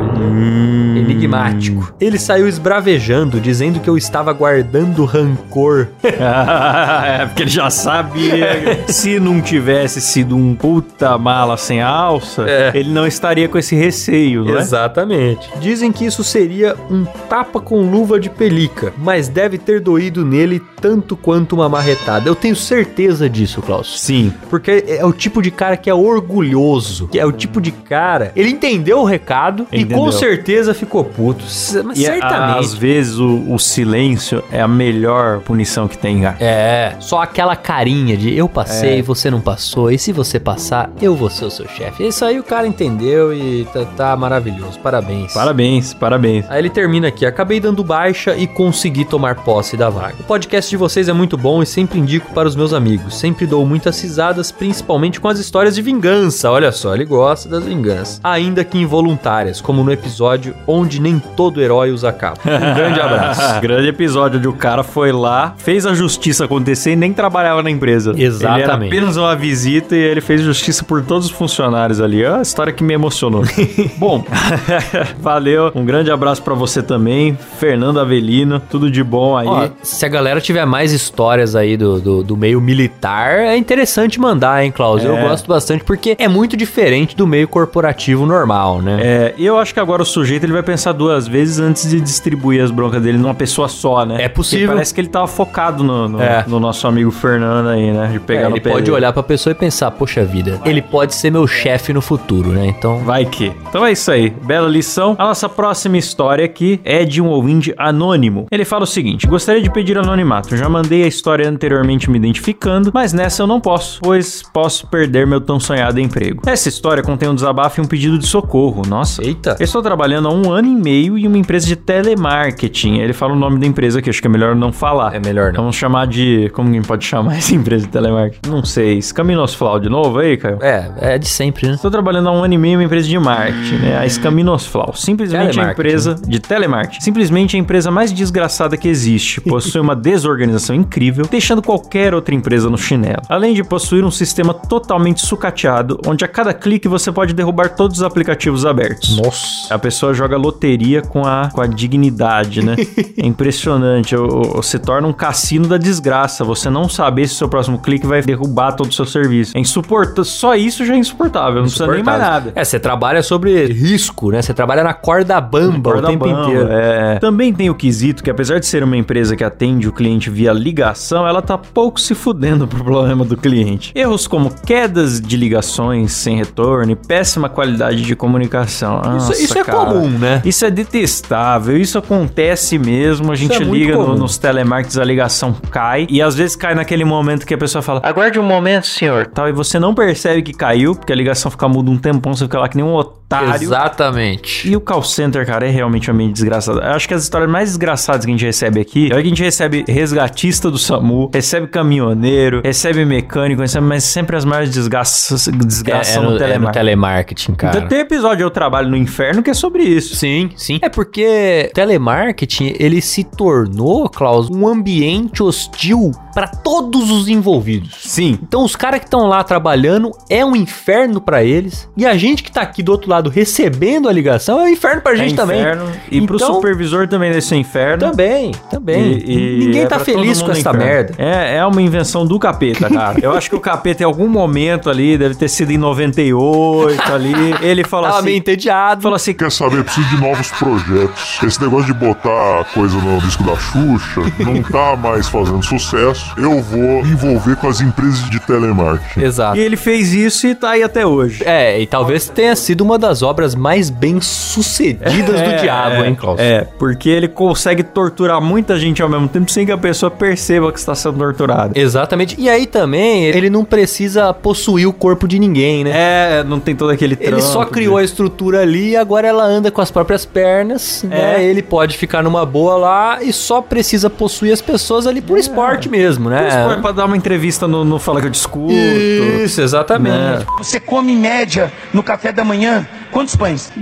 Olha. 0.00 0.98
Enigmático. 1.00 1.92
Ele 2.00 2.18
saiu 2.18 2.48
esbravejando, 2.48 3.40
dizendo 3.40 3.80
que 3.80 3.88
eu 3.88 3.96
estava 3.96 4.32
guardando 4.32 5.04
rancor. 5.04 5.88
é, 6.02 7.26
porque 7.26 7.42
ele 7.42 7.50
já 7.50 7.70
sabia. 7.70 8.84
Se 8.88 9.18
não 9.20 9.40
tivesse 9.40 10.00
sido 10.00 10.36
um 10.36 10.54
puta 10.54 11.16
mala 11.18 11.56
sem 11.56 11.80
alça, 11.80 12.44
É. 12.48 12.72
ele 12.74 12.90
não 12.90 13.06
estaria 13.06 13.48
com 13.48 13.58
esse 13.58 13.74
receio, 13.74 14.44
não 14.44 14.56
é? 14.56 14.60
Exatamente. 14.60 15.48
Dizem 15.60 15.92
que 15.92 16.04
isso 16.04 16.22
seria 16.24 16.74
um 16.90 17.04
tapa 17.28 17.60
com 17.60 17.90
luva 17.90 18.18
de 18.18 18.28
pelica, 18.30 18.92
mas 18.98 19.28
deve 19.28 19.58
ter 19.58 19.80
doído 19.80 20.24
nele 20.24 20.60
tanto 20.80 21.16
quanto 21.16 21.54
uma 21.54 21.68
marretada. 21.68 22.28
Eu 22.28 22.34
tenho 22.34 22.56
certeza 22.56 23.28
disso, 23.28 23.60
Klaus. 23.62 24.00
Sim. 24.00 24.32
Porque 24.48 24.84
é 24.86 25.04
o 25.04 25.12
tipo 25.12 25.42
de 25.42 25.50
cara 25.50 25.76
que 25.76 25.90
é 25.90 25.94
orgulhoso. 25.94 27.08
Que 27.08 27.18
é 27.18 27.26
o 27.26 27.32
tipo 27.32 27.60
de 27.60 27.70
cara. 27.70 28.32
Ele 28.34 28.50
entendeu 28.50 28.98
o 29.00 29.04
recado 29.04 29.66
e 29.70 29.84
Entendeu. 29.94 30.04
com 30.04 30.12
certeza 30.12 30.74
ficou 30.74 31.04
puto. 31.04 31.44
Mas 31.84 31.98
E 31.98 32.04
certamente. 32.04 32.58
às 32.58 32.74
vezes 32.74 33.18
o, 33.18 33.52
o 33.52 33.58
silêncio 33.58 34.42
é 34.50 34.60
a 34.60 34.68
melhor 34.68 35.40
punição 35.40 35.88
que 35.88 35.96
tem, 35.98 36.22
cara. 36.22 36.36
É, 36.40 36.94
só 37.00 37.22
aquela 37.22 37.56
carinha 37.56 38.16
de 38.16 38.34
eu 38.36 38.48
passei, 38.48 38.98
É. 38.98 39.02
você 39.02 39.30
não 39.30 39.40
passou, 39.40 39.90
e 39.90 39.98
se 39.98 40.12
você 40.12 40.38
passar, 40.38 40.90
eu 41.00 41.14
vou 41.16 41.30
ser 41.30 41.44
o 41.46 41.50
seu 41.50 41.66
chefe. 41.68 42.06
Isso 42.06 42.24
aí 42.24 42.38
o 42.38 42.42
cara 42.44 42.66
entendeu 42.66 43.32
e 43.32 43.64
tá, 43.72 43.84
tá 43.84 44.16
maravilhoso. 44.16 44.78
Parabéns. 44.80 45.32
Parabéns, 45.32 45.94
parabéns. 45.94 46.44
Aí 46.48 46.58
ele 46.58 46.70
termina 46.70 47.08
aqui. 47.08 47.24
Acabei 47.26 47.60
dando 47.60 47.82
baixa 47.84 48.36
e 48.36 48.46
consegui 48.46 49.04
tomar 49.04 49.36
posse 49.36 49.76
da 49.76 49.88
vaga. 49.90 50.14
O 50.20 50.24
podcast 50.24 50.70
de 50.70 50.76
vocês 50.76 51.08
é 51.08 51.12
muito 51.12 51.36
bom 51.36 51.62
e 51.62 51.66
sempre 51.66 51.98
indico 51.98 52.32
para 52.32 52.48
os 52.48 52.54
meus 52.56 52.72
amigos. 52.72 53.16
Sempre 53.18 53.46
dou 53.46 53.64
muitas 53.66 54.00
risadas, 54.00 54.50
principalmente 54.52 55.20
com 55.20 55.28
as 55.28 55.38
histórias 55.38 55.74
de 55.74 55.82
vingança. 55.82 56.50
Olha 56.50 56.72
só, 56.72 56.94
ele 56.94 57.04
gosta 57.04 57.48
das 57.48 57.64
vinganças. 57.64 58.20
Ainda 58.22 58.64
que 58.64 58.78
involuntárias, 58.78 59.60
como 59.60 59.79
no 59.84 59.92
episódio 59.92 60.54
onde 60.66 61.00
nem 61.00 61.18
todo 61.18 61.60
herói 61.60 61.90
usa 61.90 62.12
capa. 62.12 62.40
Um 62.44 62.74
grande 62.74 63.00
abraço. 63.00 63.60
Grande 63.60 63.88
episódio 63.88 64.38
onde 64.38 64.48
o 64.48 64.52
cara 64.52 64.82
foi 64.82 65.12
lá, 65.12 65.54
fez 65.58 65.86
a 65.86 65.94
justiça 65.94 66.44
acontecer 66.44 66.92
e 66.92 66.96
nem 66.96 67.12
trabalhava 67.12 67.62
na 67.62 67.70
empresa. 67.70 68.12
Exatamente. 68.16 68.60
Ele 68.60 68.62
era 68.62 68.74
apenas 68.74 69.16
uma 69.16 69.34
visita 69.36 69.94
e 69.96 69.98
ele 69.98 70.20
fez 70.20 70.40
justiça 70.42 70.84
por 70.84 71.02
todos 71.02 71.26
os 71.26 71.32
funcionários 71.32 72.00
ali. 72.00 72.22
É 72.22 72.30
uma 72.30 72.42
história 72.42 72.72
que 72.72 72.82
me 72.84 72.94
emocionou. 72.94 73.42
Bom, 73.98 74.24
valeu. 75.18 75.70
Um 75.74 75.84
grande 75.84 76.10
abraço 76.10 76.42
pra 76.42 76.54
você 76.54 76.82
também, 76.82 77.36
Fernando 77.58 78.00
Avelino. 78.00 78.60
Tudo 78.70 78.90
de 78.90 79.02
bom 79.02 79.36
aí. 79.36 79.46
Ó, 79.46 79.68
se 79.82 80.04
a 80.04 80.08
galera 80.08 80.40
tiver 80.40 80.64
mais 80.64 80.92
histórias 80.92 81.54
aí 81.56 81.76
do, 81.76 82.00
do, 82.00 82.22
do 82.22 82.36
meio 82.36 82.60
militar, 82.60 83.38
é 83.38 83.56
interessante 83.56 84.20
mandar, 84.20 84.64
hein, 84.64 84.70
Klaus? 84.70 85.04
Eu 85.04 85.16
É. 85.16 85.22
gosto 85.22 85.46
bastante 85.46 85.84
porque 85.84 86.16
é 86.18 86.28
muito 86.28 86.56
diferente 86.56 87.16
do 87.16 87.26
meio 87.26 87.48
corporativo 87.48 88.26
normal, 88.26 88.80
né? 88.82 88.98
É, 89.02 89.34
eu 89.38 89.58
acho 89.58 89.69
que 89.74 89.80
agora 89.80 90.02
o 90.02 90.04
sujeito 90.06 90.44
ele 90.44 90.52
vai 90.52 90.62
pensar 90.62 90.92
duas 90.92 91.26
vezes 91.26 91.58
antes 91.58 91.88
de 91.88 92.00
distribuir 92.00 92.62
as 92.62 92.70
broncas 92.70 93.02
dele 93.02 93.18
numa 93.18 93.34
pessoa 93.34 93.68
só, 93.68 94.04
né? 94.04 94.22
É 94.24 94.28
possível. 94.28 94.66
Porque 94.66 94.74
parece 94.76 94.94
que 94.94 95.00
ele 95.00 95.08
tava 95.08 95.26
focado 95.26 95.82
no, 95.82 96.08
no, 96.08 96.22
É. 96.22 96.44
no 96.46 96.58
nosso 96.60 96.86
amigo 96.86 97.10
Fernando 97.10 97.68
aí, 97.68 97.90
né? 97.92 98.08
De 98.12 98.18
pegar 98.20 98.48
É, 98.48 98.50
ele 98.50 98.60
pode 98.60 98.90
olhar 98.90 99.12
pra 99.12 99.22
pessoa 99.22 99.52
e 99.52 99.54
pensar, 99.54 99.90
poxa 99.92 100.24
vida, 100.24 100.60
ele 100.64 100.82
pode 100.82 101.14
ser 101.14 101.30
meu 101.30 101.46
chefe 101.46 101.92
no 101.92 102.00
futuro, 102.00 102.50
né? 102.50 102.66
Então, 102.66 102.98
Vai 103.04 103.24
que. 103.24 103.52
Então 103.68 103.84
é 103.84 103.92
isso 103.92 104.10
aí. 104.10 104.30
Bela 104.30 104.68
lição. 104.68 105.14
A 105.18 105.24
nossa 105.24 105.48
próxima 105.48 105.96
história 105.98 106.44
aqui 106.44 106.80
é 106.84 107.04
de 107.04 107.20
um 107.20 107.26
ouvinte 107.28 107.74
anônimo. 107.76 108.46
Ele 108.50 108.64
fala 108.64 108.84
o 108.84 108.86
seguinte: 108.86 109.26
Gostaria 109.26 109.62
de 109.62 109.70
pedir 109.70 109.96
anonimato. 109.98 110.56
Já 110.56 110.68
mandei 110.68 111.04
a 111.04 111.06
história 111.06 111.48
anteriormente 111.48 112.10
me 112.10 112.18
identificando, 112.18 112.90
mas 112.92 113.12
nessa 113.12 113.42
eu 113.42 113.46
não 113.46 113.60
posso, 113.60 114.00
pois 114.02 114.42
posso 114.52 114.86
perder 114.86 115.26
meu 115.26 115.40
tão 115.40 115.58
sonhado 115.60 115.98
emprego. 116.00 116.42
Essa 116.46 116.68
história 116.68 117.02
contém 117.02 117.28
um 117.28 117.34
desabafo 117.34 117.80
e 117.80 117.82
um 117.84 117.86
pedido 117.86 118.18
de 118.18 118.26
socorro. 118.26 118.82
Nossa. 118.86 119.24
Eita. 119.24 119.56
Eu 119.60 119.64
estou 119.64 119.82
trabalhando 119.82 120.26
há 120.26 120.32
um 120.32 120.50
ano 120.50 120.68
e 120.68 120.74
meio 120.74 121.18
em 121.18 121.26
uma 121.26 121.36
empresa 121.36 121.66
de 121.66 121.76
telemarketing. 121.76 122.96
Ele 123.00 123.12
fala 123.12 123.34
o 123.34 123.36
nome 123.36 123.60
da 123.60 123.66
empresa 123.66 124.00
que 124.00 124.08
acho 124.08 124.18
que 124.18 124.26
é 124.26 124.30
melhor 124.30 124.56
não 124.56 124.72
falar. 124.72 125.14
É 125.14 125.20
melhor 125.20 125.52
não. 125.52 125.60
Vamos 125.60 125.76
chamar 125.76 126.06
de. 126.06 126.50
Como 126.54 126.72
que 126.72 126.80
pode 126.80 127.04
chamar 127.04 127.36
essa 127.36 127.54
empresa 127.54 127.84
de 127.84 127.92
telemarketing? 127.92 128.48
Não 128.48 128.64
sei. 128.64 128.96
Escaminosflau 128.96 129.78
de 129.78 129.90
novo 129.90 130.18
aí, 130.18 130.38
Caio? 130.38 130.56
é, 130.62 130.90
é 130.98 131.18
de 131.18 131.28
sempre, 131.28 131.68
né? 131.68 131.74
Estou 131.74 131.90
trabalhando 131.90 132.30
há 132.30 132.32
um 132.32 132.42
ano 132.42 132.54
e 132.54 132.56
meio 132.56 132.72
em 132.72 132.76
uma 132.76 132.84
empresa 132.84 133.06
de 133.06 133.18
marketing, 133.18 133.74
né? 133.74 133.98
A 133.98 134.06
Escaminosflau. 134.06 134.94
Simplesmente 134.96 135.60
a 135.60 135.72
empresa 135.72 136.14
de 136.14 136.40
telemarketing. 136.40 137.02
Simplesmente 137.02 137.54
a 137.54 137.58
empresa 137.58 137.90
mais 137.90 138.14
desgraçada 138.14 138.78
que 138.78 138.88
existe. 138.88 139.42
Possui 139.44 139.82
uma 139.82 139.94
desorganização 139.94 140.74
incrível, 140.74 141.26
deixando 141.30 141.60
qualquer 141.60 142.14
outra 142.14 142.34
empresa 142.34 142.70
no 142.70 142.78
chinelo. 142.78 143.20
Além 143.28 143.52
de 143.52 143.62
possuir 143.62 144.06
um 144.06 144.10
sistema 144.10 144.54
totalmente 144.54 145.20
sucateado, 145.20 146.00
onde 146.06 146.24
a 146.24 146.28
cada 146.28 146.54
clique 146.54 146.88
você 146.88 147.12
pode 147.12 147.34
derrubar 147.34 147.68
todos 147.76 147.98
os 147.98 148.02
aplicativos 148.02 148.64
abertos. 148.64 149.18
Nossa. 149.18 149.39
A 149.70 149.78
pessoa 149.78 150.12
joga 150.12 150.36
loteria 150.36 151.00
com 151.00 151.24
a, 151.24 151.48
com 151.52 151.60
a 151.60 151.66
dignidade, 151.66 152.64
né? 152.64 152.74
é 153.16 153.26
impressionante. 153.26 154.16
Se 154.62 154.78
torna 154.78 155.06
um 155.06 155.12
cassino 155.12 155.68
da 155.68 155.78
desgraça. 155.78 156.44
Você 156.44 156.68
não 156.68 156.88
saber 156.88 157.28
se 157.28 157.34
o 157.34 157.36
seu 157.36 157.48
próximo 157.48 157.78
clique 157.78 158.06
vai 158.06 158.20
derrubar 158.22 158.72
todo 158.72 158.90
o 158.90 158.92
seu 158.92 159.04
serviço. 159.04 159.56
É 159.56 159.60
insuportável. 159.60 160.24
Só 160.24 160.54
isso 160.54 160.84
já 160.84 160.94
é 160.94 160.98
insuportável. 160.98 161.56
Não 161.56 161.62
precisa 161.62 161.86
nem 161.86 162.02
mais 162.02 162.20
nada. 162.20 162.52
É, 162.54 162.64
você 162.64 162.80
trabalha 162.80 163.22
sobre 163.22 163.66
risco, 163.66 164.30
né? 164.30 164.42
Você 164.42 164.52
trabalha 164.52 164.82
na 164.82 164.92
corda 164.92 165.40
bamba 165.40 165.92
Corda 165.92 166.08
o 166.08 166.10
tempo 166.10 166.24
bamba, 166.24 166.42
inteiro. 166.42 166.68
é. 166.70 167.18
Também 167.18 167.52
tem 167.52 167.70
o 167.70 167.74
quesito 167.74 168.22
que, 168.22 168.30
apesar 168.30 168.58
de 168.58 168.66
ser 168.66 168.82
uma 168.82 168.96
empresa 168.96 169.36
que 169.36 169.44
atende 169.44 169.88
o 169.88 169.92
cliente 169.92 170.30
via 170.30 170.52
ligação, 170.52 171.26
ela 171.26 171.40
tá 171.42 171.56
pouco 171.56 172.00
se 172.00 172.14
fudendo 172.14 172.66
pro 172.66 172.82
problema 172.82 173.24
do 173.24 173.36
cliente. 173.36 173.92
Erros 173.94 174.26
como 174.26 174.50
quedas 174.66 175.20
de 175.20 175.36
ligações 175.36 176.12
sem 176.12 176.36
retorno 176.36 176.92
e 176.92 176.96
péssima 176.96 177.48
qualidade 177.48 178.02
de 178.02 178.16
comunicação. 178.16 179.00
Isso, 179.16 179.29
Nossa, 179.30 179.42
isso 179.42 179.58
é 179.58 179.64
comum, 179.64 180.08
né? 180.08 180.42
Isso 180.44 180.64
é 180.64 180.70
detestável, 180.70 181.76
isso 181.76 181.98
acontece 181.98 182.78
mesmo. 182.78 183.32
A 183.32 183.34
gente 183.34 183.60
é 183.62 183.64
liga 183.64 183.94
no- 183.94 184.16
nos 184.16 184.38
telemarketings, 184.38 184.98
a 184.98 185.04
ligação 185.04 185.52
cai 185.70 186.06
e 186.10 186.20
às 186.22 186.34
vezes 186.34 186.56
cai 186.56 186.74
naquele 186.74 187.04
momento 187.04 187.46
que 187.46 187.54
a 187.54 187.58
pessoa 187.58 187.82
fala: 187.82 188.00
Aguarde 188.04 188.38
um 188.38 188.42
momento, 188.42 188.86
senhor. 188.86 189.26
Tal, 189.26 189.48
e 189.48 189.52
você 189.52 189.78
não 189.78 189.94
percebe 189.94 190.42
que 190.42 190.52
caiu, 190.52 190.94
porque 190.94 191.12
a 191.12 191.16
ligação 191.16 191.50
fica 191.50 191.68
muda 191.68 191.90
um 191.90 191.98
tempão, 191.98 192.34
você 192.34 192.44
fica 192.44 192.58
lá 192.58 192.68
que 192.68 192.76
nem 192.76 192.84
um 192.84 192.94
otário. 192.94 193.20
Exatamente. 193.62 194.68
E 194.68 194.76
o 194.76 194.80
call 194.80 195.02
center, 195.02 195.46
cara, 195.46 195.66
é 195.66 195.70
realmente 195.70 196.10
um 196.10 196.14
ambiente 196.14 196.32
desgraçado. 196.32 196.80
Eu 196.80 196.90
acho 196.92 197.06
que 197.06 197.14
as 197.14 197.22
histórias 197.22 197.48
mais 197.50 197.68
desgraçadas 197.68 198.24
que 198.24 198.30
a 198.30 198.34
gente 198.34 198.44
recebe 198.44 198.80
aqui 198.80 199.06
é 199.06 199.10
que 199.10 199.14
a 199.14 199.22
gente 199.22 199.42
recebe 199.42 199.84
resgatista 199.86 200.70
do 200.70 200.78
SAMU, 200.78 201.30
recebe 201.32 201.66
caminhoneiro, 201.68 202.60
recebe 202.64 203.04
mecânico, 203.04 203.60
recebe, 203.62 203.86
mas 203.86 204.02
sempre 204.04 204.36
as 204.36 204.44
maiores 204.44 204.70
desgraças, 204.70 205.46
É, 205.48 205.50
desgraças 205.52 206.16
é, 206.16 206.18
no, 206.20 206.22
no, 206.22 206.30
é 206.30 206.32
no 206.32 206.38
telemarketing. 206.38 206.72
telemarketing, 206.72 207.54
cara. 207.54 207.76
Então, 207.76 207.88
tem 207.88 207.98
episódio 208.00 208.44
Eu 208.44 208.50
Trabalho 208.50 208.88
no 208.88 208.96
Inferno 208.96 209.19
que 209.42 209.50
é 209.50 209.54
sobre 209.54 209.82
isso. 209.82 210.16
Sim, 210.16 210.50
sim. 210.56 210.78
É 210.82 210.88
porque 210.88 211.70
telemarketing, 211.74 212.74
ele 212.78 213.00
se 213.00 213.24
tornou, 213.24 214.08
Klaus, 214.08 214.48
um 214.50 214.66
ambiente 214.66 215.42
hostil 215.42 216.10
para 216.34 216.46
todos 216.46 217.10
os 217.10 217.28
envolvidos. 217.28 217.96
Sim. 218.00 218.38
Então 218.42 218.64
os 218.64 218.74
caras 218.76 219.00
que 219.00 219.06
estão 219.06 219.26
lá 219.26 219.42
trabalhando 219.44 220.10
é 220.28 220.44
um 220.44 220.54
inferno 220.56 221.20
pra 221.20 221.42
eles 221.44 221.88
e 221.96 222.06
a 222.06 222.16
gente 222.16 222.42
que 222.42 222.50
tá 222.52 222.62
aqui 222.62 222.82
do 222.82 222.92
outro 222.92 223.10
lado 223.10 223.28
recebendo 223.30 224.08
a 224.08 224.12
ligação 224.12 224.60
é 224.60 224.64
um 224.64 224.68
inferno 224.68 225.02
pra 225.02 225.14
gente 225.14 225.34
é 225.34 225.36
também. 225.36 225.60
inferno. 225.60 225.90
E 226.10 226.20
pro 226.22 226.36
Então- 226.36 226.54
supervisor 226.54 227.08
também 227.08 227.32
desse 227.32 227.54
inferno. 227.56 227.98
Também, 228.10 228.52
também. 228.70 229.12
E- 229.12 229.24
e 229.30 229.58
Ninguém 229.66 229.82
é 229.82 229.86
tá 229.86 229.98
feliz 229.98 230.40
com 230.40 230.50
essa 230.50 230.60
inferno. 230.60 230.78
merda. 230.78 231.14
É, 231.18 231.56
é 231.56 231.66
uma 231.66 231.82
invenção 231.82 232.24
do 232.26 232.38
capeta, 232.38 232.88
cara. 232.88 233.18
Eu 233.20 233.32
acho 233.32 233.50
que 233.50 233.56
o 233.56 233.60
capeta 233.60 234.02
em 234.02 234.06
algum 234.06 234.28
momento 234.28 234.88
ali, 234.88 235.18
deve 235.18 235.34
ter 235.34 235.48
sido 235.48 235.70
em 235.72 235.78
98 235.78 237.00
ali, 237.12 237.34
ele 237.62 237.84
falou 237.84 238.06
Tava 238.06 238.18
assim... 238.18 238.26
meio 238.26 238.38
entediado. 238.38 239.02
Falou 239.10 239.16
assim, 239.16 239.34
Quer 239.34 239.50
saber? 239.50 239.82
Preciso 239.82 240.08
de 240.08 240.20
novos 240.20 240.50
projetos. 240.52 241.38
Esse 241.42 241.60
negócio 241.60 241.86
de 241.86 241.92
botar 241.94 242.64
coisa 242.72 242.96
no 242.96 243.18
disco 243.20 243.42
da 243.42 243.56
Xuxa 243.56 244.20
não 244.38 244.62
tá 244.62 244.94
mais 244.96 245.26
fazendo 245.28 245.64
sucesso. 245.64 246.32
Eu 246.36 246.62
vou 246.62 247.00
envolver 247.04 247.56
com 247.56 247.66
as 247.68 247.80
empresas 247.80 248.28
de 248.30 248.38
telemarketing. 248.38 249.20
Exato. 249.24 249.56
E 249.56 249.60
ele 249.60 249.76
fez 249.76 250.12
isso 250.12 250.46
e 250.46 250.54
tá 250.54 250.70
aí 250.70 250.82
até 250.84 251.04
hoje. 251.04 251.42
É, 251.44 251.80
e 251.80 251.86
talvez 251.88 252.28
tenha 252.28 252.54
sido 252.54 252.82
uma 252.82 252.96
das 252.98 253.20
obras 253.22 253.54
mais 253.56 253.90
bem 253.90 254.20
sucedidas 254.20 255.40
do 255.40 255.56
diabo, 255.60 256.04
hein, 256.04 256.14
Klaus? 256.14 256.38
É, 256.38 256.66
porque 256.78 257.08
ele 257.08 257.26
consegue 257.26 257.82
torturar 257.82 258.40
muita 258.40 258.78
gente 258.78 259.02
ao 259.02 259.08
mesmo 259.08 259.26
tempo 259.26 259.50
sem 259.50 259.66
que 259.66 259.72
a 259.72 259.78
pessoa 259.78 260.08
perceba 260.10 260.70
que 260.72 260.78
está 260.78 260.94
sendo 260.94 261.18
torturada. 261.18 261.72
Exatamente. 261.74 262.36
E 262.38 262.48
aí 262.48 262.66
também, 262.66 263.24
ele 263.24 263.50
não 263.50 263.64
precisa 263.64 264.32
possuir 264.32 264.86
o 264.86 264.92
corpo 264.92 265.26
de 265.26 265.38
ninguém, 265.38 265.82
né? 265.82 265.90
É, 265.94 266.44
não 266.44 266.60
tem 266.60 266.76
todo 266.76 266.90
aquele 266.90 267.16
Ele 267.20 267.40
só 267.40 267.60
trampo 267.60 267.72
criou 267.72 267.96
a 267.96 268.00
de- 268.00 268.06
estrutura 268.06 268.60
ali 268.60 268.90
e 268.90 268.99
agora 269.00 269.28
ela 269.28 269.44
anda 269.44 269.70
com 269.70 269.80
as 269.80 269.90
próprias 269.90 270.24
pernas, 270.24 271.04
né? 271.04 271.42
É. 271.42 271.44
Ele 271.44 271.62
pode 271.62 271.96
ficar 271.96 272.22
numa 272.22 272.44
boa 272.44 272.76
lá 272.76 273.22
e 273.22 273.32
só 273.32 273.62
precisa 273.62 274.10
possuir 274.10 274.52
as 274.52 274.60
pessoas 274.60 275.06
ali 275.06 275.20
por 275.20 275.38
esporte 275.38 275.88
mesmo, 275.88 276.28
né? 276.28 276.48
Isso 276.48 276.64
foi 276.64 276.76
pra 276.82 276.92
dar 276.92 277.04
uma 277.06 277.16
entrevista 277.16 277.68
no, 277.68 277.84
no 277.84 277.98
Fala 277.98 278.20
Que 278.20 278.26
Eu 278.26 278.30
Discuto. 278.30 278.72
Isso, 278.72 279.60
exatamente. 279.60 280.16
Né? 280.16 280.44
Você 280.58 280.80
come 280.80 281.12
em 281.12 281.16
média 281.16 281.72
no 281.92 282.02
café 282.02 282.32
da 282.32 282.44
manhã 282.44 282.86
quantos 283.12 283.36
pães? 283.36 283.72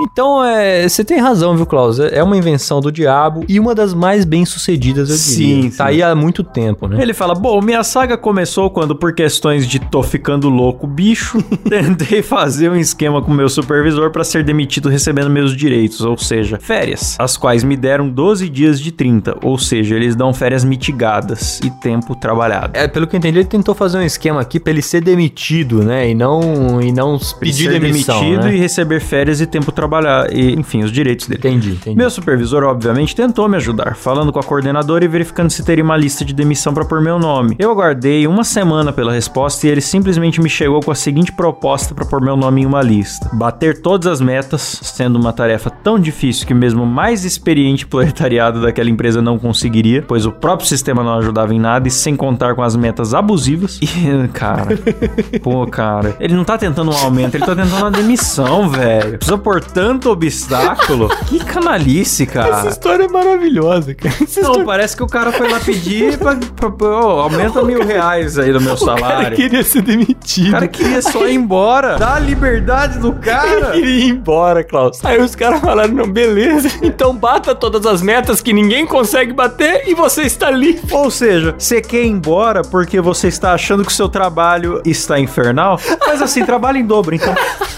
Então, 0.00 0.44
é, 0.44 0.88
você 0.88 1.04
tem 1.04 1.18
razão, 1.18 1.56
viu, 1.56 1.66
Klaus? 1.66 1.98
É 2.00 2.18
é 2.18 2.22
uma 2.22 2.36
invenção 2.36 2.80
do 2.80 2.90
diabo 2.90 3.44
e 3.48 3.60
uma 3.60 3.74
das 3.74 3.94
mais 3.94 4.24
bem 4.24 4.44
sucedidas, 4.44 5.08
eu 5.08 5.16
diria. 5.16 5.62
Sim, 5.62 5.70
Tá 5.70 5.84
sim. 5.84 5.90
aí 5.90 6.02
há 6.02 6.14
muito 6.14 6.42
tempo, 6.42 6.88
né? 6.88 7.00
Ele 7.00 7.14
fala: 7.14 7.34
Bom, 7.34 7.60
minha 7.62 7.84
saga 7.84 8.18
começou 8.18 8.68
quando, 8.70 8.94
por 8.96 9.14
questões 9.14 9.66
de 9.66 9.78
tô 9.78 10.02
ficando 10.02 10.48
louco, 10.48 10.86
bicho, 10.86 11.40
tentei 11.68 12.22
fazer 12.22 12.70
um 12.70 12.76
esquema 12.76 13.22
com 13.22 13.30
meu 13.30 13.48
supervisor 13.48 14.10
pra 14.10 14.24
ser 14.28 14.44
demitido 14.44 14.88
recebendo 14.88 15.30
meus 15.30 15.56
direitos, 15.56 16.00
ou 16.00 16.16
seja, 16.16 16.58
férias, 16.60 17.16
as 17.18 17.36
quais 17.36 17.64
me 17.64 17.76
deram 17.76 18.08
12 18.08 18.48
dias 18.48 18.80
de 18.80 18.92
30, 18.92 19.38
ou 19.42 19.58
seja, 19.58 19.94
eles 19.94 20.14
dão 20.14 20.32
férias 20.32 20.64
mitigadas 20.64 21.60
e 21.64 21.70
tempo 21.70 22.14
trabalhado. 22.14 22.72
É, 22.74 22.86
pelo 22.86 23.06
que 23.06 23.16
eu 23.16 23.18
entendi, 23.18 23.38
ele 23.38 23.48
tentou 23.48 23.74
fazer 23.74 23.98
um 23.98 24.02
esquema 24.02 24.40
aqui 24.40 24.60
pra 24.60 24.72
ele 24.72 24.82
ser 24.82 25.00
demitido, 25.00 25.82
né? 25.82 26.10
E 26.10 26.14
não, 26.14 26.80
e 26.80 26.92
não 26.92 27.18
pedir 27.40 27.64
ser 27.64 27.80
demissão, 27.80 28.20
demitido 28.20 28.44
né? 28.44 28.54
e 28.54 28.58
receber 28.58 29.00
férias 29.00 29.40
e 29.40 29.46
tempo 29.46 29.72
trabalhar, 29.72 30.32
e, 30.32 30.52
enfim, 30.54 30.82
os 30.82 30.92
direitos 30.92 31.26
dele. 31.26 31.40
Entendi, 31.40 31.70
entendi. 31.70 31.96
Meu 31.96 32.10
supervisor, 32.10 32.64
obviamente, 32.64 33.14
tentou 33.14 33.48
me 33.48 33.56
ajudar, 33.56 33.96
falando 33.96 34.32
com 34.32 34.38
a 34.38 34.42
coordenadora 34.42 35.04
e 35.04 35.08
verificando 35.08 35.50
se 35.50 35.64
teria 35.64 35.84
uma 35.84 35.96
lista 35.96 36.24
de 36.24 36.34
demissão 36.34 36.74
para 36.74 36.84
pôr 36.84 37.00
meu 37.00 37.18
nome. 37.18 37.56
Eu 37.58 37.70
aguardei 37.70 38.26
uma 38.26 38.44
semana 38.44 38.92
pela 38.92 39.12
resposta 39.12 39.66
e 39.66 39.70
ele 39.70 39.80
simplesmente 39.80 40.40
me 40.40 40.48
chegou 40.48 40.80
com 40.80 40.90
a 40.90 40.94
seguinte 40.94 41.32
proposta 41.32 41.94
para 41.94 42.04
pôr 42.04 42.20
meu 42.20 42.36
nome 42.36 42.62
em 42.62 42.66
uma 42.66 42.82
lista: 42.82 43.30
bater 43.32 43.80
todas 43.80 44.06
as 44.06 44.17
metas, 44.20 44.80
sendo 44.82 45.16
uma 45.18 45.32
tarefa 45.32 45.70
tão 45.70 45.98
difícil 45.98 46.46
que 46.46 46.54
mesmo 46.54 46.82
o 46.82 46.86
mais 46.86 47.24
experiente 47.24 47.86
proletariado 47.86 48.62
daquela 48.62 48.88
empresa 48.90 49.20
não 49.22 49.38
conseguiria, 49.38 50.02
pois 50.06 50.24
o 50.26 50.32
próprio 50.32 50.68
sistema 50.68 51.02
não 51.02 51.14
ajudava 51.18 51.54
em 51.54 51.58
nada 51.60 51.88
e 51.88 51.90
sem 51.90 52.14
contar 52.16 52.54
com 52.54 52.62
as 52.62 52.76
metas 52.76 53.14
abusivas. 53.14 53.78
E, 53.98 54.28
cara, 54.28 54.78
pô, 55.42 55.66
cara, 55.66 56.16
ele 56.20 56.34
não 56.34 56.44
tá 56.44 56.56
tentando 56.56 56.90
um 56.90 56.96
aumento, 56.96 57.34
ele 57.34 57.44
tá 57.44 57.54
tentando 57.54 57.76
uma 57.76 57.90
demissão, 57.90 58.68
velho. 58.68 59.18
Precisa 59.18 59.36
pôr 59.36 59.60
tanto 59.62 60.10
obstáculo. 60.10 61.08
Que 61.26 61.38
canalice, 61.40 62.26
cara. 62.26 62.68
história 62.68 63.04
é 63.04 63.08
maravilhosa, 63.08 63.94
cara. 63.94 64.14
Essa 64.22 64.40
Não, 64.42 64.64
parece 64.64 64.96
que 64.96 65.02
o 65.02 65.06
cara 65.06 65.32
foi 65.32 65.48
lá 65.50 65.58
pedir 65.60 66.16
pra, 66.18 66.36
pra- 66.36 66.70
pra- 66.70 66.88
ô, 66.88 67.20
aumenta 67.20 67.62
mil 67.62 67.84
reais 67.84 68.38
aí 68.38 68.52
do 68.52 68.60
meu 68.60 68.76
salário. 68.76 69.36
queria 69.36 69.62
ser 69.64 69.82
demitido. 69.82 70.48
O 70.48 70.52
cara 70.52 70.68
queria 70.68 71.02
só 71.02 71.26
ir 71.26 71.34
embora. 71.34 71.96
Dá 71.98 72.14
a 72.14 72.18
liberdade 72.20 72.98
do 72.98 73.12
cara. 73.18 73.72
queria 73.72 74.07
ir 74.08 74.12
embora, 74.12 74.62
Klaus. 74.64 75.04
Aí 75.04 75.20
os 75.20 75.34
caras 75.34 75.60
falaram, 75.60 75.92
não, 75.92 76.10
beleza. 76.10 76.68
Então 76.82 77.14
bata 77.14 77.54
todas 77.54 77.84
as 77.86 78.00
metas 78.02 78.40
que 78.40 78.52
ninguém 78.52 78.86
consegue 78.86 79.32
bater 79.32 79.82
e 79.86 79.94
você 79.94 80.22
está 80.22 80.50
livre. 80.50 80.82
Ou 80.92 81.10
seja, 81.10 81.54
você 81.58 81.80
quer 81.80 82.02
ir 82.04 82.08
embora 82.08 82.62
porque 82.62 83.00
você 83.00 83.28
está 83.28 83.52
achando 83.52 83.84
que 83.84 83.90
o 83.92 83.94
seu 83.94 84.08
trabalho 84.08 84.80
está 84.84 85.18
infernal? 85.18 85.78
Mas 86.06 86.22
assim, 86.22 86.44
trabalha 86.44 86.78
em 86.78 86.84
dobro, 86.86 87.14
então. 87.14 87.34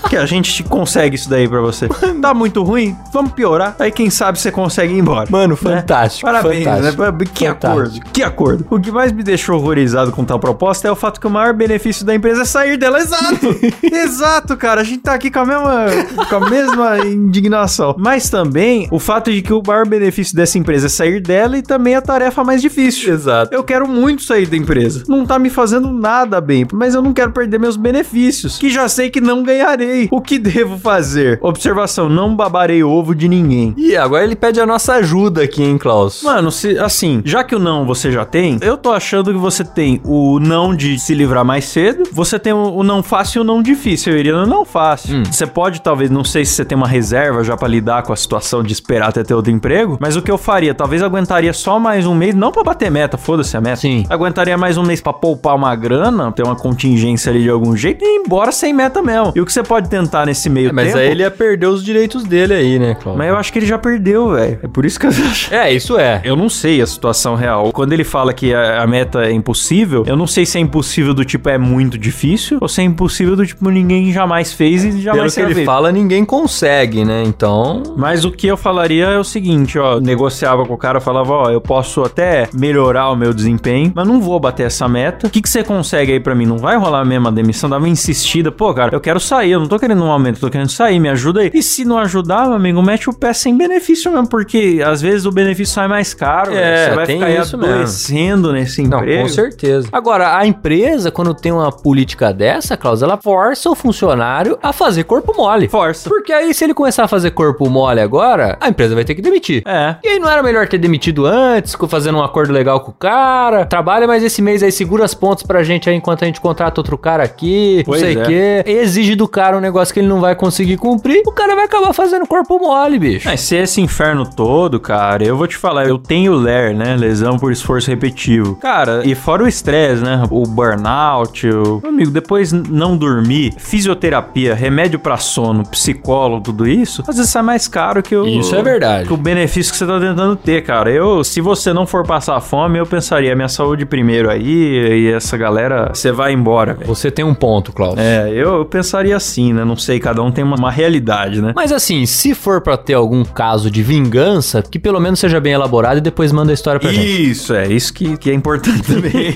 Que 0.09 0.16
a 0.16 0.27
gente 0.27 0.62
consegue 0.64 1.16
isso 1.16 1.29
daí 1.29 1.49
pra 1.49 1.61
você. 1.61 1.88
Tá 2.21 2.35
muito 2.35 2.62
ruim? 2.62 2.97
Vamos 3.12 3.33
piorar. 3.33 3.75
Aí 3.79 3.90
quem 3.90 4.11
sabe 4.11 4.38
você 4.38 4.51
consegue 4.51 4.93
ir 4.95 4.99
embora. 4.99 5.29
Mano, 5.31 5.59
né? 5.62 5.77
fantástico. 5.77 6.27
Parabéns, 6.31 6.64
fantástico. 6.64 7.03
né? 7.03 7.12
Que 7.33 7.47
Fantástico. 7.47 7.66
acordo, 7.66 8.01
que 8.12 8.23
acordo. 8.23 8.66
O 8.71 8.81
que 8.81 8.90
mais 8.90 9.12
me 9.12 9.23
deixou 9.23 9.57
horrorizado 9.57 10.12
com 10.12 10.25
tal 10.25 10.38
proposta 10.38 10.88
é 10.88 10.90
o 10.90 10.97
fato 10.97 11.21
que 11.21 11.27
o 11.27 11.31
maior 11.31 11.53
benefício 11.55 12.05
da 12.05 12.14
empresa 12.14 12.43
é 12.43 12.45
sair 12.45 12.77
dela. 12.77 12.99
Exato! 13.01 13.57
Exato, 13.83 14.57
cara. 14.57 14.81
A 14.81 14.85
gente 14.85 14.99
tá 15.03 15.14
aqui 15.14 15.31
com 15.31 15.40
a 15.40 15.47
mesma, 15.47 15.87
com 16.28 16.37
a 16.37 16.50
mesma 16.50 16.98
indignação. 17.00 17.94
Mas 17.98 18.28
também 18.28 18.88
o 18.90 18.98
fato 18.98 19.30
de 19.30 19.42
que 19.42 19.52
o 19.52 19.62
maior 19.66 19.87
benefício 19.87 20.35
dessa 20.35 20.59
empresa 20.59 20.87
é 20.87 20.90
sair 20.90 21.20
dela 21.20 21.59
e 21.59 21.62
também 21.62 21.94
a 21.94 22.02
tarefa 22.02 22.44
mais 22.44 22.61
difícil. 22.61 23.12
Exato. 23.12 23.54
Eu 23.54 23.62
quero 23.64 23.88
muito 23.88 24.22
sair 24.22 24.46
da 24.46 24.56
empresa. 24.56 25.04
Não 25.09 25.26
tá 25.26 25.38
me 25.38 25.50
fazendo 25.50 25.90
nada 25.92 26.40
bem, 26.40 26.66
mas 26.72 26.94
eu 26.94 27.02
não 27.02 27.12
quero 27.12 27.33
perder 27.33 27.59
meus 27.59 27.76
benefícios, 27.76 28.59
que 28.59 28.70
já 28.70 28.88
sei 28.88 29.11
que 29.11 29.20
não 29.20 29.42
ganharei. 29.42 30.09
O 30.11 30.20
que 30.20 30.38
devo 30.38 30.78
fazer? 30.78 31.38
Observação, 31.42 32.09
não 32.09 32.35
babarei 32.35 32.83
ovo 32.83 33.14
de 33.14 33.28
ninguém. 33.28 33.74
E 33.76 33.96
agora 33.96 34.24
ele 34.24 34.37
pede 34.37 34.61
a 34.61 34.66
nossa 34.66 34.94
ajuda 34.94 35.42
aqui, 35.42 35.62
hein, 35.62 35.78
Klaus? 35.78 36.22
Mano, 36.22 36.50
se, 36.50 36.78
assim, 36.78 37.22
já 37.24 37.44
que 37.44 37.54
o 37.54 37.59
não 37.59 37.85
você 37.87 38.11
já 38.11 38.24
tem, 38.24 38.59
eu 38.61 38.76
tô 38.76 38.92
achando 38.92 39.33
que 39.33 39.38
você 39.38 39.64
tem 39.64 40.00
o 40.04 40.38
não 40.40 40.74
de 40.74 40.98
se 40.98 41.14
livrar 41.14 41.44
mais 41.44 41.64
cedo, 41.66 42.04
você 42.12 42.38
tem 42.38 42.52
o, 42.52 42.74
o 42.74 42.83
não 42.83 43.02
fácil 43.02 43.38
e 43.38 43.40
o 43.42 43.44
não 43.44 43.62
difícil. 43.62 44.12
Eu 44.12 44.18
iria 44.18 44.33
no 44.33 44.46
não 44.46 44.64
fácil. 44.64 45.24
Você 45.26 45.46
pode, 45.46 45.83
talvez, 45.83 45.99
não 46.08 46.24
sei 46.24 46.44
se 46.44 46.52
você 46.52 46.64
tem 46.64 46.76
uma 46.76 46.86
reserva 46.88 47.42
já 47.44 47.56
pra 47.56 47.68
lidar 47.68 48.02
com 48.02 48.12
a 48.12 48.16
situação 48.16 48.62
de 48.62 48.72
esperar 48.72 49.08
até 49.08 49.22
ter 49.22 49.34
outro 49.34 49.50
emprego, 49.50 49.98
mas 50.00 50.16
o 50.16 50.22
que 50.22 50.30
eu 50.30 50.38
faria? 50.38 50.72
Talvez 50.72 51.02
aguentaria 51.02 51.52
só 51.52 51.78
mais 51.78 52.06
um 52.06 52.14
mês, 52.14 52.34
não 52.34 52.52
pra 52.52 52.62
bater 52.62 52.90
meta, 52.90 53.18
foda-se 53.18 53.56
a 53.56 53.60
meta. 53.60 53.76
Sim. 53.76 54.04
Aguentaria 54.08 54.56
mais 54.56 54.78
um 54.78 54.82
mês 54.82 55.00
pra 55.00 55.12
poupar 55.12 55.54
uma 55.56 55.74
grana, 55.74 56.32
ter 56.32 56.42
uma 56.44 56.56
contingência 56.56 57.30
ali 57.30 57.42
de 57.42 57.50
algum 57.50 57.76
jeito 57.76 58.04
e 58.04 58.06
ir 58.16 58.22
embora 58.24 58.52
sem 58.52 58.72
meta 58.72 59.02
mesmo. 59.02 59.32
E 59.34 59.40
o 59.40 59.44
que 59.46 59.52
você 59.52 59.62
pode 59.62 59.88
tentar 59.88 60.24
nesse 60.26 60.48
meio 60.48 60.72
Mas 60.72 60.86
tempo... 60.88 60.98
aí 60.98 61.10
ele 61.10 61.22
ia 61.22 61.30
perder 61.30 61.66
os 61.66 61.84
direitos 61.84 62.24
dele 62.24 62.54
aí, 62.54 62.78
né, 62.78 62.94
Klaus? 62.94 63.18
Mas 63.18 63.28
eu 63.28 63.36
acho 63.36 63.52
que 63.52 63.58
ele 63.58 63.66
já 63.66 63.78
perdeu, 63.78 64.30
velho. 64.30 64.58
É 64.62 64.68
por 64.68 64.84
isso 64.84 64.98
que 65.00 65.06
eu 65.06 65.10
acho. 65.10 65.52
É, 65.52 65.72
isso 65.72 65.98
é. 65.98 66.20
Eu 66.24 66.36
não 66.36 66.48
sei 66.48 66.80
a 66.80 66.86
situação 66.86 67.34
real. 67.34 67.72
Quando 67.72 67.92
ele 67.92 68.04
fala 68.04 68.32
que 68.32 68.54
a, 68.54 68.82
a 68.82 68.86
meta 68.86 69.24
é 69.24 69.32
impossível, 69.32 70.04
eu 70.06 70.16
não 70.16 70.26
sei 70.26 70.46
se 70.46 70.58
é 70.58 70.60
impossível 70.60 71.12
do 71.12 71.24
tipo 71.24 71.48
é 71.48 71.58
muito 71.58 71.98
difícil 71.98 72.58
ou 72.60 72.68
se 72.68 72.80
é 72.80 72.84
impossível 72.84 73.34
do 73.36 73.44
tipo 73.44 73.68
ninguém 73.70 74.12
jamais 74.12 74.52
fez 74.52 74.84
e 74.84 74.88
Pelo 74.90 75.00
jamais 75.02 75.24
que 75.26 75.30
será 75.30 75.46
ele 75.46 75.54
feito. 75.54 75.66
fala, 75.66 75.89
ninguém 75.92 76.24
consegue, 76.24 77.05
né? 77.05 77.22
Então. 77.24 77.83
Mas 77.96 78.24
o 78.24 78.31
que 78.31 78.46
eu 78.46 78.57
falaria 78.57 79.07
é 79.07 79.18
o 79.18 79.24
seguinte, 79.24 79.79
ó, 79.79 80.00
negociava 80.00 80.64
com 80.66 80.74
o 80.74 80.79
cara, 80.79 81.00
falava, 81.00 81.33
ó, 81.33 81.50
eu 81.50 81.61
posso 81.61 82.03
até 82.03 82.48
melhorar 82.53 83.11
o 83.11 83.16
meu 83.16 83.33
desempenho, 83.33 83.92
mas 83.94 84.07
não 84.07 84.20
vou 84.20 84.38
bater 84.40 84.66
essa 84.66 84.88
meta. 84.88 85.26
O 85.26 85.31
que, 85.31 85.40
que 85.42 85.48
você 85.48 85.62
consegue 85.62 86.12
aí 86.12 86.20
pra 86.20 86.35
mim? 86.35 86.46
Não 86.46 86.59
vai 86.59 86.76
rolar 86.76 87.05
mesmo 87.05 87.29
a 87.29 87.31
demissão? 87.31 87.68
Dava 87.70 87.88
insistida, 87.88 88.50
pô, 88.50 88.72
cara, 88.74 88.94
eu 88.94 89.00
quero 89.00 89.20
sair, 89.20 89.53
eu 89.53 89.61
não 89.61 89.66
tô 89.68 89.79
querendo 89.79 90.03
um 90.05 90.11
aumento, 90.11 90.37
eu 90.37 90.40
tô 90.40 90.50
querendo 90.50 90.70
sair, 90.70 90.98
me 90.98 91.09
ajuda 91.09 91.40
aí. 91.40 91.50
E 91.53 91.62
se 91.62 91.85
não 91.85 91.98
ajudar, 91.98 92.46
meu 92.46 92.55
amigo, 92.57 92.83
mete 92.83 93.09
o 93.09 93.12
pé 93.12 93.33
sem 93.33 93.57
benefício 93.57 94.11
mesmo, 94.12 94.29
porque 94.29 94.83
às 94.85 95.00
vezes 95.00 95.26
o 95.26 95.31
benefício 95.33 95.74
sai 95.74 95.88
mais 95.88 96.14
caro, 96.14 96.53
É, 96.55 96.88
você 96.90 96.94
vai 96.94 97.07
tem 97.07 97.18
ficar 97.18 97.31
isso 97.31 97.59
mesmo. 97.59 97.74
adoecendo 97.74 98.53
nesse 98.53 98.83
Não, 98.83 98.98
emprego. 98.98 99.22
com 99.22 99.29
certeza. 99.29 99.88
Agora, 99.92 100.37
a 100.37 100.46
empresa, 100.46 101.11
quando 101.11 101.35
tem 101.35 101.53
uma 101.53 101.70
política 101.72 102.33
dessa, 102.33 102.76
Klaus, 102.76 103.03
ela 103.03 103.16
força 103.16 103.70
o 103.70 103.74
funcionário 103.74 104.59
a 104.62 104.72
fazer 104.72 105.05
corpo 105.05 105.35
mole. 105.37 105.68
Força. 105.81 106.09
Porque 106.09 106.33
aí, 106.33 106.53
se 106.53 106.64
ele 106.64 106.75
começar 106.75 107.05
a 107.05 107.09
fazer 107.09 107.31
corpo 107.31 107.69
mole 107.69 108.01
agora, 108.01 108.59
a 108.61 108.69
empresa 108.69 108.95
vai 108.95 109.05
ter 109.05 109.14
que 109.14 109.23
demitir. 109.23 109.62
É. 109.66 109.97
E 110.05 110.09
aí 110.09 110.19
não 110.19 110.29
era 110.29 110.43
melhor 110.43 110.69
ter 110.69 110.79
demitido 110.79 111.25
antes, 111.25 111.75
fazendo 111.88 112.19
um 112.19 112.23
acordo 112.23 112.53
legal 112.53 112.81
com 112.81 112.90
o 112.90 112.95
cara? 112.95 113.64
Trabalha 113.64 114.07
mais 114.07 114.23
esse 114.23 114.43
mês 114.43 114.62
aí, 114.62 114.71
segura 114.71 115.05
as 115.05 115.14
pontas 115.14 115.43
pra 115.43 115.62
gente 115.62 115.88
aí 115.88 115.97
enquanto 115.97 116.23
a 116.23 116.27
gente 116.27 116.40
contrata 116.40 116.81
outro 116.81 116.99
cara 116.99 117.23
aqui, 117.23 117.83
Pois 117.87 118.01
não 118.01 118.09
sei 118.09 118.16
o 118.16 118.23
é. 118.23 118.27
quê. 118.27 118.71
Exige 118.71 119.14
do 119.14 119.27
cara 119.27 119.57
um 119.57 119.61
negócio 119.61 119.95
que 119.95 120.01
ele 120.01 120.09
não 120.09 120.21
vai 120.21 120.35
conseguir 120.35 120.77
cumprir, 120.77 121.23
o 121.27 121.33
cara 121.33 121.55
vai 121.55 121.64
acabar 121.64 121.93
fazendo 121.93 122.27
corpo 122.27 122.59
mole, 122.59 122.99
bicho. 122.99 123.27
Mas 123.27 123.40
se 123.40 123.57
esse 123.57 123.81
inferno 123.81 124.29
todo, 124.29 124.79
cara, 124.79 125.25
eu 125.25 125.37
vou 125.37 125.47
te 125.47 125.57
falar, 125.57 125.87
eu 125.87 125.99
tenho 125.99 126.35
LER, 126.35 126.75
né? 126.75 126.97
Lesão 126.97 127.38
por 127.38 127.53
esforço 127.53 127.90
repetitivo. 127.90 128.57
Cara, 128.57 129.03
e 129.05 129.14
fora 129.14 129.45
o 129.45 129.49
estresse, 129.49 130.03
né? 130.03 130.25
O 130.31 130.43
burnout, 130.43 131.49
o... 131.49 131.81
Meu 131.83 131.90
amigo, 131.90 132.11
depois 132.11 132.53
não 132.53 132.97
dormir, 132.97 133.55
fisioterapia, 133.59 134.55
remédio 134.55 134.99
pra 134.99 135.16
sono, 135.16 135.64
psicólogo, 135.70 136.42
tudo 136.42 136.66
isso, 136.66 137.02
às 137.06 137.16
vezes 137.16 137.30
sai 137.30 137.42
mais 137.42 137.68
caro 137.68 138.02
que 138.02 138.14
o... 138.14 138.26
Isso 138.26 138.54
é 138.54 138.62
verdade. 138.62 139.06
Que 139.06 139.12
o 139.12 139.16
benefício 139.16 139.72
que 139.72 139.78
você 139.78 139.87
tá 139.87 139.98
tentando 140.00 140.37
ter, 140.37 140.62
cara. 140.62 140.90
Eu, 140.90 141.22
se 141.24 141.40
você 141.40 141.72
não 141.72 141.87
for 141.87 142.06
passar 142.06 142.40
fome, 142.40 142.78
eu 142.78 142.87
pensaria, 142.87 143.35
minha 143.35 143.48
saúde 143.48 143.85
primeiro 143.87 144.30
aí, 144.30 145.06
e 145.06 145.12
essa 145.12 145.37
galera, 145.37 145.90
você 145.92 146.12
vai 146.12 146.33
embora, 146.33 146.74
velho. 146.74 146.87
Você 146.87 147.11
tem 147.11 147.24
um 147.24 147.35
ponto, 147.35 147.72
Klaus. 147.72 147.98
É, 147.98 148.28
eu, 148.30 148.59
eu 148.59 148.64
pensaria 148.64 149.16
assim, 149.16 149.52
né? 149.52 149.64
Não 149.64 149.76
sei, 149.76 149.98
cada 150.00 150.22
um 150.22 150.30
tem 150.30 150.44
uma, 150.44 150.56
uma 150.56 150.70
realidade, 150.70 151.40
né? 151.40 151.52
Mas 151.54 151.72
assim, 151.72 152.06
se 152.06 152.35
for 152.35 152.61
pra 152.61 152.76
ter 152.76 152.94
algum 152.94 153.24
caso 153.24 153.70
de 153.70 153.83
vingança, 153.83 154.62
que 154.62 154.78
pelo 154.78 155.00
menos 155.00 155.20
seja 155.20 155.40
bem 155.40 155.52
elaborado 155.52 155.98
e 155.98 156.00
depois 156.00 156.33
manda 156.33 156.52
a 156.52 156.54
história 156.54 156.80
pra 156.80 156.92
gente. 156.92 157.30
Isso, 157.30 157.54
é 157.54 157.68
isso 157.68 157.92
que, 157.92 158.16
que 158.16 158.30
é 158.30 158.35
importante 158.35 158.83
também. 158.83 159.35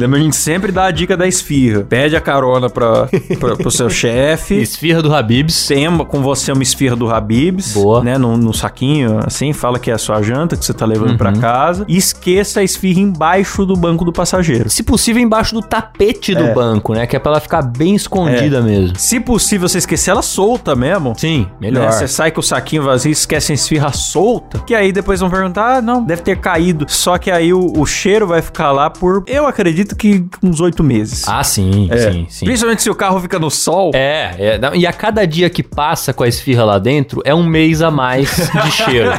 A 0.20 0.22
gente 0.22 0.36
sempre 0.36 0.70
dá 0.70 0.84
a 0.84 0.90
dica 0.90 1.16
da 1.16 1.26
esfirra. 1.26 1.82
Pede 1.88 2.14
a 2.14 2.20
carona 2.20 2.68
pra, 2.68 3.08
pra, 3.38 3.56
pro 3.56 3.70
seu 3.70 3.88
chefe. 3.90 4.60
Esfirra 4.60 4.89
do 5.02 5.14
Habibs. 5.14 5.66
Tem 5.68 5.86
com 6.06 6.20
você 6.22 6.50
uma 6.52 6.62
esfirra 6.62 6.96
do 6.96 7.08
Habibs, 7.10 7.72
Boa. 7.74 8.02
né, 8.02 8.18
no, 8.18 8.52
saquinho, 8.52 9.20
assim, 9.24 9.52
fala 9.52 9.78
que 9.78 9.90
é 9.90 9.94
a 9.94 9.98
sua 9.98 10.20
janta 10.22 10.56
que 10.56 10.64
você 10.64 10.74
tá 10.74 10.84
levando 10.84 11.16
pra 11.16 11.30
Uhum. 11.30 11.40
casa. 11.40 11.84
E 11.88 11.96
esqueça 11.96 12.60
a 12.60 12.62
esfirra 12.64 13.00
embaixo 13.00 13.64
do 13.64 13.74
banco 13.76 14.04
do 14.04 14.12
passageiro. 14.12 14.68
Se 14.68 14.82
possível, 14.82 15.22
embaixo 15.22 15.54
do 15.54 15.62
tapete 15.62 16.34
do 16.34 16.44
É. 16.44 16.54
banco, 16.54 16.92
né? 16.94 17.06
Que 17.06 17.16
é 17.16 17.18
pra 17.18 17.32
ela 17.32 17.40
ficar 17.40 17.62
bem 17.62 17.94
escondida 17.94 18.60
mesmo. 18.60 18.98
Se 18.98 19.20
possível, 19.20 19.68
você 19.68 19.78
esquecer 19.78 20.10
ela 20.10 20.22
solta 20.22 20.74
mesmo. 20.74 21.14
Sim, 21.16 21.46
melhor. 21.60 21.86
Né? 21.86 21.92
Você 21.92 22.08
sai 22.08 22.30
com 22.30 22.40
o 22.40 22.42
saquinho 22.42 22.82
vazio, 22.82 23.12
esquece 23.12 23.52
a 23.52 23.54
esfirra 23.54 23.92
solta. 23.92 24.58
Que 24.60 24.74
aí 24.74 24.90
depois 24.92 25.20
vão 25.20 25.30
perguntar: 25.30 25.76
ah, 25.76 25.82
não, 25.82 26.02
deve 26.02 26.22
ter 26.22 26.36
caído. 26.38 26.86
Só 26.88 27.18
que 27.18 27.30
aí 27.30 27.52
o, 27.52 27.72
o 27.78 27.86
cheiro 27.86 28.26
vai 28.26 28.42
ficar 28.42 28.72
lá 28.72 28.90
por, 28.90 29.22
eu 29.26 29.46
acredito 29.46 29.94
que 29.94 30.24
uns 30.42 30.60
oito 30.60 30.82
meses. 30.82 31.24
Ah, 31.28 31.44
sim, 31.44 31.88
É. 31.90 32.10
sim, 32.12 32.26
sim. 32.28 32.44
Principalmente 32.44 32.82
se 32.82 32.90
o 32.90 32.94
carro 32.94 33.20
fica 33.20 33.38
no 33.38 33.50
sol. 33.50 33.90
É, 33.94 34.34
é, 34.38 34.76
e 34.80 34.86
a 34.86 34.92
cada 34.94 35.26
dia 35.26 35.50
que 35.50 35.62
passa 35.62 36.10
com 36.10 36.24
a 36.24 36.28
esfirra 36.28 36.64
lá 36.64 36.78
dentro 36.78 37.20
é 37.22 37.34
um 37.34 37.44
mês 37.44 37.82
a 37.82 37.90
mais 37.90 38.50
de 38.50 38.70
cheiro. 38.72 39.10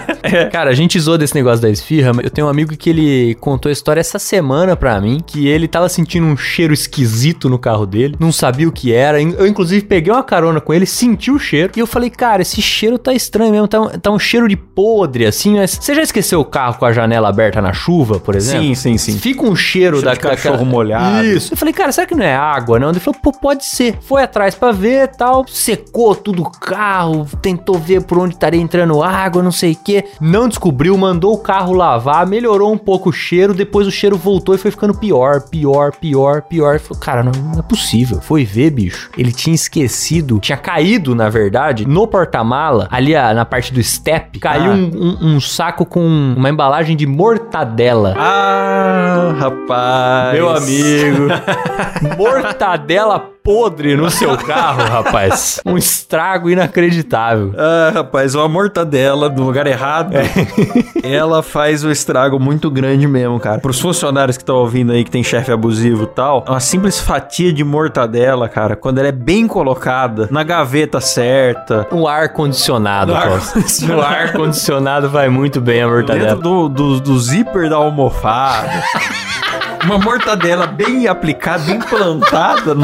Cara, 0.52 0.72
a 0.72 0.74
gente 0.74 1.00
zoou 1.00 1.20
desse 1.20 1.36
negócio 1.36 1.62
da 1.62 1.70
esfirra, 1.70 2.14
mas 2.14 2.26
eu 2.26 2.32
tenho 2.32 2.48
um 2.48 2.50
amigo 2.50 2.76
que 2.76 2.90
ele 2.90 3.36
contou 3.36 3.70
a 3.70 3.74
história 3.74 4.02
essa 4.02 4.18
semana 4.18 4.76
pra 4.76 5.00
mim, 5.00 5.22
que 5.26 5.48
ele 5.48 5.68
tava 5.68 5.88
sentindo 5.88 6.26
um 6.26 6.36
cheiro 6.36 6.74
esquisito 6.74 7.48
no 7.48 7.60
carro 7.60 7.86
dele, 7.86 8.16
não 8.20 8.32
sabia 8.32 8.68
o 8.68 8.72
que 8.72 8.92
era. 8.92 9.22
Eu, 9.22 9.46
inclusive, 9.46 9.86
peguei 9.86 10.12
uma 10.12 10.24
carona 10.24 10.60
com 10.60 10.74
ele, 10.74 10.88
senti 10.88 11.30
o 11.30 11.38
cheiro, 11.38 11.74
e 11.76 11.80
eu 11.80 11.86
falei, 11.86 12.10
cara, 12.10 12.42
esse 12.42 12.60
cheiro 12.60 12.98
tá 12.98 13.14
estranho 13.14 13.52
mesmo, 13.52 13.68
tá 13.68 13.82
um, 13.82 13.90
tá 13.90 14.10
um 14.10 14.18
cheiro 14.18 14.48
de 14.48 14.56
podre, 14.56 15.28
assim, 15.28 15.58
mas 15.58 15.78
você 15.80 15.94
já 15.94 16.02
esqueceu 16.02 16.40
o 16.40 16.46
carro 16.46 16.80
com 16.80 16.86
a 16.86 16.92
janela 16.92 17.30
aberta 17.30 17.62
na 17.62 17.72
chuva, 17.72 18.20
por 18.20 18.36
exemplo? 18.36 18.64
Sim, 18.64 18.74
sim, 18.74 18.98
sim. 18.98 19.20
Fica 19.20 19.44
um 19.44 19.56
cheiro, 19.56 19.98
Cheiro 19.98 20.06
da 20.06 20.14
de 20.14 20.20
cachorro 20.20 20.66
molhado. 20.66 21.28
Isso. 21.28 21.54
Eu 21.54 21.58
falei, 21.58 21.74
cara, 21.74 21.92
será 21.92 22.08
que 22.08 22.16
não 22.16 22.26
é 22.26 22.36
água, 22.36 22.80
não? 22.80 22.90
Ele 22.90 23.00
falou, 23.00 23.20
pô, 23.22 23.32
pode 23.32 23.64
ser. 23.64 23.98
Foi 24.02 24.24
atrás 24.24 24.56
pra 24.56 24.72
ver 24.72 25.04
e 25.04 25.08
tal, 25.08 25.46
secou 25.52 26.16
tudo 26.16 26.42
o 26.44 26.50
carro, 26.50 27.28
tentou 27.42 27.78
ver 27.78 28.04
por 28.04 28.18
onde 28.18 28.34
estaria 28.36 28.60
entrando 28.62 29.04
água, 29.04 29.44
não 29.44 29.52
sei 29.52 29.74
o 29.74 29.78
quê. 29.84 30.06
Não 30.20 30.48
descobriu, 30.48 30.98
mandou 30.98 31.34
o 31.34 31.38
carro 31.38 31.74
lavar, 31.74 32.26
melhorou 32.26 32.72
um 32.72 32.78
pouco 32.78 33.10
o 33.10 33.14
cheiro, 33.14 33.54
depois 33.54 33.86
o 33.88 33.92
cheiro 33.92 34.18
voltou 34.18 34.56
e 34.56 34.58
foi 34.58 34.72
ficando 34.72 34.94
pior, 34.98 35.42
pior, 35.50 35.92
pior, 35.92 36.42
pior. 36.44 36.80
Cara, 37.00 37.22
não, 37.24 37.32
não 37.32 37.60
é 37.60 37.62
possível. 37.62 38.22
Foi 38.22 38.46
ver, 38.46 38.70
bicho. 38.72 39.10
Ele 39.18 39.32
tinha 39.32 39.54
esquecido, 39.56 40.40
tinha 40.40 40.58
caído, 40.58 41.14
na 41.16 41.30
verdade, 41.30 41.86
no 41.88 42.08
porta-mala, 42.08 42.88
ali 42.92 43.14
na 43.14 43.44
parte 43.46 43.74
do 43.74 43.84
step, 43.84 44.40
caiu 44.40 44.72
Ah. 44.72 44.76
um, 44.76 45.18
um- 45.22 45.36
um 45.36 45.40
saco 45.42 45.86
com 45.86 46.00
uma 46.38 46.50
embalagem 46.50 46.96
de 46.96 47.06
mortadela. 47.06 48.16
Ah, 48.18 49.34
rapaz. 49.38 50.34
Meu 50.34 50.50
amigo. 50.50 51.28
Mortadela 52.18 53.20
podre 53.44 53.96
no 53.96 54.10
seu 54.10 54.38
carro, 54.38 54.84
rapaz. 54.84 55.41
Um 55.66 55.78
estrago 55.78 56.50
inacreditável. 56.50 57.54
Ah, 57.58 57.92
rapaz, 57.94 58.36
uma 58.36 58.48
mortadela 58.48 59.30
no 59.30 59.44
lugar 59.44 59.68
errado. 59.68 60.14
Ela 61.04 61.42
faz 61.44 61.84
um 61.84 61.92
estrago 61.92 62.40
muito 62.40 62.70
grande 62.70 63.08
mesmo, 63.08 63.40
cara. 63.40 63.60
Pros 63.60 63.80
funcionários 63.80 64.38
que 64.38 64.44
estão 64.44 64.56
ouvindo 64.58 64.92
aí, 64.92 65.04
que 65.04 65.12
tem 65.12 65.24
chefe 65.24 65.52
abusivo 65.52 66.04
e 66.04 66.08
tal, 66.08 66.44
uma 66.48 66.60
simples 66.60 67.00
fatia 67.00 67.52
de 67.52 67.64
mortadela, 67.64 68.48
cara, 68.48 68.76
quando 68.76 69.00
ela 69.00 69.08
é 69.08 69.12
bem 69.12 69.48
colocada, 69.48 70.28
na 70.32 70.44
gaveta 70.44 71.00
certa, 71.02 71.88
No 71.92 72.08
ar 72.08 72.30
condicionado, 72.30 73.12
No 73.12 73.18
ar 73.18 73.30
Costa. 73.30 73.54
condicionado. 73.60 74.02
No 74.02 74.08
ar 74.08 74.34
condicionado 74.34 75.10
vai 75.10 75.30
muito 75.30 75.60
bem 75.62 75.82
a 75.82 75.88
mortadela. 75.88 76.36
dentro 76.36 76.42
do, 76.42 76.70
do, 76.70 77.00
do 77.00 77.20
zíper 77.20 77.70
da 77.70 77.76
almofada. 77.78 78.70
Uma 79.84 79.98
mortadela 79.98 80.68
bem 80.68 81.08
aplicada, 81.08 81.64
bem 81.64 81.80
plantada. 81.80 82.76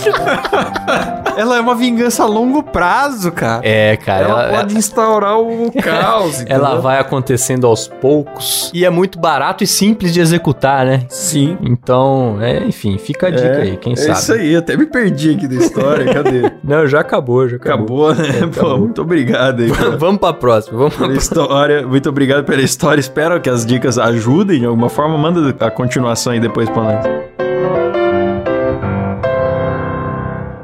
Ela 1.36 1.56
é 1.56 1.60
uma 1.60 1.74
vingança 1.74 2.24
a 2.24 2.26
longo 2.26 2.62
prazo, 2.62 3.32
cara. 3.32 3.62
É, 3.66 3.96
cara. 3.96 4.28
ela, 4.28 4.42
ela- 4.44 4.56
pode 4.58 4.76
instaurar 4.76 5.38
o 5.40 5.72
caos. 5.82 6.44
Ela 6.46 6.64
entendeu? 6.66 6.82
vai 6.82 6.98
acontecendo 6.98 7.66
aos 7.66 7.88
poucos 7.88 8.70
e 8.74 8.84
é 8.84 8.90
muito 8.90 9.18
barato 9.18 9.64
e 9.64 9.66
simples 9.66 10.12
de 10.12 10.20
executar, 10.20 10.84
né? 10.84 11.04
Sim. 11.08 11.56
Então, 11.62 12.36
é, 12.40 12.58
enfim, 12.64 12.98
fica 12.98 13.28
a 13.28 13.30
dica 13.30 13.58
aí, 13.62 13.76
quem 13.78 13.94
é 13.94 13.96
sabe. 13.96 14.12
isso 14.12 14.32
aí, 14.34 14.56
até 14.56 14.76
me 14.76 14.84
perdi 14.84 15.30
aqui 15.34 15.48
da 15.48 15.54
história. 15.54 16.12
Cadê? 16.12 16.52
Não, 16.62 16.86
já 16.86 17.00
acabou, 17.00 17.48
já 17.48 17.56
acabou. 17.56 18.10
Acabou, 18.10 18.14
né? 18.14 18.50
Pô, 18.54 18.76
muito 18.76 19.00
obrigado 19.00 19.62
aí 19.62 19.72
pela, 19.72 19.96
vamos 19.96 20.20
pra 20.20 20.34
próxima, 20.34 20.76
vamos 20.76 20.94
pra 20.94 21.08
história. 21.14 21.86
Muito 21.86 22.08
obrigado 22.10 22.44
pela 22.44 22.60
história. 22.60 23.00
Espero 23.00 23.40
que 23.40 23.48
as 23.48 23.64
dicas 23.64 23.98
ajudem 23.98 24.60
de 24.60 24.66
alguma 24.66 24.90
forma. 24.90 25.16
Manda 25.16 25.54
a 25.64 25.70
continuação 25.70 26.32
aí 26.34 26.40
depois 26.40 26.68
pra 26.68 26.82
nós. 26.82 27.51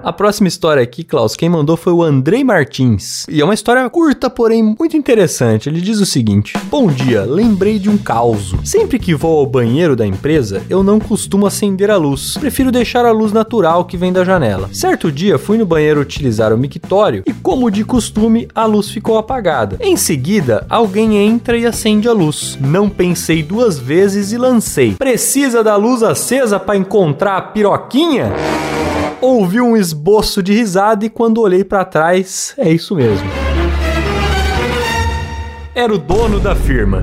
A 0.09 0.13
próxima 0.15 0.49
história 0.49 0.83
aqui, 0.83 1.05
Klaus, 1.05 1.37
quem 1.37 1.51
mandou 1.51 1.77
foi 1.77 1.93
o 1.93 2.03
Andrei 2.03 2.43
Martins. 2.43 3.27
E 3.29 3.43
é 3.43 3.45
uma 3.45 3.53
história 3.53 3.87
curta, 3.91 4.31
porém 4.31 4.63
muito 4.63 4.97
interessante. 4.97 5.69
Ele 5.69 5.83
diz 5.83 6.01
o 6.01 6.07
seguinte: 6.07 6.55
Bom 6.71 6.87
dia, 6.87 7.27
lembrei 7.27 7.79
de 7.79 7.91
um 7.91 7.99
caos. 7.99 8.55
Sempre 8.65 8.99
que 8.99 9.15
vou 9.15 9.39
ao 9.39 9.45
banheiro 9.45 9.95
da 9.95 10.07
empresa, 10.07 10.63
eu 10.71 10.83
não 10.83 10.99
costumo 10.99 11.47
acender 11.47 11.91
a 11.91 11.99
luz. 11.99 12.39
Prefiro 12.39 12.73
deixar 12.73 13.05
a 13.05 13.13
luz 13.13 13.35
natural 13.35 13.85
que 13.85 13.99
vem 13.99 14.11
da 14.11 14.25
janela. 14.25 14.71
Certo 14.73 15.13
dia, 15.13 15.39
fui 15.39 15.59
no 15.59 15.67
banheiro 15.67 16.01
utilizar 16.01 16.55
o 16.55 16.59
mictório 16.59 17.23
e, 17.27 17.33
como 17.35 17.71
de 17.71 17.85
costume, 17.85 18.49
a 18.55 18.65
luz 18.65 18.89
ficou 18.89 19.19
apagada. 19.19 19.77
Em 19.79 19.95
seguida, 19.95 20.65
alguém 20.71 21.19
entra 21.19 21.55
e 21.55 21.67
acende 21.67 22.09
a 22.09 22.15
luz. 22.15 22.57
Não 22.59 22.89
pensei 22.89 23.43
duas 23.43 23.79
vezes 23.79 24.33
e 24.33 24.39
lancei: 24.39 24.95
Precisa 24.95 25.63
da 25.63 25.77
luz 25.77 26.03
acesa 26.03 26.59
para 26.59 26.79
encontrar 26.79 27.37
a 27.37 27.43
piroquinha? 27.43 28.33
Ouvi 29.21 29.61
um 29.61 29.77
esboço 29.77 30.41
de 30.41 30.53
risada 30.53 31.05
e 31.05 31.11
quando 31.11 31.41
olhei 31.41 31.65
pra 31.65 31.85
trás, 31.85 32.55
é 32.57 32.71
isso 32.71 32.95
mesmo. 32.95 33.29
Era 35.75 35.93
o 35.93 35.99
dono 35.99 36.39
da 36.39 36.55
firma. 36.55 37.03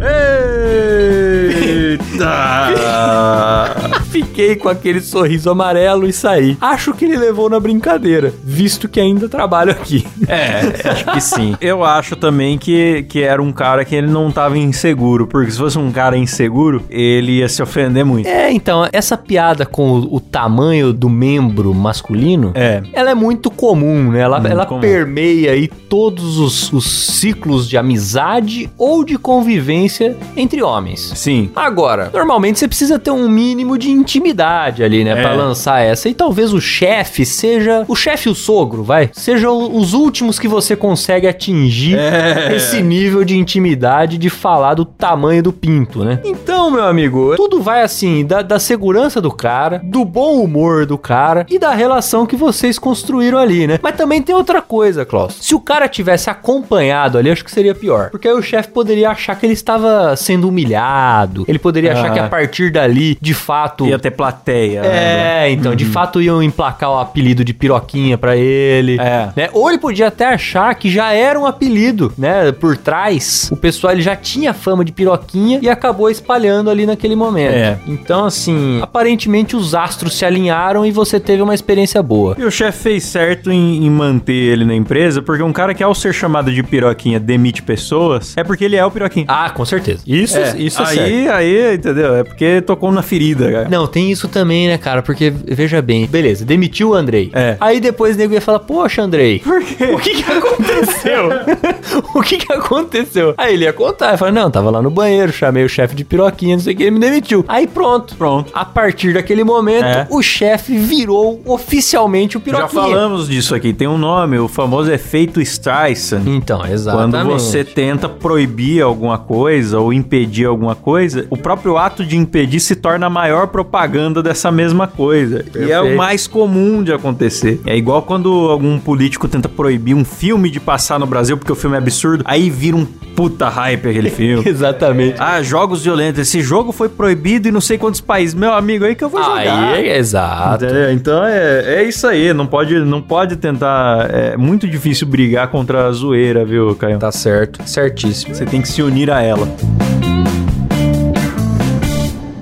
Eita! 1.95 3.75
Fiquei 4.09 4.55
com 4.55 4.69
aquele 4.69 5.01
sorriso 5.01 5.49
amarelo 5.49 6.07
e 6.07 6.13
saí. 6.13 6.57
Acho 6.61 6.93
que 6.93 7.05
ele 7.05 7.17
levou 7.17 7.49
na 7.49 7.59
brincadeira, 7.59 8.33
visto 8.43 8.87
que 8.87 8.99
ainda 8.99 9.27
trabalho 9.27 9.71
aqui. 9.71 10.05
É, 10.27 10.89
acho 10.89 11.05
que 11.05 11.21
sim. 11.21 11.55
Eu 11.59 11.83
acho 11.83 12.15
também 12.15 12.57
que, 12.57 13.03
que 13.09 13.21
era 13.21 13.41
um 13.41 13.51
cara 13.51 13.83
que 13.83 13.95
ele 13.95 14.07
não 14.07 14.31
tava 14.31 14.57
inseguro, 14.57 15.27
porque 15.27 15.51
se 15.51 15.57
fosse 15.57 15.77
um 15.77 15.91
cara 15.91 16.17
inseguro, 16.17 16.83
ele 16.89 17.39
ia 17.39 17.49
se 17.49 17.61
ofender 17.61 18.05
muito. 18.05 18.27
É, 18.27 18.51
então, 18.51 18.87
essa 18.91 19.17
piada 19.17 19.65
com 19.65 19.91
o, 19.99 20.15
o 20.15 20.19
tamanho 20.19 20.93
do 20.93 21.09
membro 21.09 21.73
masculino, 21.73 22.51
É. 22.55 22.81
ela 22.93 23.11
é 23.11 23.15
muito 23.15 23.51
comum, 23.51 24.11
né? 24.11 24.21
Ela, 24.21 24.39
Muito 24.39 24.51
ela 24.51 24.65
comum. 24.65 24.79
permeia 24.81 25.51
aí 25.51 25.67
todos 25.67 26.37
os, 26.39 26.71
os 26.73 26.85
ciclos 27.19 27.67
de 27.69 27.77
amizade 27.77 28.69
ou 28.77 29.03
de 29.03 29.17
convivência 29.17 30.15
entre 30.35 30.61
homens. 30.63 31.11
Sim. 31.15 31.49
Agora, 31.55 31.84
normalmente 32.13 32.59
você 32.59 32.67
precisa 32.67 32.97
ter 32.99 33.11
um 33.11 33.27
mínimo 33.29 33.77
de 33.77 33.89
intimidade 33.91 34.83
ali, 34.83 35.03
né, 35.03 35.11
É. 35.11 35.21
Pra 35.21 35.33
lançar 35.33 35.79
essa. 35.81 36.07
E 36.09 36.13
talvez 36.13 36.53
o 36.53 36.59
chefe 36.61 37.25
seja 37.25 37.83
o 37.87 37.95
chefe 37.95 38.27
e 38.29 38.31
o 38.31 38.35
sogro, 38.35 38.83
vai, 38.83 39.09
sejam 39.13 39.75
os 39.77 39.93
últimos 39.93 40.37
que 40.39 40.47
você 40.47 40.75
consegue 40.75 41.27
atingir 41.27 41.97
É. 41.97 42.55
esse 42.55 42.81
nível 42.81 43.23
de 43.23 43.37
intimidade 43.37 44.17
de 44.17 44.29
falar 44.29 44.73
do 44.73 44.85
tamanho 44.85 45.41
do 45.43 45.53
pinto, 45.53 46.03
né? 46.03 46.19
Então, 46.23 46.69
meu 46.71 46.83
amigo, 46.83 47.35
tudo 47.35 47.61
vai 47.61 47.81
assim 47.83 48.25
da, 48.25 48.41
da 48.41 48.59
segurança 48.59 49.21
do 49.21 49.31
cara, 49.31 49.81
do 49.83 50.03
bom 50.05 50.41
humor 50.41 50.85
do 50.85 50.97
cara 50.97 51.45
e 51.49 51.57
da 51.59 51.71
relação 51.73 52.25
que 52.25 52.35
vocês 52.35 52.77
construíram 52.79 53.37
ali, 53.37 53.67
né? 53.67 53.79
Mas 53.81 53.95
também 53.95 54.21
tem 54.21 54.35
outra 54.35 54.61
coisa, 54.61 55.05
Klaus. 55.05 55.35
Se 55.39 55.53
o 55.55 55.59
cara 55.59 55.87
tivesse 55.87 56.29
acompanhado 56.29 57.17
ali, 57.17 57.29
acho 57.29 57.43
que 57.43 57.51
seria 57.51 57.73
pior, 57.75 58.09
porque 58.09 58.27
aí 58.27 58.33
o 58.33 58.41
chefe 58.41 58.69
poderia 58.69 59.09
achar 59.09 59.35
que 59.35 59.45
ele 59.45 59.53
estava 59.53 60.15
sendo 60.15 60.47
humilhado. 60.49 61.45
Ele 61.47 61.59
poderia 61.59 61.74
achar 61.89 62.07
Ah. 62.07 62.13
que 62.13 62.19
a 62.19 62.27
partir 62.27 62.71
dali, 62.71 63.17
de 63.21 63.33
fato, 63.33 63.85
Ia 63.87 63.99
ter 63.99 64.11
plateia. 64.11 64.81
né? 64.81 65.45
é, 65.45 65.51
então, 65.51 65.71
Uhum. 65.71 65.75
de 65.77 65.85
fato 65.85 66.21
iam 66.21 66.41
emplacar 66.41 66.89
o 66.91 66.99
apelido 66.99 67.43
de 67.43 67.53
piroquinha 67.53 68.17
pra 68.17 68.35
ele. 68.35 68.97
É. 68.99 69.29
Né? 69.35 69.49
Ou 69.53 69.69
ele 69.69 69.77
podia 69.79 70.07
até 70.07 70.25
achar 70.25 70.73
que 70.75 70.89
já 70.89 71.11
era 71.13 71.39
um 71.39 71.45
apelido, 71.45 72.13
né? 72.17 72.51
Por 72.51 72.77
trás, 72.77 73.49
o 73.51 73.55
pessoal 73.57 73.93
ele 73.93 74.01
já 74.01 74.15
tinha 74.15 74.53
fama 74.53 74.83
de 74.85 74.91
piroquinha 74.91 75.59
e 75.61 75.69
acabou 75.69 76.09
espalhando 76.09 76.69
ali 76.69 76.85
naquele 76.85 77.15
momento. 77.15 77.53
É. 77.53 77.77
Então, 77.87 78.25
assim, 78.25 78.79
aparentemente 78.81 79.55
os 79.55 79.73
astros 79.75 80.15
se 80.17 80.25
alinharam 80.25 80.85
e 80.85 80.91
você 80.91 81.19
teve 81.19 81.41
uma 81.41 81.53
experiência 81.53 82.01
boa. 82.01 82.35
E 82.37 82.43
o 82.43 82.51
chefe 82.51 82.83
fez 82.83 83.03
certo 83.03 83.51
em, 83.51 83.85
em 83.85 83.89
manter 83.89 84.33
ele 84.33 84.65
na 84.65 84.75
empresa, 84.75 85.21
porque 85.21 85.41
um 85.43 85.53
cara 85.53 85.73
que 85.73 85.83
ao 85.83 85.93
ser 85.95 86.13
chamado 86.13 86.51
de 86.51 86.61
piroquinha 86.63 87.19
demite 87.19 87.61
pessoas, 87.63 88.35
é 88.37 88.43
porque 88.43 88.63
ele 88.65 88.75
é 88.75 88.85
o 88.85 88.91
piroquinha. 88.91 89.25
Ah, 89.27 89.49
com 89.49 89.65
certeza. 89.65 90.01
Isso 90.05 90.37
é, 90.37 90.55
isso 90.57 90.81
é 90.81 90.85
aí, 90.85 90.95
certo. 90.95 91.31
aí, 91.31 91.54
entendeu? 91.73 92.15
É 92.15 92.23
porque 92.23 92.61
tocou 92.61 92.91
na 92.91 93.01
ferida, 93.01 93.51
cara. 93.51 93.69
Não, 93.69 93.87
tem 93.87 94.11
isso 94.11 94.27
também, 94.27 94.67
né, 94.67 94.77
cara? 94.77 95.01
Porque, 95.01 95.31
veja 95.45 95.81
bem, 95.81 96.05
beleza, 96.07 96.45
demitiu 96.45 96.89
o 96.89 96.93
Andrei. 96.93 97.29
É. 97.33 97.57
Aí 97.59 97.79
depois 97.79 98.15
o 98.15 98.19
nego 98.19 98.33
ia 98.33 98.41
falar, 98.41 98.59
poxa, 98.59 99.01
Andrei. 99.01 99.39
Por 99.39 99.63
quê? 99.63 99.85
O 99.93 99.97
que 99.99 100.21
que 100.23 100.31
aconteceu? 100.31 101.29
o 102.13 102.21
que 102.21 102.37
que 102.37 102.51
aconteceu? 102.53 103.33
Aí 103.37 103.53
ele 103.53 103.65
ia 103.65 103.73
contar, 103.73 104.11
ia 104.11 104.17
falar, 104.17 104.31
não, 104.31 104.49
tava 104.49 104.69
lá 104.69 104.81
no 104.81 104.89
banheiro, 104.89 105.31
chamei 105.31 105.63
o 105.63 105.69
chefe 105.69 105.95
de 105.95 106.03
piroquinha, 106.03 106.55
não 106.55 106.63
sei 106.63 106.73
o 106.73 106.77
que, 106.77 106.83
ele 106.83 106.91
me 106.91 106.99
demitiu. 106.99 107.43
Aí 107.47 107.67
pronto. 107.67 108.15
Pronto. 108.15 108.51
A 108.53 108.65
partir 108.65 109.13
daquele 109.13 109.43
momento, 109.43 109.85
É. 109.85 110.07
o 110.09 110.21
chefe 110.21 110.77
virou 110.77 111.41
oficialmente 111.45 112.37
o 112.37 112.39
Já 112.39 112.43
piroquinha. 112.45 112.81
falamos 112.81 113.27
disso 113.27 113.53
aqui, 113.55 113.73
tem 113.73 113.87
um 113.87 113.97
nome, 113.97 114.37
o 114.39 114.47
famoso 114.47 114.91
efeito 114.91 115.41
Streisand. 115.41 116.23
Então, 116.25 116.65
exatamente. 116.65 117.11
Quando 117.11 117.33
você 117.33 117.63
tenta 117.63 118.07
proibir 118.09 118.81
alguma 118.81 119.17
coisa 119.17 119.79
ou 119.79 119.91
impedir 119.93 120.45
alguma 120.45 120.75
coisa, 120.75 121.25
o 121.29 121.37
próprio 121.45 121.77
ato 121.77 122.03
de 122.03 122.17
impedir 122.17 122.59
se 122.59 122.75
torna 122.75 123.05
a 123.05 123.09
maior 123.09 123.45
propaganda 123.45 124.23
dessa 124.23 124.51
mesma 124.51 124.87
coisa. 124.87 125.45
E 125.53 125.65
é 125.65 125.67
Perfeito. 125.67 125.93
o 125.93 125.95
mais 125.95 126.25
comum 126.25 126.81
de 126.81 126.91
acontecer. 126.91 127.61
É 127.67 127.77
igual 127.77 128.01
quando 128.01 128.49
algum 128.49 128.79
político 128.79 129.27
tenta 129.27 129.47
proibir 129.47 129.93
um 129.93 130.03
filme 130.03 130.49
de 130.49 130.59
passar 130.59 130.97
no 130.97 131.05
Brasil 131.05 131.37
porque 131.37 131.51
o 131.51 131.55
filme 131.55 131.75
é 131.75 131.77
absurdo, 131.77 132.23
aí 132.25 132.49
vira 132.49 132.75
um 132.75 132.83
puta 132.83 133.47
hype 133.47 133.87
aquele 133.87 134.09
filme. 134.09 134.41
Exatamente. 134.49 135.17
Ah, 135.19 135.39
jogos 135.43 135.83
violentos. 135.83 136.19
Esse 136.19 136.41
jogo 136.41 136.71
foi 136.71 136.89
proibido 136.89 137.47
em 137.47 137.51
não 137.51 137.61
sei 137.61 137.77
quantos 137.77 138.01
países. 138.01 138.33
Meu 138.33 138.51
amigo, 138.51 138.83
aí 138.83 138.95
que 138.95 139.03
eu 139.03 139.09
vou 139.09 139.23
jogar. 139.23 139.73
Aí, 139.73 139.87
exato. 139.87 140.65
Entendeu? 140.65 140.91
Então 140.93 141.23
é, 141.23 141.75
é 141.75 141.83
isso 141.83 142.07
aí, 142.07 142.33
não 142.33 142.47
pode, 142.47 142.79
não 142.79 143.03
pode 143.03 143.35
tentar. 143.35 144.09
É 144.09 144.35
muito 144.35 144.67
difícil 144.67 145.05
brigar 145.05 145.49
contra 145.49 145.85
a 145.85 145.91
zoeira, 145.91 146.43
viu, 146.43 146.73
Caio? 146.73 146.97
Tá 146.97 147.11
certo, 147.11 147.61
certíssimo. 147.69 148.33
Você 148.33 148.47
tem 148.47 148.63
que 148.63 148.67
se 148.67 148.81
unir 148.81 149.11
a 149.11 149.21
ela. 149.21 149.47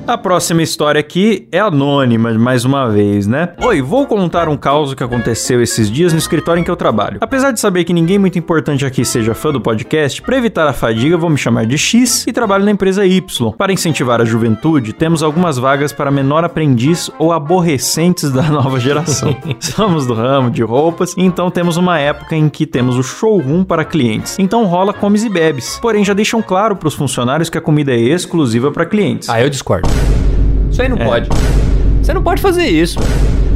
A 0.05 0.17
próxima 0.17 0.61
história 0.61 0.99
aqui 0.99 1.47
é 1.49 1.59
anônima, 1.59 2.33
mais 2.33 2.65
uma 2.65 2.89
vez, 2.89 3.25
né? 3.25 3.53
Oi, 3.61 3.81
vou 3.81 4.05
contar 4.05 4.49
um 4.49 4.57
caos 4.57 4.93
que 4.93 5.01
aconteceu 5.01 5.61
esses 5.61 5.89
dias 5.89 6.11
no 6.11 6.19
escritório 6.19 6.59
em 6.59 6.63
que 6.63 6.69
eu 6.69 6.75
trabalho. 6.75 7.19
Apesar 7.21 7.51
de 7.51 7.59
saber 7.61 7.85
que 7.85 7.93
ninguém 7.93 8.19
muito 8.19 8.37
importante 8.37 8.85
aqui 8.85 9.05
seja 9.05 9.33
fã 9.33 9.53
do 9.53 9.61
podcast, 9.61 10.21
para 10.21 10.37
evitar 10.37 10.67
a 10.67 10.73
fadiga, 10.73 11.15
vou 11.15 11.29
me 11.29 11.37
chamar 11.37 11.65
de 11.65 11.77
X 11.77 12.27
e 12.27 12.33
trabalho 12.33 12.65
na 12.65 12.71
empresa 12.71 13.05
Y. 13.05 13.53
Para 13.53 13.71
incentivar 13.71 14.19
a 14.19 14.25
juventude, 14.25 14.91
temos 14.91 15.23
algumas 15.23 15.57
vagas 15.57 15.93
para 15.93 16.11
menor 16.11 16.43
aprendiz 16.43 17.09
ou 17.17 17.31
aborrecentes 17.31 18.29
da 18.29 18.43
nova 18.43 18.81
geração. 18.81 19.33
Somos 19.61 20.05
do 20.05 20.13
ramo 20.13 20.51
de 20.51 20.63
roupas, 20.63 21.13
então 21.15 21.49
temos 21.49 21.77
uma 21.77 21.97
época 21.97 22.35
em 22.35 22.49
que 22.49 22.65
temos 22.65 22.97
o 22.97 23.03
showroom 23.03 23.63
para 23.63 23.85
clientes. 23.85 24.37
Então 24.37 24.65
rola 24.65 24.93
comes 24.93 25.23
e 25.23 25.29
bebes. 25.29 25.79
Porém, 25.81 26.03
já 26.03 26.13
deixam 26.13 26.41
claro 26.41 26.75
para 26.75 26.89
os 26.89 26.93
funcionários 26.93 27.49
que 27.49 27.57
a 27.57 27.61
comida 27.61 27.93
é 27.93 27.99
exclusiva 27.99 28.69
para 28.69 28.85
clientes. 28.85 29.29
Ah, 29.29 29.41
eu 29.41 29.49
discordo. 29.49 29.92
Isso 30.71 30.81
aí 30.81 30.89
não 30.89 30.97
É. 30.97 31.05
pode. 31.05 31.29
Você 32.01 32.13
não 32.13 32.23
pode 32.23 32.41
fazer 32.41 32.65
isso. 32.65 32.99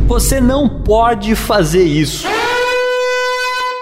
Você 0.07 0.39
não 0.39 0.69
pode 0.69 1.35
fazer 1.35 1.83
isso. 1.83 2.27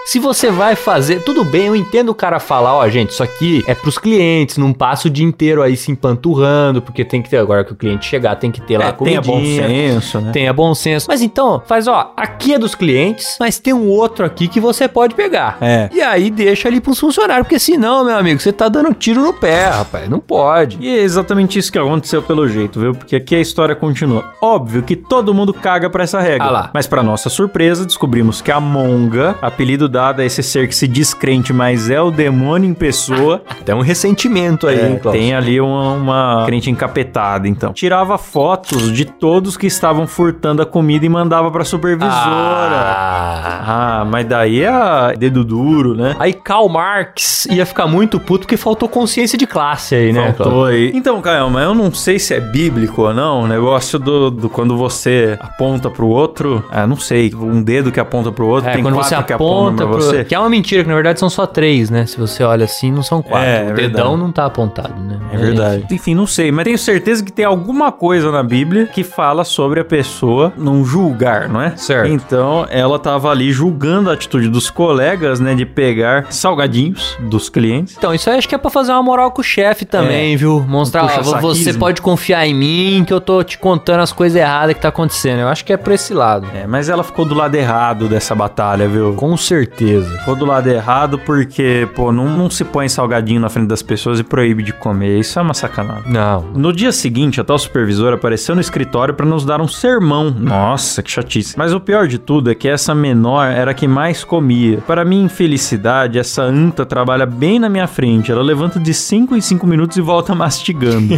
Se 0.06 0.20
você 0.20 0.52
vai 0.52 0.76
fazer, 0.76 1.24
tudo 1.24 1.44
bem, 1.44 1.66
eu 1.66 1.74
entendo 1.74 2.10
o 2.10 2.14
cara 2.14 2.38
falar, 2.38 2.74
ó, 2.76 2.88
gente, 2.88 3.10
isso 3.10 3.24
aqui 3.24 3.64
é 3.66 3.74
pros 3.74 3.98
clientes, 3.98 4.56
não 4.56 4.72
passa 4.72 5.08
o 5.08 5.10
dia 5.10 5.24
inteiro 5.26 5.60
aí 5.60 5.76
se 5.76 5.90
empanturrando, 5.90 6.80
porque 6.80 7.04
tem 7.04 7.20
que 7.20 7.28
ter, 7.28 7.38
agora 7.38 7.64
que 7.64 7.72
o 7.72 7.74
cliente 7.74 8.06
chegar, 8.06 8.36
tem 8.36 8.52
que 8.52 8.60
ter 8.60 8.78
lá 8.78 8.86
É, 8.86 8.92
tenha 8.92 9.20
comidinha. 9.20 9.62
bom 9.62 9.68
senso, 9.68 10.20
né? 10.20 10.30
Tenha 10.32 10.52
bom 10.52 10.74
senso. 10.76 11.06
Mas 11.08 11.22
então, 11.22 11.60
faz 11.66 11.88
ó, 11.88 12.12
aqui 12.16 12.54
é 12.54 12.58
dos 12.58 12.76
clientes, 12.76 13.36
mas 13.40 13.58
tem 13.58 13.74
um 13.74 13.88
outro 13.88 14.24
aqui 14.24 14.46
que 14.46 14.60
você 14.60 14.86
pode 14.86 15.12
pegar. 15.16 15.58
É. 15.60 15.90
E 15.92 16.00
aí 16.00 16.30
deixa 16.30 16.68
ali 16.68 16.80
pros 16.80 17.00
funcionários, 17.00 17.44
porque 17.44 17.58
senão, 17.58 18.04
meu 18.04 18.16
amigo, 18.16 18.40
você 18.40 18.52
tá 18.52 18.68
dando 18.68 18.94
tiro 18.94 19.20
no 19.20 19.32
pé, 19.32 19.66
rapaz. 19.70 20.08
Não 20.08 20.20
pode. 20.20 20.78
E 20.80 20.88
é 20.88 21.02
exatamente 21.02 21.58
isso 21.58 21.72
que 21.72 21.80
aconteceu 21.80 22.22
pelo 22.22 22.46
jeito, 22.46 22.78
viu? 22.78 22.92
Porque 22.94 23.16
aqui 23.16 23.34
a 23.34 23.40
história 23.40 23.74
continua. 23.74 24.32
Óbvio 24.40 24.84
que 24.84 24.94
todo 24.94 25.34
mundo 25.34 25.52
caga 25.52 25.90
pra 25.90 26.04
essa 26.04 26.20
regra. 26.20 26.46
Ah 26.46 26.50
lá. 26.50 26.70
Mas 26.72 26.86
pra 26.86 27.02
nossa 27.02 27.28
surpresa, 27.28 27.84
descobrimos 27.84 28.40
que 28.40 28.52
a 28.52 28.60
Monga, 28.60 29.34
apelido 29.42 29.88
cuidado 29.96 30.20
a 30.20 30.24
esse 30.24 30.42
ser 30.42 30.68
que 30.68 30.74
se 30.74 30.86
descrente, 30.86 31.52
mas 31.54 31.88
é 31.88 32.00
o 32.00 32.10
demônio 32.10 32.68
em 32.68 32.74
pessoa. 32.74 33.40
Tem 33.64 33.74
um 33.74 33.80
ressentimento 33.80 34.66
aí, 34.66 34.78
É, 34.78 34.88
hein, 34.90 35.00
tem 35.10 35.34
ali 35.34 35.60
uma, 35.60 35.92
uma 35.92 36.42
crente 36.46 36.70
encapetada, 36.70 37.48
então. 37.48 37.72
Tirava 37.72 38.16
fotos 38.18 38.92
de 38.92 39.04
todos 39.04 39.56
que 39.56 39.66
estavam 39.66 40.06
furtando 40.06 40.62
a 40.62 40.66
comida 40.66 41.04
e 41.04 41.08
mandava 41.08 41.50
pra 41.50 41.64
supervisora. 41.64 42.14
Ah. 42.14 43.62
Ah, 43.68 44.04
mas 44.04 44.26
daí 44.26 44.62
é 44.62 45.16
dedo 45.18 45.44
duro, 45.44 45.94
né? 45.96 46.14
Aí 46.18 46.32
Karl 46.32 46.68
Marx 46.68 47.46
ia 47.46 47.66
ficar 47.66 47.86
muito 47.86 48.20
puto 48.20 48.46
porque 48.46 48.56
faltou 48.56 48.88
consciência 48.88 49.36
de 49.36 49.46
classe 49.46 49.94
aí, 49.94 50.12
né? 50.12 50.32
Faltou 50.32 50.66
aí. 50.66 50.92
Então, 50.94 51.20
Caio, 51.20 51.50
mas 51.50 51.64
eu 51.64 51.74
não 51.74 51.92
sei 51.92 52.18
se 52.18 52.34
é 52.34 52.40
bíblico 52.40 53.02
ou 53.02 53.14
não. 53.14 53.42
O 53.42 53.46
negócio 53.48 53.98
do, 53.98 54.30
do 54.30 54.48
quando 54.48 54.76
você 54.76 55.36
aponta 55.40 55.90
pro 55.90 56.06
outro. 56.06 56.64
Ah, 56.70 56.86
não 56.86 56.96
sei. 56.96 57.34
Um 57.34 57.62
dedo 57.62 57.90
que 57.90 57.98
aponta 57.98 58.30
pro 58.30 58.46
outro. 58.46 58.70
É, 58.70 58.74
tem 58.74 58.82
quando 58.82 58.94
você 58.94 59.16
que 59.22 59.32
apontam 59.32 59.85
pra 59.88 59.96
você. 59.96 60.24
Que 60.24 60.34
é 60.34 60.38
uma 60.38 60.48
mentira, 60.48 60.82
que 60.82 60.88
na 60.88 60.94
verdade 60.94 61.18
são 61.20 61.30
só 61.30 61.46
três, 61.46 61.90
né? 61.90 62.06
Se 62.06 62.18
você 62.18 62.42
olha 62.42 62.64
assim, 62.64 62.90
não 62.92 63.02
são 63.02 63.22
quatro. 63.22 63.46
É, 63.48 63.58
é 63.60 63.62
o 63.62 63.66
verdade. 63.66 63.88
dedão 63.88 64.16
não 64.16 64.30
tá 64.32 64.44
apontado, 64.46 64.94
né? 65.00 65.18
É 65.32 65.36
verdade. 65.36 65.86
Enfim, 65.90 66.14
não 66.14 66.26
sei, 66.26 66.50
mas 66.52 66.64
tenho 66.64 66.78
certeza 66.78 67.24
que 67.24 67.32
tem 67.32 67.44
alguma 67.44 67.90
coisa 67.92 68.30
na 68.30 68.42
Bíblia 68.42 68.86
que 68.86 69.02
fala 69.04 69.44
sobre 69.44 69.80
a 69.80 69.84
pessoa 69.84 70.52
não 70.56 70.84
julgar, 70.84 71.48
não 71.48 71.60
é? 71.60 71.76
Certo. 71.76 72.08
Então, 72.10 72.66
ela 72.70 72.98
tava 72.98 73.30
ali 73.30 73.52
julgando 73.52 74.10
a 74.10 74.14
atitude 74.14 74.48
dos 74.48 74.70
colegas, 74.70 75.40
né, 75.40 75.54
de 75.54 75.64
pegar 75.66 76.26
salgadinhos 76.30 77.16
dos 77.20 77.48
clientes. 77.48 77.94
Então, 77.96 78.14
isso 78.14 78.28
aí 78.30 78.38
acho 78.38 78.48
que 78.48 78.54
é 78.54 78.58
pra 78.58 78.70
fazer 78.70 78.92
uma 78.92 79.02
moral 79.02 79.30
com 79.30 79.40
o 79.40 79.44
chefe 79.44 79.84
também, 79.84 80.34
É. 80.34 80.36
viu? 80.36 80.64
Mostrar, 80.66 81.04
ó, 81.04 81.40
você 81.40 81.72
pode 81.74 82.00
confiar 82.00 82.46
em 82.46 82.54
mim 82.54 83.04
que 83.06 83.12
eu 83.12 83.20
tô 83.20 83.42
te 83.42 83.58
contando 83.58 84.00
as 84.00 84.12
coisas 84.12 84.36
erradas 84.40 84.74
que 84.74 84.80
tá 84.80 84.88
acontecendo. 84.88 85.40
Eu 85.40 85.48
acho 85.48 85.64
que 85.64 85.72
é 85.72 85.76
pra 85.76 85.94
esse 85.94 86.12
lado. 86.14 86.46
É, 86.54 86.66
mas 86.66 86.88
ela 86.88 87.02
ficou 87.02 87.24
do 87.24 87.34
lado 87.34 87.54
errado 87.54 88.08
dessa 88.08 88.34
batalha, 88.34 88.88
viu? 88.88 89.14
Com 89.14 89.36
certeza. 89.36 89.75
Ficou 89.84 90.36
do 90.36 90.44
lado 90.44 90.68
errado 90.68 91.18
porque, 91.18 91.88
pô, 91.94 92.12
não, 92.12 92.26
não 92.28 92.50
se 92.50 92.64
põe 92.64 92.88
salgadinho 92.88 93.40
na 93.40 93.48
frente 93.48 93.68
das 93.68 93.82
pessoas 93.82 94.18
e 94.18 94.24
proíbe 94.24 94.62
de 94.62 94.72
comer. 94.72 95.18
Isso 95.18 95.38
é 95.38 95.42
uma 95.42 95.54
sacanagem. 95.54 96.10
Não. 96.10 96.42
No 96.54 96.72
dia 96.72 96.92
seguinte, 96.92 97.40
a 97.40 97.44
tal 97.44 97.58
supervisora 97.58 98.16
apareceu 98.16 98.54
no 98.54 98.60
escritório 98.60 99.14
para 99.14 99.26
nos 99.26 99.44
dar 99.44 99.60
um 99.60 99.68
sermão. 99.68 100.30
Nossa, 100.30 101.02
que 101.02 101.10
chatice. 101.10 101.58
Mas 101.58 101.72
o 101.72 101.80
pior 101.80 102.06
de 102.06 102.18
tudo 102.18 102.50
é 102.50 102.54
que 102.54 102.68
essa 102.68 102.94
menor 102.94 103.46
era 103.46 103.70
a 103.70 103.74
que 103.74 103.86
mais 103.86 104.24
comia. 104.24 104.78
Para 104.86 105.04
minha 105.04 105.24
infelicidade, 105.24 106.18
essa 106.18 106.42
anta 106.42 106.84
trabalha 106.84 107.26
bem 107.26 107.58
na 107.58 107.68
minha 107.68 107.86
frente. 107.86 108.30
Ela 108.32 108.42
levanta 108.42 108.78
de 108.80 108.94
5 108.94 109.36
em 109.36 109.40
5 109.40 109.66
minutos 109.66 109.96
e 109.96 110.00
volta 110.00 110.34
mastigando. 110.36 111.14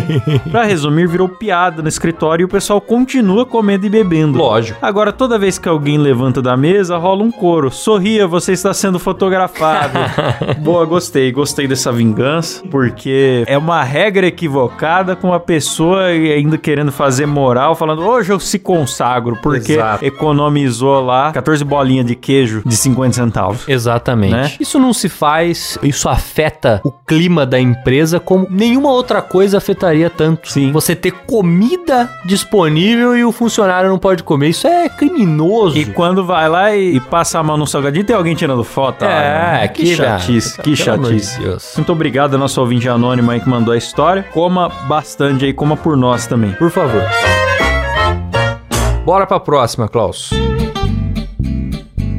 Pra 0.51 0.65
resumir, 0.65 1.07
virou 1.09 1.29
piada 1.29 1.83
no 1.83 1.89
escritório 1.89 2.43
e 2.43 2.47
o 2.47 2.49
pessoal 2.49 2.81
continua 2.81 3.47
comendo 3.47 3.87
e 3.87 3.91
bebendo. 3.91 4.39
Lógico. 4.39 4.79
Agora, 4.83 5.13
toda 5.13 5.39
vez 5.39 5.59
que 5.59 5.69
alguém 5.69 5.99
levanta 5.99 6.43
da 6.43 6.57
mesa, 6.57 6.97
rola 6.97 7.23
um 7.23 7.31
coro. 7.31 7.71
Sorria, 7.71 8.27
você 8.27 8.48
está 8.53 8.73
sendo 8.73 8.99
fotografado. 8.99 9.99
Boa, 10.61 10.85
gostei. 10.85 11.31
Gostei 11.33 11.67
dessa 11.67 11.93
vingança, 11.93 12.63
porque 12.71 13.45
é 13.47 13.57
uma 13.57 13.83
regra 13.83 14.27
equivocada 14.27 15.17
com 15.17 15.33
a 15.33 15.41
pessoa 15.41 16.07
ainda 16.07 16.59
querendo 16.59 16.93
fazer 16.93 17.27
moral, 17.27 17.75
falando, 17.75 18.03
hoje 18.03 18.33
eu 18.33 18.41
se 18.41 18.59
consagro, 18.59 19.39
porque 19.43 19.73
Exato. 19.73 20.05
economizou 20.05 21.05
lá 21.05 21.33
14 21.33 21.65
bolinhas 21.65 22.07
de 22.07 22.15
queijo 22.15 22.63
de 22.65 22.77
50 22.77 23.13
centavos. 23.15 23.69
Exatamente. 23.69 24.33
Né? 24.33 24.53
Isso 24.61 24.79
não 24.79 24.93
se 24.93 25.09
faz, 25.09 25.79
isso 25.83 26.09
afeta 26.09 26.81
o 26.85 26.91
clima 26.91 27.47
da 27.47 27.59
empresa 27.59 28.21
como 28.21 28.47
nenhuma 28.51 28.91
outra 28.91 29.23
coisa 29.23 29.59
afetaria 29.59 30.11
tanto. 30.11 30.51
Sim. 30.51 30.73
Você 30.73 30.95
ter 30.95 31.13
comida 31.13 32.11
disponível 32.25 33.17
e 33.17 33.25
o 33.25 33.33
funcionário 33.33 33.89
não 33.89 33.99
pode 33.99 34.23
comer. 34.23 34.49
Isso 34.49 34.67
é 34.67 34.89
criminoso. 34.89 35.77
E 35.79 35.87
quando 35.87 36.25
vai 36.25 36.49
lá 36.49 36.75
e, 36.75 36.97
e 36.97 37.01
passa 37.01 37.39
a 37.39 37.43
mão 37.43 37.57
no 37.57 37.67
salgadinho, 37.67 38.05
tem 38.05 38.17
alguém 38.17 38.35
tirando 38.39 38.65
foto. 38.65 39.05
É, 39.05 39.65
Ah, 39.65 39.69
que 39.69 39.83
que 39.83 39.97
chatice, 39.97 40.57
que 40.63 40.77
Pelo 40.77 40.77
de 41.11 41.21
chatice. 41.21 41.77
Muito 41.77 41.93
obrigado 41.93 42.35
ao 42.35 42.41
nosso 42.41 42.61
ouvinte 42.61 42.89
anônimo 42.89 43.31
aí 43.31 43.41
que 43.41 43.49
mandou 43.49 43.75
a 43.75 43.77
história. 43.77 44.23
Coma 44.33 44.69
bastante 44.89 45.45
aí, 45.45 45.53
coma 45.53 45.77
por 45.77 45.97
nós 45.97 46.27
também. 46.27 46.53
Por 46.53 46.71
favor. 46.71 47.03
Bora 49.05 49.27
pra 49.27 49.41
próxima, 49.41 49.89
Klaus. 49.89 50.31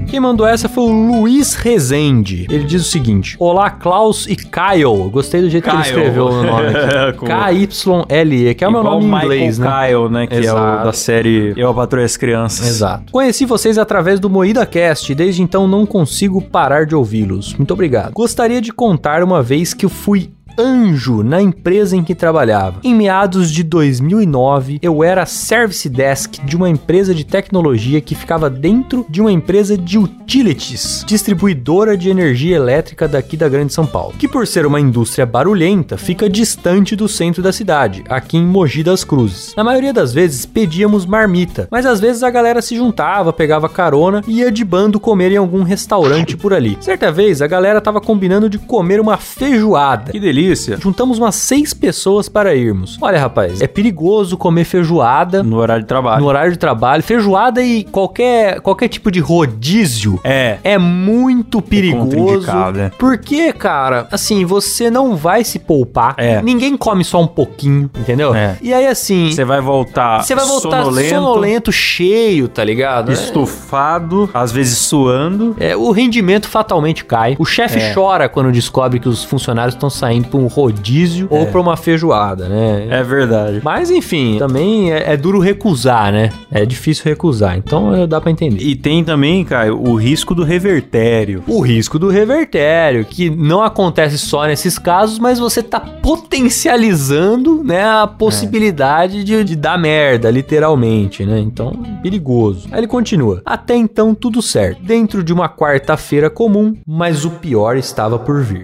Quem 0.10 0.20
mandou 0.20 0.48
essa 0.48 0.68
foi 0.68 0.86
o 0.86 0.90
Luiz 0.90 1.54
Rezende. 1.54 2.48
Ele 2.50 2.64
diz 2.64 2.82
o 2.82 2.90
seguinte: 2.90 3.36
Olá, 3.40 3.70
Klaus 3.70 4.26
e 4.26 4.36
Kyle. 4.36 5.08
Gostei 5.12 5.42
do 5.42 5.50
jeito 5.52 5.66
que 5.66 5.70
ele 5.70 5.84
Kyle. 5.84 5.96
escreveu 5.96 6.26
o 6.26 6.44
nome 6.44 6.68
aqui. 6.68 7.14
Com- 7.20 7.28
K-Y-L-E, 7.28 8.56
que 8.56 8.64
é 8.64 8.68
o 8.68 8.72
meu 8.72 8.84
nome 8.84 9.06
em 9.06 9.08
Michael 9.08 9.24
inglês, 9.26 9.60
né? 9.60 9.68
Kyle, 9.88 10.10
né? 10.10 10.26
Que 10.28 10.34
é 10.36 10.40
Exato. 10.40 10.82
o 10.82 10.86
da 10.86 10.94
série 10.94 11.54
Eu, 11.56 11.70
a 11.70 11.74
Patroa 11.76 12.02
e 12.02 12.06
as 12.06 12.18
Crianças. 12.18 12.68
Exato. 12.68 13.12
Conheci 13.12 13.46
vocês 13.46 13.78
através 13.78 14.20
do 14.20 14.30
Moída 14.32 14.66
Cast 14.66 15.12
e 15.12 15.16
desde 15.16 15.44
então 15.44 15.68
não 15.68 15.86
consigo 15.86 16.42
parar 16.42 16.88
de 16.88 16.96
ouvi-los. 16.96 17.54
Muito 17.54 17.72
obrigado. 17.74 18.12
Gostaria 18.14 18.60
de 18.62 18.72
contar 18.74 19.22
uma 19.22 19.44
vez 19.44 19.76
que 19.76 19.86
eu 19.86 19.90
fui 19.90 20.32
anjo 20.60 21.24
na 21.24 21.42
empresa 21.42 21.96
em 21.96 22.04
que 22.04 22.14
trabalhava. 22.14 22.82
Em 22.84 22.94
meados 22.94 23.50
de 23.50 23.64
2009, 23.64 24.80
eu 24.82 25.02
era 25.02 25.26
service 25.26 25.88
desk 25.88 26.44
de 26.44 26.58
uma 26.58 26.70
empresa 26.70 27.16
de 27.16 27.24
tecnologia 27.24 28.02
que 28.02 28.14
ficava 28.14 28.50
dentro 28.50 29.06
de 29.10 29.22
uma 29.22 29.32
empresa 29.32 29.78
de 29.78 29.98
utilities, 29.98 31.06
distribuidora 31.08 31.96
de 31.96 32.10
energia 32.10 32.58
elétrica 32.58 33.08
daqui 33.08 33.38
da 33.38 33.48
Grande 33.48 33.74
São 33.74 33.86
Paulo, 33.86 34.14
que 34.20 34.28
por 34.28 34.46
ser 34.46 34.66
uma 34.66 34.82
indústria 34.82 35.26
barulhenta, 35.26 35.98
fica 35.98 36.30
distante 36.30 36.96
do 36.96 37.08
centro 37.08 37.42
da 37.42 37.54
cidade, 37.54 38.04
aqui 38.10 38.38
em 38.38 38.46
Mogi 38.46 38.84
das 38.84 39.06
Cruzes. 39.06 39.54
Na 39.56 39.64
maioria 39.64 39.94
das 39.94 40.14
vezes 40.14 40.46
pedíamos 40.46 41.06
marmita, 41.06 41.70
mas 41.72 41.86
às 41.86 42.02
vezes 42.02 42.22
a 42.22 42.30
galera 42.30 42.62
se 42.62 42.76
juntava, 42.76 43.32
pegava 43.32 43.70
carona 43.70 44.22
e 44.28 44.40
ia 44.40 44.52
de 44.52 44.66
bando 44.66 45.00
comer 45.00 45.32
em 45.32 45.38
algum 45.38 45.64
restaurante 45.64 46.36
por 46.36 46.54
ali. 46.54 46.78
Certa 46.82 47.12
vez 47.12 47.42
a 47.42 47.48
galera 47.48 47.80
tava 47.80 48.02
combinando 48.02 48.50
de 48.50 48.58
comer 48.58 49.00
uma 49.00 49.16
feijoada. 49.16 50.12
Que 50.12 50.20
delícia. 50.20 50.49
Juntamos 50.80 51.18
umas 51.20 51.36
seis 51.36 51.74
pessoas 51.74 52.28
para 52.30 52.56
irmos. 52.56 52.98
Olha, 53.02 53.20
rapaz, 53.20 53.62
é 53.62 53.68
perigoso 53.68 54.38
comer 54.38 54.64
feijoada 54.66 55.44
No 55.44 55.58
horário 55.58 55.84
de 55.84 55.88
trabalho. 55.88 56.22
no 56.22 56.28
horário 56.28 56.52
de 56.52 56.58
trabalho. 56.58 57.04
Feijoada 57.04 57.62
e 57.62 57.84
qualquer, 57.84 58.60
qualquer 58.62 58.88
tipo 58.88 59.12
de 59.12 59.20
rodízio 59.20 60.20
É. 60.24 60.58
é 60.64 60.78
muito 60.78 61.62
perigoso. 61.62 62.10
contraindicado, 62.10 62.80
é. 62.80 62.92
Porque, 62.98 63.52
cara, 63.54 64.08
assim, 64.12 64.46
você 64.46 64.90
não 64.90 65.16
vai 65.16 65.44
se 65.44 65.60
poupar. 65.60 66.16
É. 66.18 66.42
Ninguém 66.42 66.76
come 66.78 67.04
só 67.04 67.22
um 67.22 67.28
pouquinho, 67.28 67.90
entendeu? 67.98 68.34
É. 68.34 68.58
E 68.62 68.74
aí, 68.74 68.88
assim, 68.88 69.32
Você 69.32 69.44
vai 69.46 69.62
voltar 69.62 70.24
você 70.24 70.36
vai 70.36 70.46
voltar 70.46 70.84
sonolento, 70.84 71.10
sonolento, 71.16 71.72
cheio, 71.72 72.48
tá 72.48 72.64
ligado? 72.64 73.12
estufado, 73.12 74.30
às 74.34 74.52
vezes 74.52 74.78
suando. 74.78 75.56
É, 75.60 75.76
o 75.76 75.92
rendimento 75.92 76.48
fatalmente 76.48 77.04
cai. 77.06 77.36
O 77.40 77.46
chefe 77.46 77.80
É. 77.80 77.94
chora 77.94 78.28
quando 78.30 78.52
descobre 78.52 79.00
que 79.00 79.08
os 79.10 79.24
funcionários 79.24 79.76
estão 79.76 79.90
saindo 79.90 80.28
um 80.40 80.48
rodízio 80.48 81.28
ou 81.30 81.46
pra 81.48 81.60
uma 81.60 81.78
feijoada, 81.78 82.48
né? 82.48 82.88
É 82.90 83.04
verdade. 83.04 83.62
Mas 83.64 83.92
enfim, 83.92 84.38
também 84.40 84.92
é, 84.92 85.14
é 85.14 85.18
duro 85.18 85.40
recusar, 85.40 86.12
né? 86.12 86.30
É 86.52 86.66
difícil 86.66 87.06
recusar, 87.06 87.58
então 87.58 87.94
é, 87.94 88.08
dá 88.08 88.20
pra 88.20 88.32
entender. 88.32 88.62
E 88.62 88.76
tem 88.76 89.04
também, 89.04 89.44
Caio, 89.44 89.80
o 89.82 89.96
risco 89.96 90.34
do 90.34 90.44
revertério. 90.44 91.44
O 91.48 91.62
risco 91.62 92.00
do 92.00 92.10
revertério, 92.10 93.06
que 93.06 93.30
não 93.30 93.62
acontece 93.62 94.18
só 94.18 94.46
nesses 94.46 94.78
casos, 94.78 95.20
mas 95.20 95.40
você 95.40 95.62
tá 95.62 95.80
potencializando, 95.80 97.64
né, 97.64 97.84
a 97.84 98.08
possibilidade 98.08 99.24
de, 99.24 99.44
de 99.44 99.56
dar 99.56 99.78
merda, 99.78 100.30
literalmente, 100.30 101.26
né? 101.26 101.40
Então, 101.40 101.72
perigoso. 102.02 102.68
Aí 102.72 102.80
ele 102.80 102.88
continua. 102.88 103.42
Até 103.46 103.76
então, 103.76 104.14
tudo 104.14 104.42
certo. 104.42 104.82
Dentro 104.84 105.24
de 105.24 105.34
uma 105.34 105.50
quarta-feira 105.50 106.30
comum, 106.30 106.76
mas 106.86 107.26
o 107.26 107.32
pior 107.32 107.78
estava 107.78 108.18
por 108.18 108.42
vir. 108.42 108.64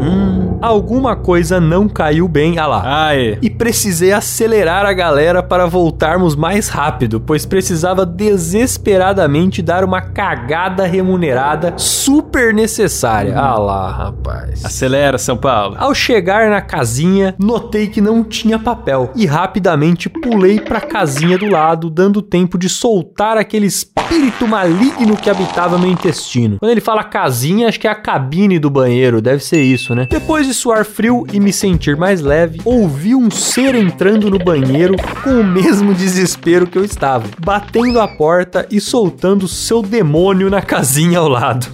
Hum, 0.00 0.43
alguma 0.60 1.16
coisa 1.16 1.60
não 1.60 1.88
caiu 1.88 2.26
bem. 2.28 2.58
Ah 2.58 2.66
lá. 2.66 2.82
Ai. 2.84 3.38
E 3.42 3.50
precisei 3.50 4.12
acelerar 4.12 4.86
a 4.86 4.92
galera 4.92 5.42
para 5.42 5.66
voltarmos 5.66 6.34
mais 6.36 6.68
rápido, 6.68 7.20
pois 7.20 7.46
precisava 7.46 8.06
desesperadamente 8.06 9.62
dar 9.62 9.84
uma 9.84 10.00
cagada 10.00 10.84
remunerada 10.84 11.74
super 11.76 12.52
necessária. 12.54 13.36
Ah 13.36 13.58
lá, 13.58 13.90
rapaz. 13.90 14.64
Acelera, 14.64 15.18
São 15.18 15.36
Paulo. 15.36 15.76
Ao 15.78 15.94
chegar 15.94 16.50
na 16.50 16.60
casinha, 16.60 17.34
notei 17.38 17.86
que 17.86 18.00
não 18.00 18.24
tinha 18.24 18.58
papel 18.58 19.10
e 19.14 19.26
rapidamente 19.26 20.08
pulei 20.08 20.60
pra 20.60 20.80
casinha 20.80 21.38
do 21.38 21.48
lado, 21.48 21.90
dando 21.90 22.22
tempo 22.22 22.58
de 22.58 22.68
soltar 22.68 23.36
aquele 23.36 23.66
espírito 23.66 24.46
maligno 24.46 25.16
que 25.16 25.30
habitava 25.30 25.78
meu 25.78 25.90
intestino. 25.90 26.58
Quando 26.58 26.70
ele 26.70 26.80
fala 26.80 27.04
casinha, 27.04 27.68
acho 27.68 27.80
que 27.80 27.86
é 27.86 27.90
a 27.90 27.94
cabine 27.94 28.58
do 28.58 28.70
banheiro, 28.70 29.20
deve 29.20 29.42
ser 29.42 29.60
isso, 29.60 29.94
né? 29.94 30.06
Depois 30.10 30.43
Depois 30.44 30.56
de 30.56 30.62
suar 30.62 30.84
frio 30.84 31.26
e 31.32 31.40
me 31.40 31.50
sentir 31.54 31.96
mais 31.96 32.20
leve, 32.20 32.60
ouvi 32.66 33.14
um 33.14 33.30
ser 33.30 33.74
entrando 33.74 34.28
no 34.28 34.38
banheiro 34.38 34.94
com 35.22 35.40
o 35.40 35.44
mesmo 35.44 35.94
desespero 35.94 36.66
que 36.66 36.76
eu 36.76 36.84
estava, 36.84 37.24
batendo 37.42 37.98
a 37.98 38.06
porta 38.06 38.66
e 38.70 38.78
soltando 38.78 39.48
seu 39.48 39.80
demônio 39.80 40.50
na 40.50 40.60
casinha 40.60 41.18
ao 41.18 41.28
lado. 41.28 41.66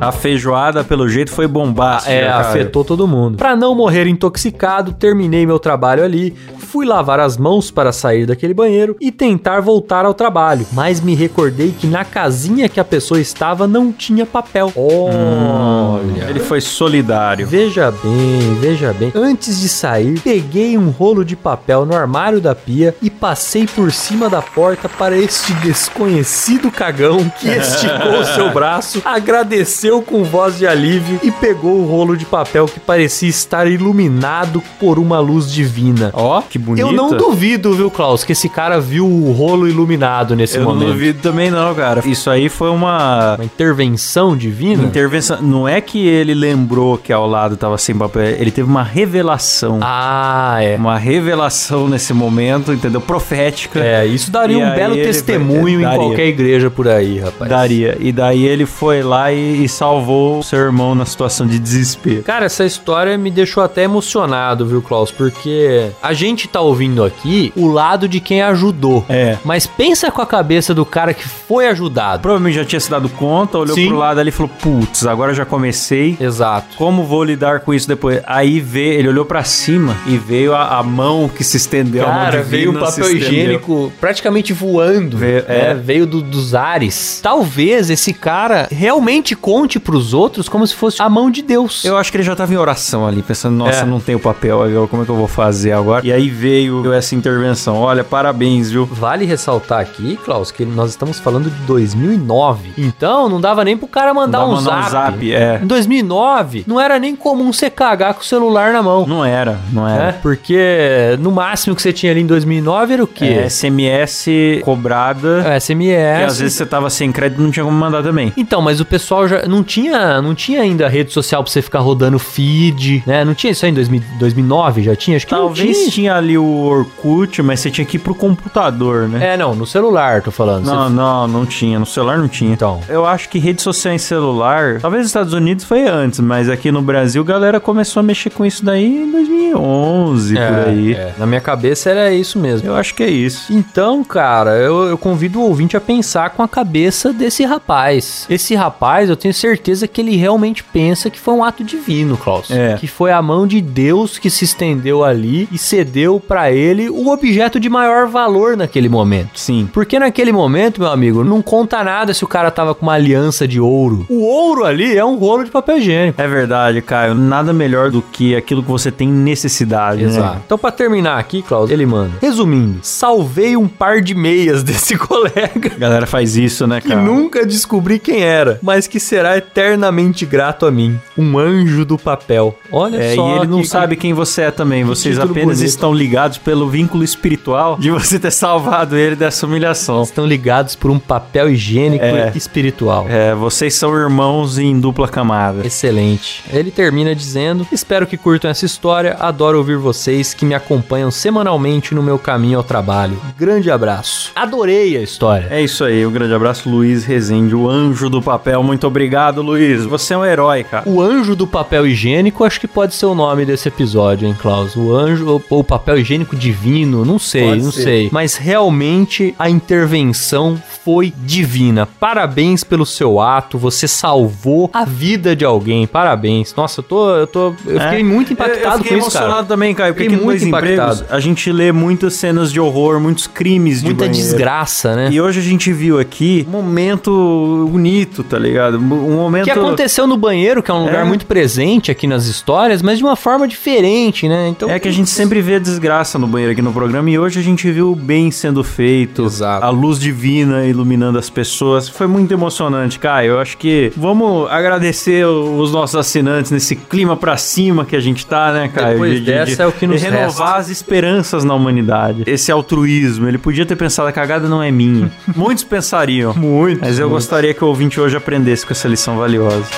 A 0.00 0.12
feijoada, 0.12 0.84
pelo 0.84 1.08
jeito, 1.08 1.32
foi 1.32 1.48
bombástica. 1.48 2.14
É, 2.14 2.26
cara. 2.26 2.40
afetou 2.40 2.84
todo 2.84 3.06
mundo. 3.06 3.36
Pra 3.36 3.56
não 3.56 3.74
morrer 3.74 4.06
intoxicado, 4.06 4.92
terminei 4.92 5.44
meu 5.44 5.58
trabalho 5.58 6.04
ali, 6.04 6.34
fui 6.70 6.86
lavar 6.86 7.18
as 7.18 7.36
mãos 7.36 7.70
para 7.70 7.92
sair 7.92 8.26
daquele 8.26 8.54
banheiro 8.54 8.96
e 9.00 9.10
tentar 9.10 9.60
voltar 9.60 10.04
ao 10.04 10.14
trabalho, 10.14 10.64
mas 10.72 11.00
me 11.00 11.14
recordei 11.16 11.74
que 11.76 11.88
na 11.88 12.04
casinha 12.04 12.68
que 12.68 12.78
a 12.78 12.84
pessoa 12.84 13.20
estava 13.20 13.66
não 13.66 13.92
tinha 13.92 14.24
papel. 14.24 14.72
Olha. 14.76 16.30
Ele 16.30 16.40
foi 16.40 16.60
solidário. 16.60 17.39
Veja 17.44 17.90
bem, 17.90 18.54
veja 18.60 18.92
bem. 18.92 19.12
Antes 19.14 19.60
de 19.60 19.68
sair, 19.68 20.20
peguei 20.20 20.76
um 20.78 20.90
rolo 20.90 21.24
de 21.24 21.36
papel 21.36 21.84
no 21.86 21.94
armário 21.94 22.40
da 22.40 22.54
pia 22.54 22.94
e 23.02 23.08
passei 23.10 23.66
por 23.66 23.90
cima 23.92 24.28
da 24.28 24.40
porta 24.42 24.88
para 24.88 25.16
este 25.16 25.52
desconhecido 25.54 26.70
cagão 26.70 27.30
que 27.40 27.48
esticou 27.50 28.24
seu 28.24 28.50
braço, 28.52 29.02
agradeceu 29.04 30.02
com 30.02 30.24
voz 30.24 30.58
de 30.58 30.66
alívio 30.66 31.18
e 31.22 31.30
pegou 31.30 31.80
o 31.80 31.86
rolo 31.86 32.16
de 32.16 32.24
papel 32.24 32.66
que 32.66 32.80
parecia 32.80 33.28
estar 33.28 33.66
iluminado 33.66 34.62
por 34.78 34.98
uma 34.98 35.18
luz 35.20 35.50
divina. 35.50 36.10
Ó, 36.12 36.40
que 36.42 36.58
bonito. 36.58 36.86
Eu 36.86 36.92
não 36.92 37.10
duvido, 37.16 37.72
viu, 37.72 37.90
Klaus, 37.90 38.24
que 38.24 38.32
esse 38.32 38.48
cara 38.48 38.80
viu 38.80 39.06
o 39.06 39.32
rolo 39.32 39.68
iluminado 39.68 40.34
nesse 40.36 40.56
Eu 40.56 40.64
momento. 40.64 40.80
não 40.86 40.92
duvido 40.92 41.20
também 41.20 41.50
não, 41.50 41.74
cara. 41.74 42.02
Isso 42.06 42.30
aí 42.30 42.48
foi 42.48 42.70
uma 42.70 43.34
Uma 43.36 43.44
intervenção 43.44 44.36
divina? 44.36 44.82
intervenção. 44.84 45.40
Não 45.40 45.68
é 45.68 45.80
que 45.80 46.06
ele 46.06 46.34
lembrou 46.34 46.96
que 46.98 47.12
ao 47.12 47.26
lado 47.30 47.56
tava 47.56 47.78
sem 47.78 47.94
papel, 47.96 48.22
ele 48.22 48.50
teve 48.50 48.68
uma 48.68 48.82
revelação. 48.82 49.78
Ah, 49.82 50.58
é. 50.60 50.76
Uma 50.76 50.98
revelação 50.98 51.88
nesse 51.88 52.12
momento, 52.12 52.72
entendeu? 52.72 53.00
Profética. 53.00 53.80
É, 53.80 54.04
isso 54.06 54.30
daria 54.30 54.58
E 54.58 54.64
um 54.64 54.74
belo 54.74 54.94
testemunho 54.96 55.80
vai- 55.82 55.94
em 55.94 55.98
qualquer 55.98 56.26
igreja 56.26 56.70
por 56.70 56.88
aí, 56.88 57.18
rapaz. 57.18 57.48
Daria. 57.50 57.96
E 58.00 58.12
daí 58.12 58.44
ele 58.46 58.66
foi 58.66 59.02
lá 59.02 59.32
e, 59.32 59.64
e 59.64 59.68
salvou 59.68 60.40
o 60.40 60.42
seu 60.42 60.58
irmão 60.58 60.94
na 60.94 61.06
situação 61.06 61.46
de 61.46 61.58
desespero. 61.58 62.22
Cara, 62.22 62.46
essa 62.46 62.64
história 62.64 63.16
me 63.16 63.30
deixou 63.30 63.62
até 63.62 63.84
emocionado, 63.84 64.66
viu, 64.66 64.82
Klaus? 64.82 65.10
Porque 65.10 65.90
a 66.02 66.12
gente 66.12 66.48
tá 66.48 66.60
ouvindo 66.60 67.04
aqui 67.04 67.52
o 67.56 67.68
lado 67.68 68.08
de 68.08 68.20
quem 68.20 68.42
ajudou. 68.42 69.04
É. 69.08 69.38
Mas 69.44 69.66
pensa 69.66 70.10
com 70.10 70.20
a 70.20 70.26
cabeça 70.26 70.74
do 70.74 70.84
cara 70.84 71.14
que 71.14 71.26
foi 71.26 71.68
ajudado. 71.68 72.22
Provavelmente 72.22 72.56
já 72.56 72.64
tinha 72.64 72.80
se 72.80 72.90
dado 72.90 73.08
conta, 73.08 73.58
olhou 73.58 73.74
Sim. 73.74 73.88
pro 73.88 73.96
lado 73.98 74.18
ali 74.20 74.28
e 74.30 74.32
falou: 74.32 74.50
Putz, 74.60 75.06
agora 75.06 75.32
já 75.34 75.44
comecei. 75.44 76.16
Exato. 76.20 76.76
Como 76.76 77.04
vou 77.04 77.19
lidar 77.24 77.60
com 77.60 77.72
isso 77.74 77.86
depois? 77.88 78.20
Aí 78.26 78.60
vê, 78.60 78.94
ele 78.94 79.08
olhou 79.08 79.24
pra 79.24 79.42
cima 79.44 79.96
e 80.06 80.16
veio 80.16 80.54
a, 80.54 80.78
a 80.78 80.82
mão 80.82 81.28
que 81.28 81.42
se 81.44 81.56
estendeu. 81.56 82.04
a 82.04 82.12
mão 82.12 82.14
Cara, 82.24 82.42
veio 82.42 82.70
o 82.70 82.78
papel 82.78 83.10
higiênico 83.16 83.92
praticamente 84.00 84.52
voando. 84.52 85.16
Veio- 85.16 85.42
né? 85.42 85.70
é. 85.70 85.74
Veio 85.74 86.06
do- 86.06 86.22
dos 86.22 86.54
ares. 86.54 87.20
Talvez 87.22 87.90
esse 87.90 88.12
cara 88.12 88.68
realmente 88.70 89.34
conte 89.36 89.78
pros 89.78 90.12
outros 90.14 90.48
como 90.48 90.66
se 90.66 90.74
fosse 90.74 91.00
a 91.02 91.08
mão 91.08 91.30
de 91.30 91.42
Deus. 91.42 91.84
Eu 91.84 91.96
acho 91.96 92.10
que 92.10 92.16
ele 92.16 92.24
já 92.24 92.34
tava 92.36 92.52
em 92.52 92.56
oração 92.56 93.06
ali, 93.06 93.22
pensando, 93.22 93.56
nossa, 93.56 93.80
É. 93.82 93.86
não 93.86 94.00
tenho 94.00 94.18
papel, 94.18 94.62
agora 94.62 94.86
como 94.86 95.02
é 95.02 95.04
que 95.04 95.10
eu 95.10 95.16
vou 95.16 95.28
fazer 95.28 95.72
agora? 95.72 96.06
E 96.06 96.12
aí 96.12 96.28
veio 96.28 96.92
essa 96.92 97.14
intervenção. 97.14 97.76
Olha, 97.76 98.02
parabéns, 98.04 98.70
viu? 98.70 98.86
Vale 98.86 99.24
ressaltar 99.24 99.80
aqui, 99.80 100.18
Klaus, 100.24 100.50
que 100.50 100.64
nós 100.64 100.90
estamos 100.90 101.18
falando 101.18 101.50
de 101.50 101.56
2009. 101.66 102.72
Então, 102.76 103.28
não 103.28 103.40
dava 103.40 103.64
nem 103.64 103.76
pro 103.76 103.86
cara 103.86 104.12
mandar, 104.12 104.44
um, 104.46 104.52
mandar 104.52 104.82
zap. 104.82 104.86
um 104.86 104.90
zap, 104.90 105.32
é. 105.32 105.60
Em 105.62 105.66
2009, 105.66 106.64
não 106.66 106.80
era 106.80 106.98
nem 106.98 107.09
comum 107.16 107.52
você 107.52 107.68
cagar 107.70 108.14
com 108.14 108.20
o 108.20 108.24
celular 108.24 108.72
na 108.72 108.82
mão. 108.82 109.06
Não 109.06 109.24
era, 109.24 109.58
não 109.72 109.86
era. 109.88 110.12
Porque 110.14 111.16
no 111.18 111.30
máximo 111.30 111.74
que 111.76 111.82
você 111.82 111.92
tinha 111.92 112.12
ali 112.12 112.20
em 112.22 112.26
2009 112.26 112.94
era 112.94 113.04
o 113.04 113.06
quê? 113.06 113.24
É, 113.24 113.48
SMS 113.48 114.28
cobrada. 114.64 115.42
É, 115.46 115.58
SMS. 115.60 116.20
E 116.20 116.24
às 116.24 116.38
vezes 116.40 116.56
você 116.56 116.66
tava 116.66 116.90
sem 116.90 117.10
crédito 117.12 117.40
e 117.40 117.44
não 117.44 117.50
tinha 117.50 117.64
como 117.64 117.76
mandar 117.76 118.02
também. 118.02 118.32
Então, 118.36 118.60
mas 118.62 118.80
o 118.80 118.84
pessoal 118.84 119.26
já 119.28 119.46
não 119.46 119.62
tinha, 119.62 120.20
não 120.22 120.34
tinha 120.34 120.60
ainda 120.62 120.88
rede 120.88 121.12
social 121.12 121.42
pra 121.42 121.50
você 121.52 121.62
ficar 121.62 121.80
rodando 121.80 122.18
feed, 122.18 123.02
né? 123.06 123.24
Não 123.24 123.34
tinha 123.34 123.50
isso 123.52 123.64
aí 123.64 123.70
em 123.70 123.74
2000 123.74 124.00
2009, 124.18 124.82
já 124.82 124.96
tinha? 124.96 125.16
Acho 125.16 125.26
que 125.26 125.30
Talvez 125.34 125.76
tinha. 125.78 125.90
tinha 125.90 126.14
ali 126.16 126.36
o 126.38 126.44
Orkut, 126.44 127.42
mas 127.42 127.60
você 127.60 127.70
tinha 127.70 127.84
que 127.84 127.96
ir 127.96 128.00
pro 128.00 128.14
computador, 128.14 129.08
né? 129.08 129.34
É, 129.34 129.36
não, 129.36 129.54
no 129.54 129.66
celular, 129.66 130.22
tô 130.22 130.30
falando. 130.30 130.64
Não, 130.66 130.84
Você- 130.88 130.94
não, 130.94 131.28
não 131.28 131.46
tinha. 131.46 131.78
No 131.78 131.86
celular 131.86 132.18
não 132.18 132.28
tinha. 132.28 132.52
Então. 132.52 132.80
Eu 132.88 133.06
acho 133.06 133.28
que 133.28 133.38
rede 133.38 133.62
social 133.62 133.94
em 133.94 133.98
celular, 133.98 134.80
talvez 134.80 135.02
nos 135.02 135.08
Estados 135.10 135.32
Unidos 135.32 135.64
foi 135.64 135.86
antes, 135.86 136.20
mas 136.20 136.48
aqui 136.48 136.70
no 136.70 136.82
Brasil 136.82 136.99
a 137.00 137.22
galera 137.24 137.60
começou 137.60 138.00
a 138.00 138.02
mexer 138.02 138.30
com 138.30 138.44
isso 138.44 138.64
daí 138.64 138.84
em 139.04 139.10
2011, 139.10 140.38
É, 140.38 140.46
por 140.50 140.68
aí. 140.68 140.92
é. 140.94 141.14
Na 141.18 141.26
minha 141.26 141.40
cabeça 141.40 141.90
era 141.90 142.12
isso 142.12 142.38
mesmo. 142.38 142.68
Eu 142.68 142.74
acho 142.76 142.94
que 142.94 143.02
é 143.02 143.08
isso. 143.10 143.52
Então, 143.52 144.02
cara, 144.04 144.56
eu, 144.56 144.84
eu 144.88 144.98
convido 144.98 145.40
o 145.40 145.42
ouvinte 145.44 145.76
a 145.76 145.80
pensar 145.80 146.30
com 146.30 146.42
a 146.42 146.48
cabeça 146.48 147.12
desse 147.12 147.44
rapaz. 147.44 148.26
Esse 148.28 148.54
rapaz, 148.54 149.08
eu 149.08 149.16
tenho 149.16 149.34
certeza 149.34 149.86
que 149.88 150.00
ele 150.00 150.16
realmente 150.16 150.62
pensa 150.64 151.10
que 151.10 151.18
foi 151.18 151.34
um 151.34 151.44
ato 151.44 151.62
divino, 151.64 152.16
Klaus. 152.16 152.50
É. 152.50 152.76
Que 152.78 152.86
foi 152.86 153.12
a 153.12 153.22
mão 153.22 153.46
de 153.46 153.60
Deus 153.60 154.18
que 154.18 154.30
se 154.30 154.44
estendeu 154.44 155.04
ali 155.04 155.48
e 155.52 155.58
cedeu 155.58 156.20
pra 156.20 156.50
ele 156.52 156.88
o 156.88 157.08
objeto 157.08 157.58
de 157.60 157.68
maior 157.68 158.06
valor 158.06 158.56
naquele 158.56 158.88
momento. 158.88 159.30
Sim. 159.38 159.68
Porque 159.72 159.98
naquele 159.98 160.32
momento, 160.32 160.80
meu 160.80 160.90
amigo, 160.90 161.24
não 161.24 161.42
conta 161.42 161.82
nada 161.82 162.12
se 162.14 162.24
o 162.24 162.28
cara 162.28 162.50
tava 162.50 162.74
com 162.74 162.82
uma 162.86 162.94
aliança 162.94 163.46
de 163.46 163.60
ouro. 163.60 164.06
O 164.08 164.22
ouro 164.24 164.64
ali 164.64 164.96
é 164.96 165.04
um 165.04 165.16
rolo 165.16 165.44
de 165.44 165.50
papel 165.50 165.78
higiênico. 165.78 166.20
É 166.20 166.28
verdade, 166.28 166.82
Caio. 166.90 167.14
Nada 167.14 167.52
melhor 167.52 167.90
do 167.90 168.02
que 168.02 168.34
aquilo 168.34 168.62
que 168.64 168.68
você 168.70 168.90
tem 168.90 169.08
necessidade, 169.08 170.04
né? 170.06 170.40
Então, 170.44 170.58
pra 170.58 170.70
terminar 170.72 171.18
aqui, 171.18 171.40
Klaus, 171.42 171.70
ele 171.70 171.86
manda. 171.86 172.10
Resumindo, 172.20 172.80
salvei 172.82 173.56
um 173.56 173.68
par 173.68 174.00
de 174.00 174.14
meias 174.14 174.62
desse 174.64 174.96
colega. 174.98 175.72
A 175.74 175.78
galera 175.78 176.06
faz 176.06 176.36
isso, 176.36 176.66
né, 176.66 176.80
que 176.80 176.88
cara? 176.88 177.00
nunca 177.00 177.46
descobri 177.46 177.98
quem 177.98 178.22
era, 178.22 178.58
mas 178.62 178.86
que 178.86 178.98
será 178.98 179.36
eternamente 179.36 180.26
grato 180.26 180.66
a 180.66 180.70
mim. 180.70 180.98
Um 181.16 181.38
anjo 181.38 181.84
do 181.84 181.96
papel. 181.96 182.58
Olha 182.72 182.96
É, 182.98 183.14
só. 183.14 183.28
e 183.34 183.38
ele 183.38 183.46
não 183.46 183.60
que- 183.62 183.68
sabe 183.68 183.94
quem 183.96 184.12
você 184.12 184.42
é 184.42 184.50
também. 184.50 184.82
Vocês 184.84 185.18
apenas 185.18 185.58
bonito. 185.58 185.68
estão 185.68 185.94
ligados 185.94 186.38
pelo 186.38 186.68
vínculo 186.68 187.04
espiritual 187.04 187.76
de 187.78 187.90
você 187.90 188.18
ter 188.18 188.30
salvado 188.32 188.96
ele 188.96 189.14
dessa 189.14 189.46
humilhação. 189.46 190.02
Estão 190.02 190.26
ligados 190.26 190.74
por 190.74 190.90
um 190.90 190.98
papel 190.98 191.48
higiênico 191.50 192.04
É. 192.04 192.32
e 192.34 192.38
espiritual. 192.38 193.06
É, 193.08 193.34
vocês 193.34 193.74
são 193.74 193.94
irmãos 193.94 194.58
em 194.58 194.78
dupla 194.80 195.06
camada. 195.08 195.66
Excelente. 195.66 196.42
Ele 196.52 196.70
termina 196.80 197.14
dizendo: 197.14 197.66
Espero 197.70 198.06
que 198.06 198.16
curtam 198.16 198.50
essa 198.50 198.64
história. 198.64 199.14
Adoro 199.20 199.58
ouvir 199.58 199.76
vocês 199.76 200.32
que 200.32 200.46
me 200.46 200.54
acompanham 200.54 201.10
semanalmente 201.10 201.94
no 201.94 202.02
meu 202.02 202.18
caminho 202.18 202.56
ao 202.56 202.64
trabalho. 202.64 203.20
Grande 203.38 203.70
abraço. 203.70 204.32
Adorei 204.34 204.96
a 204.96 205.02
história. 205.02 205.48
É 205.50 205.60
isso 205.60 205.84
aí, 205.84 206.06
um 206.06 206.10
grande 206.10 206.32
abraço, 206.32 206.70
Luiz 206.70 207.04
Rezende, 207.04 207.54
o 207.54 207.68
anjo 207.68 208.08
do 208.08 208.22
papel. 208.22 208.62
Muito 208.62 208.86
obrigado, 208.86 209.42
Luiz. 209.42 209.84
Você 209.84 210.14
é 210.14 210.18
um 210.18 210.24
herói, 210.24 210.64
cara. 210.64 210.88
O 210.88 211.02
anjo 211.02 211.36
do 211.36 211.46
papel 211.46 211.86
higiênico, 211.86 212.44
acho 212.44 212.58
que 212.58 212.68
pode 212.68 212.94
ser 212.94 213.04
o 213.06 213.14
nome 213.14 213.44
desse 213.44 213.68
episódio, 213.68 214.26
hein, 214.26 214.34
Klaus? 214.40 214.74
O 214.74 214.94
anjo 214.96 215.28
ou, 215.28 215.42
ou 215.50 215.62
papel 215.62 215.98
higiênico 215.98 216.34
divino, 216.34 217.04
não 217.04 217.18
sei, 217.18 217.44
Pode 217.50 217.62
não 217.62 217.72
ser. 217.72 217.82
sei. 217.82 218.08
Mas 218.10 218.36
realmente 218.36 219.34
a 219.38 219.50
intervenção 219.50 220.58
foi 220.82 221.12
divina. 221.18 221.84
Parabéns 221.86 222.64
pelo 222.64 222.86
seu 222.86 223.20
ato, 223.20 223.58
você 223.58 223.86
salvou 223.86 224.70
a 224.72 224.84
vida 224.86 225.36
de 225.36 225.44
alguém. 225.44 225.86
Parabéns. 225.86 226.54
Nossa, 226.54 226.69
eu 226.78 226.82
tô, 226.84 227.10
eu 227.16 227.26
tô, 227.26 227.54
eu 227.66 227.80
fiquei 227.80 228.04
muito 228.04 228.32
impactado 228.32 228.60
É. 228.60 228.66
eu, 228.66 228.70
eu 228.72 228.78
fiquei 228.78 228.90
com 228.92 228.96
isso, 228.98 229.06
emocionado 229.16 229.34
cara. 229.34 229.46
também, 229.46 229.74
Caio, 229.74 229.94
porque 229.94 230.08
muito 230.08 230.24
Dois 230.24 230.42
Empregos 230.42 230.70
impactado. 230.96 231.06
a 231.14 231.20
gente 231.20 231.50
lê 231.52 231.72
muitas 231.72 232.14
cenas 232.14 232.52
de 232.52 232.60
horror, 232.60 233.00
muitos 233.00 233.26
crimes 233.26 233.80
de 233.80 233.86
Muita 233.86 234.08
desgraça, 234.08 234.94
né? 234.96 235.08
E 235.10 235.20
hoje 235.20 235.40
a 235.40 235.42
gente 235.42 235.72
viu 235.72 235.98
aqui 235.98 236.46
um 236.48 236.52
momento 236.52 237.68
bonito, 237.70 238.22
tá 238.22 238.38
ligado? 238.38 238.76
Um 238.78 239.16
momento... 239.16 239.44
que 239.44 239.50
aconteceu 239.50 240.06
no 240.06 240.16
banheiro, 240.16 240.62
que 240.62 240.70
é 240.70 240.74
um 240.74 240.84
lugar 240.84 241.04
É. 241.04 241.08
muito 241.08 241.26
presente 241.26 241.90
aqui 241.90 242.06
nas 242.06 242.26
histórias, 242.26 242.82
mas 242.82 242.98
de 242.98 243.04
uma 243.04 243.16
forma 243.16 243.46
diferente, 243.48 244.28
né? 244.28 244.48
Então 244.48 244.68
É 244.70 244.78
que 244.78 244.88
a 244.88 244.92
gente 244.92 245.10
sempre 245.10 245.40
vê 245.40 245.56
a 245.56 245.58
desgraça 245.58 246.18
no 246.18 246.26
banheiro 246.26 246.52
aqui 246.52 246.62
no 246.62 246.72
programa 246.72 247.10
e 247.10 247.18
hoje 247.18 247.40
a 247.40 247.42
gente 247.42 247.70
viu 247.70 247.92
o 247.92 247.96
bem 247.96 248.30
sendo 248.30 248.62
feito, 248.64 249.24
Exato. 249.24 249.64
a 249.64 249.70
luz 249.70 249.98
divina 249.98 250.64
iluminando 250.66 251.18
as 251.18 251.28
pessoas. 251.30 251.88
Foi 251.88 252.06
muito 252.06 252.32
emocionante, 252.32 252.98
Caio. 252.98 253.32
Eu 253.32 253.40
acho 253.40 253.56
que 253.56 253.92
vamos 253.96 254.50
agradecer 254.50 255.24
os 255.26 255.72
nossos 255.72 255.96
assinantes 255.96 256.49
nesse 256.50 256.76
clima 256.76 257.16
pra 257.16 257.36
cima 257.36 257.84
que 257.84 257.96
a 257.96 258.00
gente 258.00 258.26
tá, 258.26 258.52
né, 258.52 258.68
Caio? 258.68 258.92
Depois 258.92 259.20
dessa 259.20 259.62
é 259.62 259.66
o 259.66 259.72
que 259.72 259.86
nos 259.86 260.00
de 260.00 260.08
renovar 260.08 260.56
as 260.56 260.68
esperanças 260.68 261.44
na 261.44 261.54
humanidade. 261.54 262.24
Esse 262.26 262.50
altruísmo, 262.50 263.28
ele 263.28 263.38
podia 263.38 263.66
ter 263.66 263.76
pensado 263.76 264.08
a 264.08 264.12
cagada 264.12 264.48
não 264.48 264.62
é 264.62 264.70
minha. 264.70 265.10
Muitos 265.34 265.64
pensariam. 265.64 266.34
Muito. 266.34 266.80
Mas 266.80 266.98
eu 266.98 267.08
gostaria 267.08 267.54
que 267.54 267.64
o 267.64 267.68
ouvinte 267.68 268.00
hoje 268.00 268.16
aprendesse 268.16 268.66
com 268.66 268.72
essa 268.72 268.88
lição 268.88 269.16
valiosa. 269.16 269.68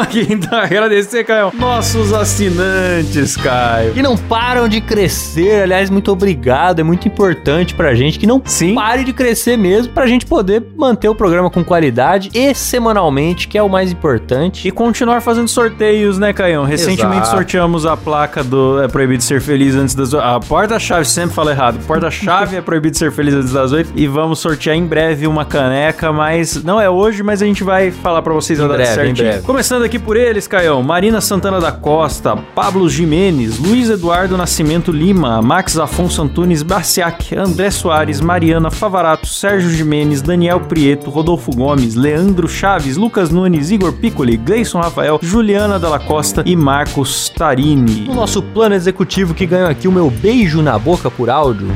Aqui 0.00 0.26
então 0.30 0.58
agradecer, 0.58 1.24
Caio, 1.24 1.52
nossos 1.58 2.12
assinantes, 2.12 3.36
Caio. 3.36 3.92
Que 3.92 4.02
não 4.02 4.16
param 4.16 4.68
de 4.68 4.80
crescer, 4.80 5.62
aliás, 5.62 5.90
muito 5.90 6.10
obrigado, 6.10 6.80
é 6.80 6.82
muito 6.82 7.06
importante 7.08 7.74
pra 7.74 7.94
gente 7.94 8.18
que 8.18 8.26
não 8.26 8.40
Sim. 8.44 8.74
pare 8.74 9.04
de 9.04 9.12
crescer 9.12 9.56
mesmo, 9.56 9.92
pra 9.92 10.06
gente 10.06 10.26
poder 10.26 10.62
manter 10.76 11.08
o 11.08 11.14
programa 11.14 11.50
com 11.50 11.62
qualidade 11.64 12.30
e 12.34 12.54
semanalmente, 12.54 13.48
que 13.48 13.56
é 13.58 13.62
o 13.62 13.68
mais 13.68 13.92
importante. 13.92 14.66
E 14.66 14.70
continuar 14.70 15.20
fazendo 15.20 15.48
sorteios, 15.48 16.18
né, 16.18 16.32
Caião? 16.32 16.64
Recentemente 16.64 17.22
Exato. 17.22 17.36
sorteamos 17.36 17.86
a 17.86 17.96
placa 17.96 18.42
do 18.42 18.82
É 18.82 18.88
Proibido 18.88 19.22
Ser 19.22 19.40
Feliz 19.40 19.74
antes 19.74 19.94
das 19.94 20.12
oito. 20.12 20.24
A 20.24 20.40
porta-chave, 20.40 21.04
sempre 21.06 21.34
falo 21.34 21.50
errado. 21.50 21.78
Porta-chave 21.86 22.56
é 22.56 22.60
Proibido 22.60 22.96
Ser 22.96 23.12
Feliz 23.12 23.34
antes 23.34 23.52
das 23.52 23.72
oito. 23.72 23.90
E 23.94 24.06
vamos 24.06 24.38
sortear 24.38 24.76
em 24.76 24.84
breve 24.86 25.26
uma 25.26 25.44
caneca, 25.44 26.12
mas 26.12 26.62
não 26.62 26.80
é 26.80 26.88
hoje, 26.88 27.22
mas 27.22 27.42
a 27.42 27.46
gente 27.46 27.62
vai 27.64 27.90
falar 27.90 28.22
pra 28.22 28.32
vocês 28.32 28.58
a 28.60 28.64
Em 28.64 28.68
data 28.68 28.76
breve, 28.78 28.92
em 28.92 28.94
certinho. 28.94 29.28
breve. 29.28 29.42
Começando 29.60 29.82
aqui 29.82 29.98
por 29.98 30.16
eles, 30.16 30.48
Caião. 30.48 30.82
Marina 30.82 31.20
Santana 31.20 31.60
da 31.60 31.70
Costa, 31.70 32.34
Pablo 32.34 32.88
Jimenez, 32.88 33.58
Luiz 33.58 33.90
Eduardo 33.90 34.34
Nascimento 34.34 34.90
Lima, 34.90 35.42
Max 35.42 35.76
Afonso 35.76 36.22
Antunes 36.22 36.62
Barciac, 36.62 37.36
André 37.36 37.70
Soares, 37.70 38.22
Mariana 38.22 38.70
Favarato, 38.70 39.26
Sérgio 39.26 39.68
Jimenez, 39.68 40.22
Daniel 40.22 40.60
Prieto, 40.60 41.10
Rodolfo 41.10 41.52
Gomes, 41.52 41.94
Leandro 41.94 42.48
Chaves, 42.48 42.96
Lucas 42.96 43.28
Nunes, 43.28 43.70
Igor 43.70 43.92
Piccoli, 43.92 44.38
Gleison 44.38 44.80
Rafael, 44.80 45.18
Juliana 45.20 45.78
Dalla 45.78 45.98
Costa 45.98 46.42
e 46.46 46.56
Marcos 46.56 47.28
Tarini. 47.28 48.08
O 48.08 48.14
nosso 48.14 48.42
plano 48.42 48.74
executivo 48.74 49.34
que 49.34 49.44
ganhou 49.44 49.68
aqui 49.68 49.86
o 49.86 49.92
meu 49.92 50.10
beijo 50.10 50.62
na 50.62 50.78
boca 50.78 51.10
por 51.10 51.28
áudio. 51.28 51.68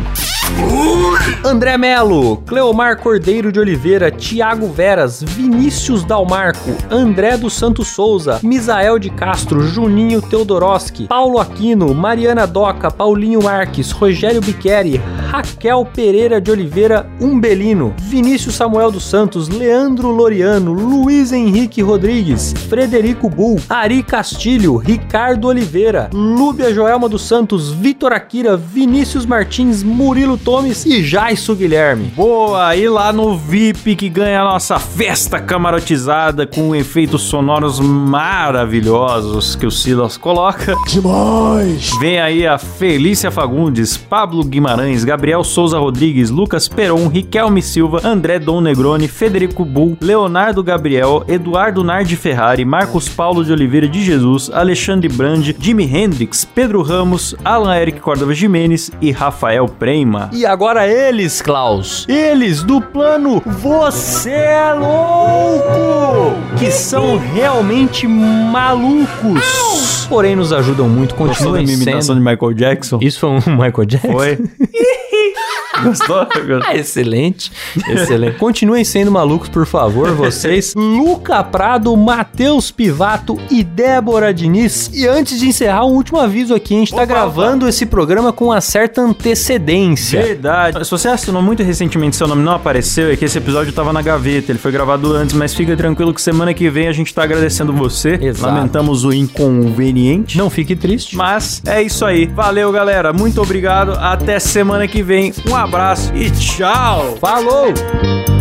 André 1.44 1.76
Melo, 1.76 2.38
Cleomar 2.46 2.96
Cordeiro 2.96 3.52
de 3.52 3.60
Oliveira, 3.60 4.10
Tiago 4.10 4.68
Veras, 4.68 5.22
Vinícius 5.22 6.04
Dalmarco, 6.04 6.70
André 6.90 7.36
dos 7.36 7.52
Santos 7.52 7.88
Souza, 7.88 8.40
Misael 8.42 8.98
de 8.98 9.10
Castro, 9.10 9.60
Juninho 9.62 10.22
Teodoroski, 10.22 11.06
Paulo 11.06 11.38
Aquino, 11.38 11.94
Mariana 11.94 12.46
Doca, 12.46 12.90
Paulinho 12.90 13.42
Marques, 13.42 13.92
Rogério 13.92 14.40
Biqueri, 14.40 15.00
Raquel 15.30 15.86
Pereira 15.94 16.40
de 16.40 16.50
Oliveira 16.50 17.06
Umbelino, 17.20 17.94
Vinícius 18.02 18.54
Samuel 18.54 18.90
dos 18.90 19.04
Santos, 19.04 19.48
Leandro 19.48 20.10
Loriano, 20.10 20.72
Luiz 20.72 21.30
Henrique 21.30 21.82
Rodrigues, 21.82 22.54
Frederico 22.68 23.28
Bull, 23.28 23.60
Ari 23.68 24.02
Castilho, 24.02 24.78
Ricardo 24.78 25.48
Oliveira, 25.48 26.08
Lúbia 26.12 26.74
Joelma 26.74 27.08
dos 27.08 27.22
Santos, 27.22 27.70
Vitor 27.72 28.12
Akira, 28.12 28.56
Vinícius 28.56 29.26
Martins, 29.26 29.82
Murilo 29.82 30.33
Tomes 30.36 30.84
e 30.84 31.02
Jaisso 31.02 31.54
Guilherme. 31.54 32.12
Boa, 32.16 32.74
e 32.76 32.88
lá 32.88 33.12
no 33.12 33.36
VIP 33.36 33.96
que 33.96 34.08
ganha 34.08 34.40
a 34.40 34.44
nossa 34.44 34.78
festa 34.78 35.38
camarotizada 35.38 36.46
com 36.46 36.74
efeitos 36.74 37.22
sonoros 37.22 37.80
maravilhosos 37.80 39.56
que 39.56 39.66
o 39.66 39.70
Silas 39.70 40.16
coloca. 40.16 40.74
Demais! 40.88 41.90
Vem 42.00 42.20
aí 42.20 42.46
a 42.46 42.58
Felícia 42.58 43.30
Fagundes, 43.30 43.96
Pablo 43.96 44.44
Guimarães, 44.44 45.04
Gabriel 45.04 45.44
Souza 45.44 45.78
Rodrigues, 45.78 46.30
Lucas 46.30 46.68
Peron, 46.68 47.08
Riquelme 47.08 47.62
Silva, 47.62 48.00
André 48.04 48.38
Dom 48.38 48.60
Negroni, 48.60 49.08
Federico 49.08 49.64
Bull, 49.64 49.96
Leonardo 50.00 50.62
Gabriel, 50.62 51.24
Eduardo 51.28 51.84
Nardi 51.84 52.16
Ferrari, 52.16 52.64
Marcos 52.64 53.08
Paulo 53.08 53.44
de 53.44 53.52
Oliveira 53.52 53.88
de 53.88 54.02
Jesus, 54.02 54.50
Alexandre 54.52 55.08
Brandi, 55.08 55.56
Jimi 55.58 55.84
Hendrix, 55.84 56.44
Pedro 56.44 56.82
Ramos, 56.82 57.34
Alan 57.44 57.76
Eric 57.76 58.00
Córdova 58.00 58.34
Jimenez 58.34 58.90
e 59.00 59.10
Rafael 59.10 59.66
Prema. 59.66 60.23
E 60.32 60.46
agora 60.46 60.86
eles, 60.86 61.42
Klaus. 61.42 62.06
Eles 62.08 62.62
do 62.62 62.80
plano 62.80 63.42
Você 63.44 64.30
é 64.30 64.72
Louco! 64.72 66.38
Que 66.58 66.70
são 66.70 67.18
realmente 67.18 68.06
malucos. 68.06 70.06
Porém, 70.08 70.36
nos 70.36 70.52
ajudam 70.52 70.88
muito. 70.88 71.14
Continuem 71.14 71.64
minha 71.64 71.76
imitação 71.76 72.14
sendo. 72.14 72.24
de 72.24 72.30
Michael 72.30 72.52
Jackson? 72.52 72.98
Isso 73.00 73.20
foi 73.20 73.30
um 73.30 73.40
Michael 73.50 73.84
Jackson? 73.86 74.12
Foi? 74.12 74.38
Gostou? 75.82 76.26
Ah, 76.64 76.76
excelente, 76.76 77.50
excelente. 77.88 78.38
Continuem 78.38 78.84
sendo 78.84 79.10
malucos, 79.10 79.48
por 79.48 79.66
favor, 79.66 80.12
vocês. 80.12 80.72
Luca 80.76 81.42
Prado, 81.42 81.96
Matheus 81.96 82.70
Pivato 82.70 83.38
e 83.50 83.64
Débora 83.64 84.32
Diniz. 84.32 84.90
E 84.92 85.06
antes 85.06 85.38
de 85.38 85.48
encerrar, 85.48 85.84
um 85.84 85.94
último 85.94 86.18
aviso 86.18 86.54
aqui. 86.54 86.74
A 86.74 86.78
gente 86.78 86.90
tá 86.90 86.98
Opa, 86.98 87.06
gravando 87.06 87.68
esse 87.68 87.86
programa 87.86 88.32
com 88.32 88.46
uma 88.46 88.60
certa 88.60 89.00
antecedência. 89.02 90.22
Verdade. 90.22 90.84
Se 90.84 90.90
você 90.90 91.08
assinou 91.08 91.42
muito 91.42 91.62
recentemente 91.62 92.16
seu 92.16 92.28
nome 92.28 92.42
não 92.42 92.52
apareceu, 92.52 93.10
é 93.10 93.16
que 93.16 93.24
esse 93.24 93.38
episódio 93.38 93.72
tava 93.72 93.92
na 93.92 94.02
gaveta, 94.02 94.52
ele 94.52 94.58
foi 94.58 94.70
gravado 94.70 95.12
antes, 95.12 95.34
mas 95.34 95.54
fica 95.54 95.76
tranquilo 95.76 96.14
que 96.14 96.22
semana 96.22 96.54
que 96.54 96.70
vem 96.70 96.88
a 96.88 96.92
gente 96.92 97.12
tá 97.12 97.24
agradecendo 97.24 97.72
você. 97.72 98.18
Exato. 98.20 98.54
Lamentamos 98.54 99.04
o 99.04 99.12
inconveniente. 99.12 100.38
Não 100.38 100.48
fique 100.48 100.76
triste. 100.76 101.16
Mas 101.16 101.62
é 101.66 101.82
isso 101.82 102.04
aí. 102.04 102.26
Valeu, 102.26 102.70
galera. 102.70 103.12
Muito 103.12 103.40
obrigado. 103.42 103.92
Até 103.92 104.38
semana 104.38 104.86
que 104.86 105.02
vem. 105.14 105.32
Um 105.48 105.54
abraço 105.54 106.12
e 106.16 106.30
tchau. 106.30 107.16
Falou! 107.20 108.33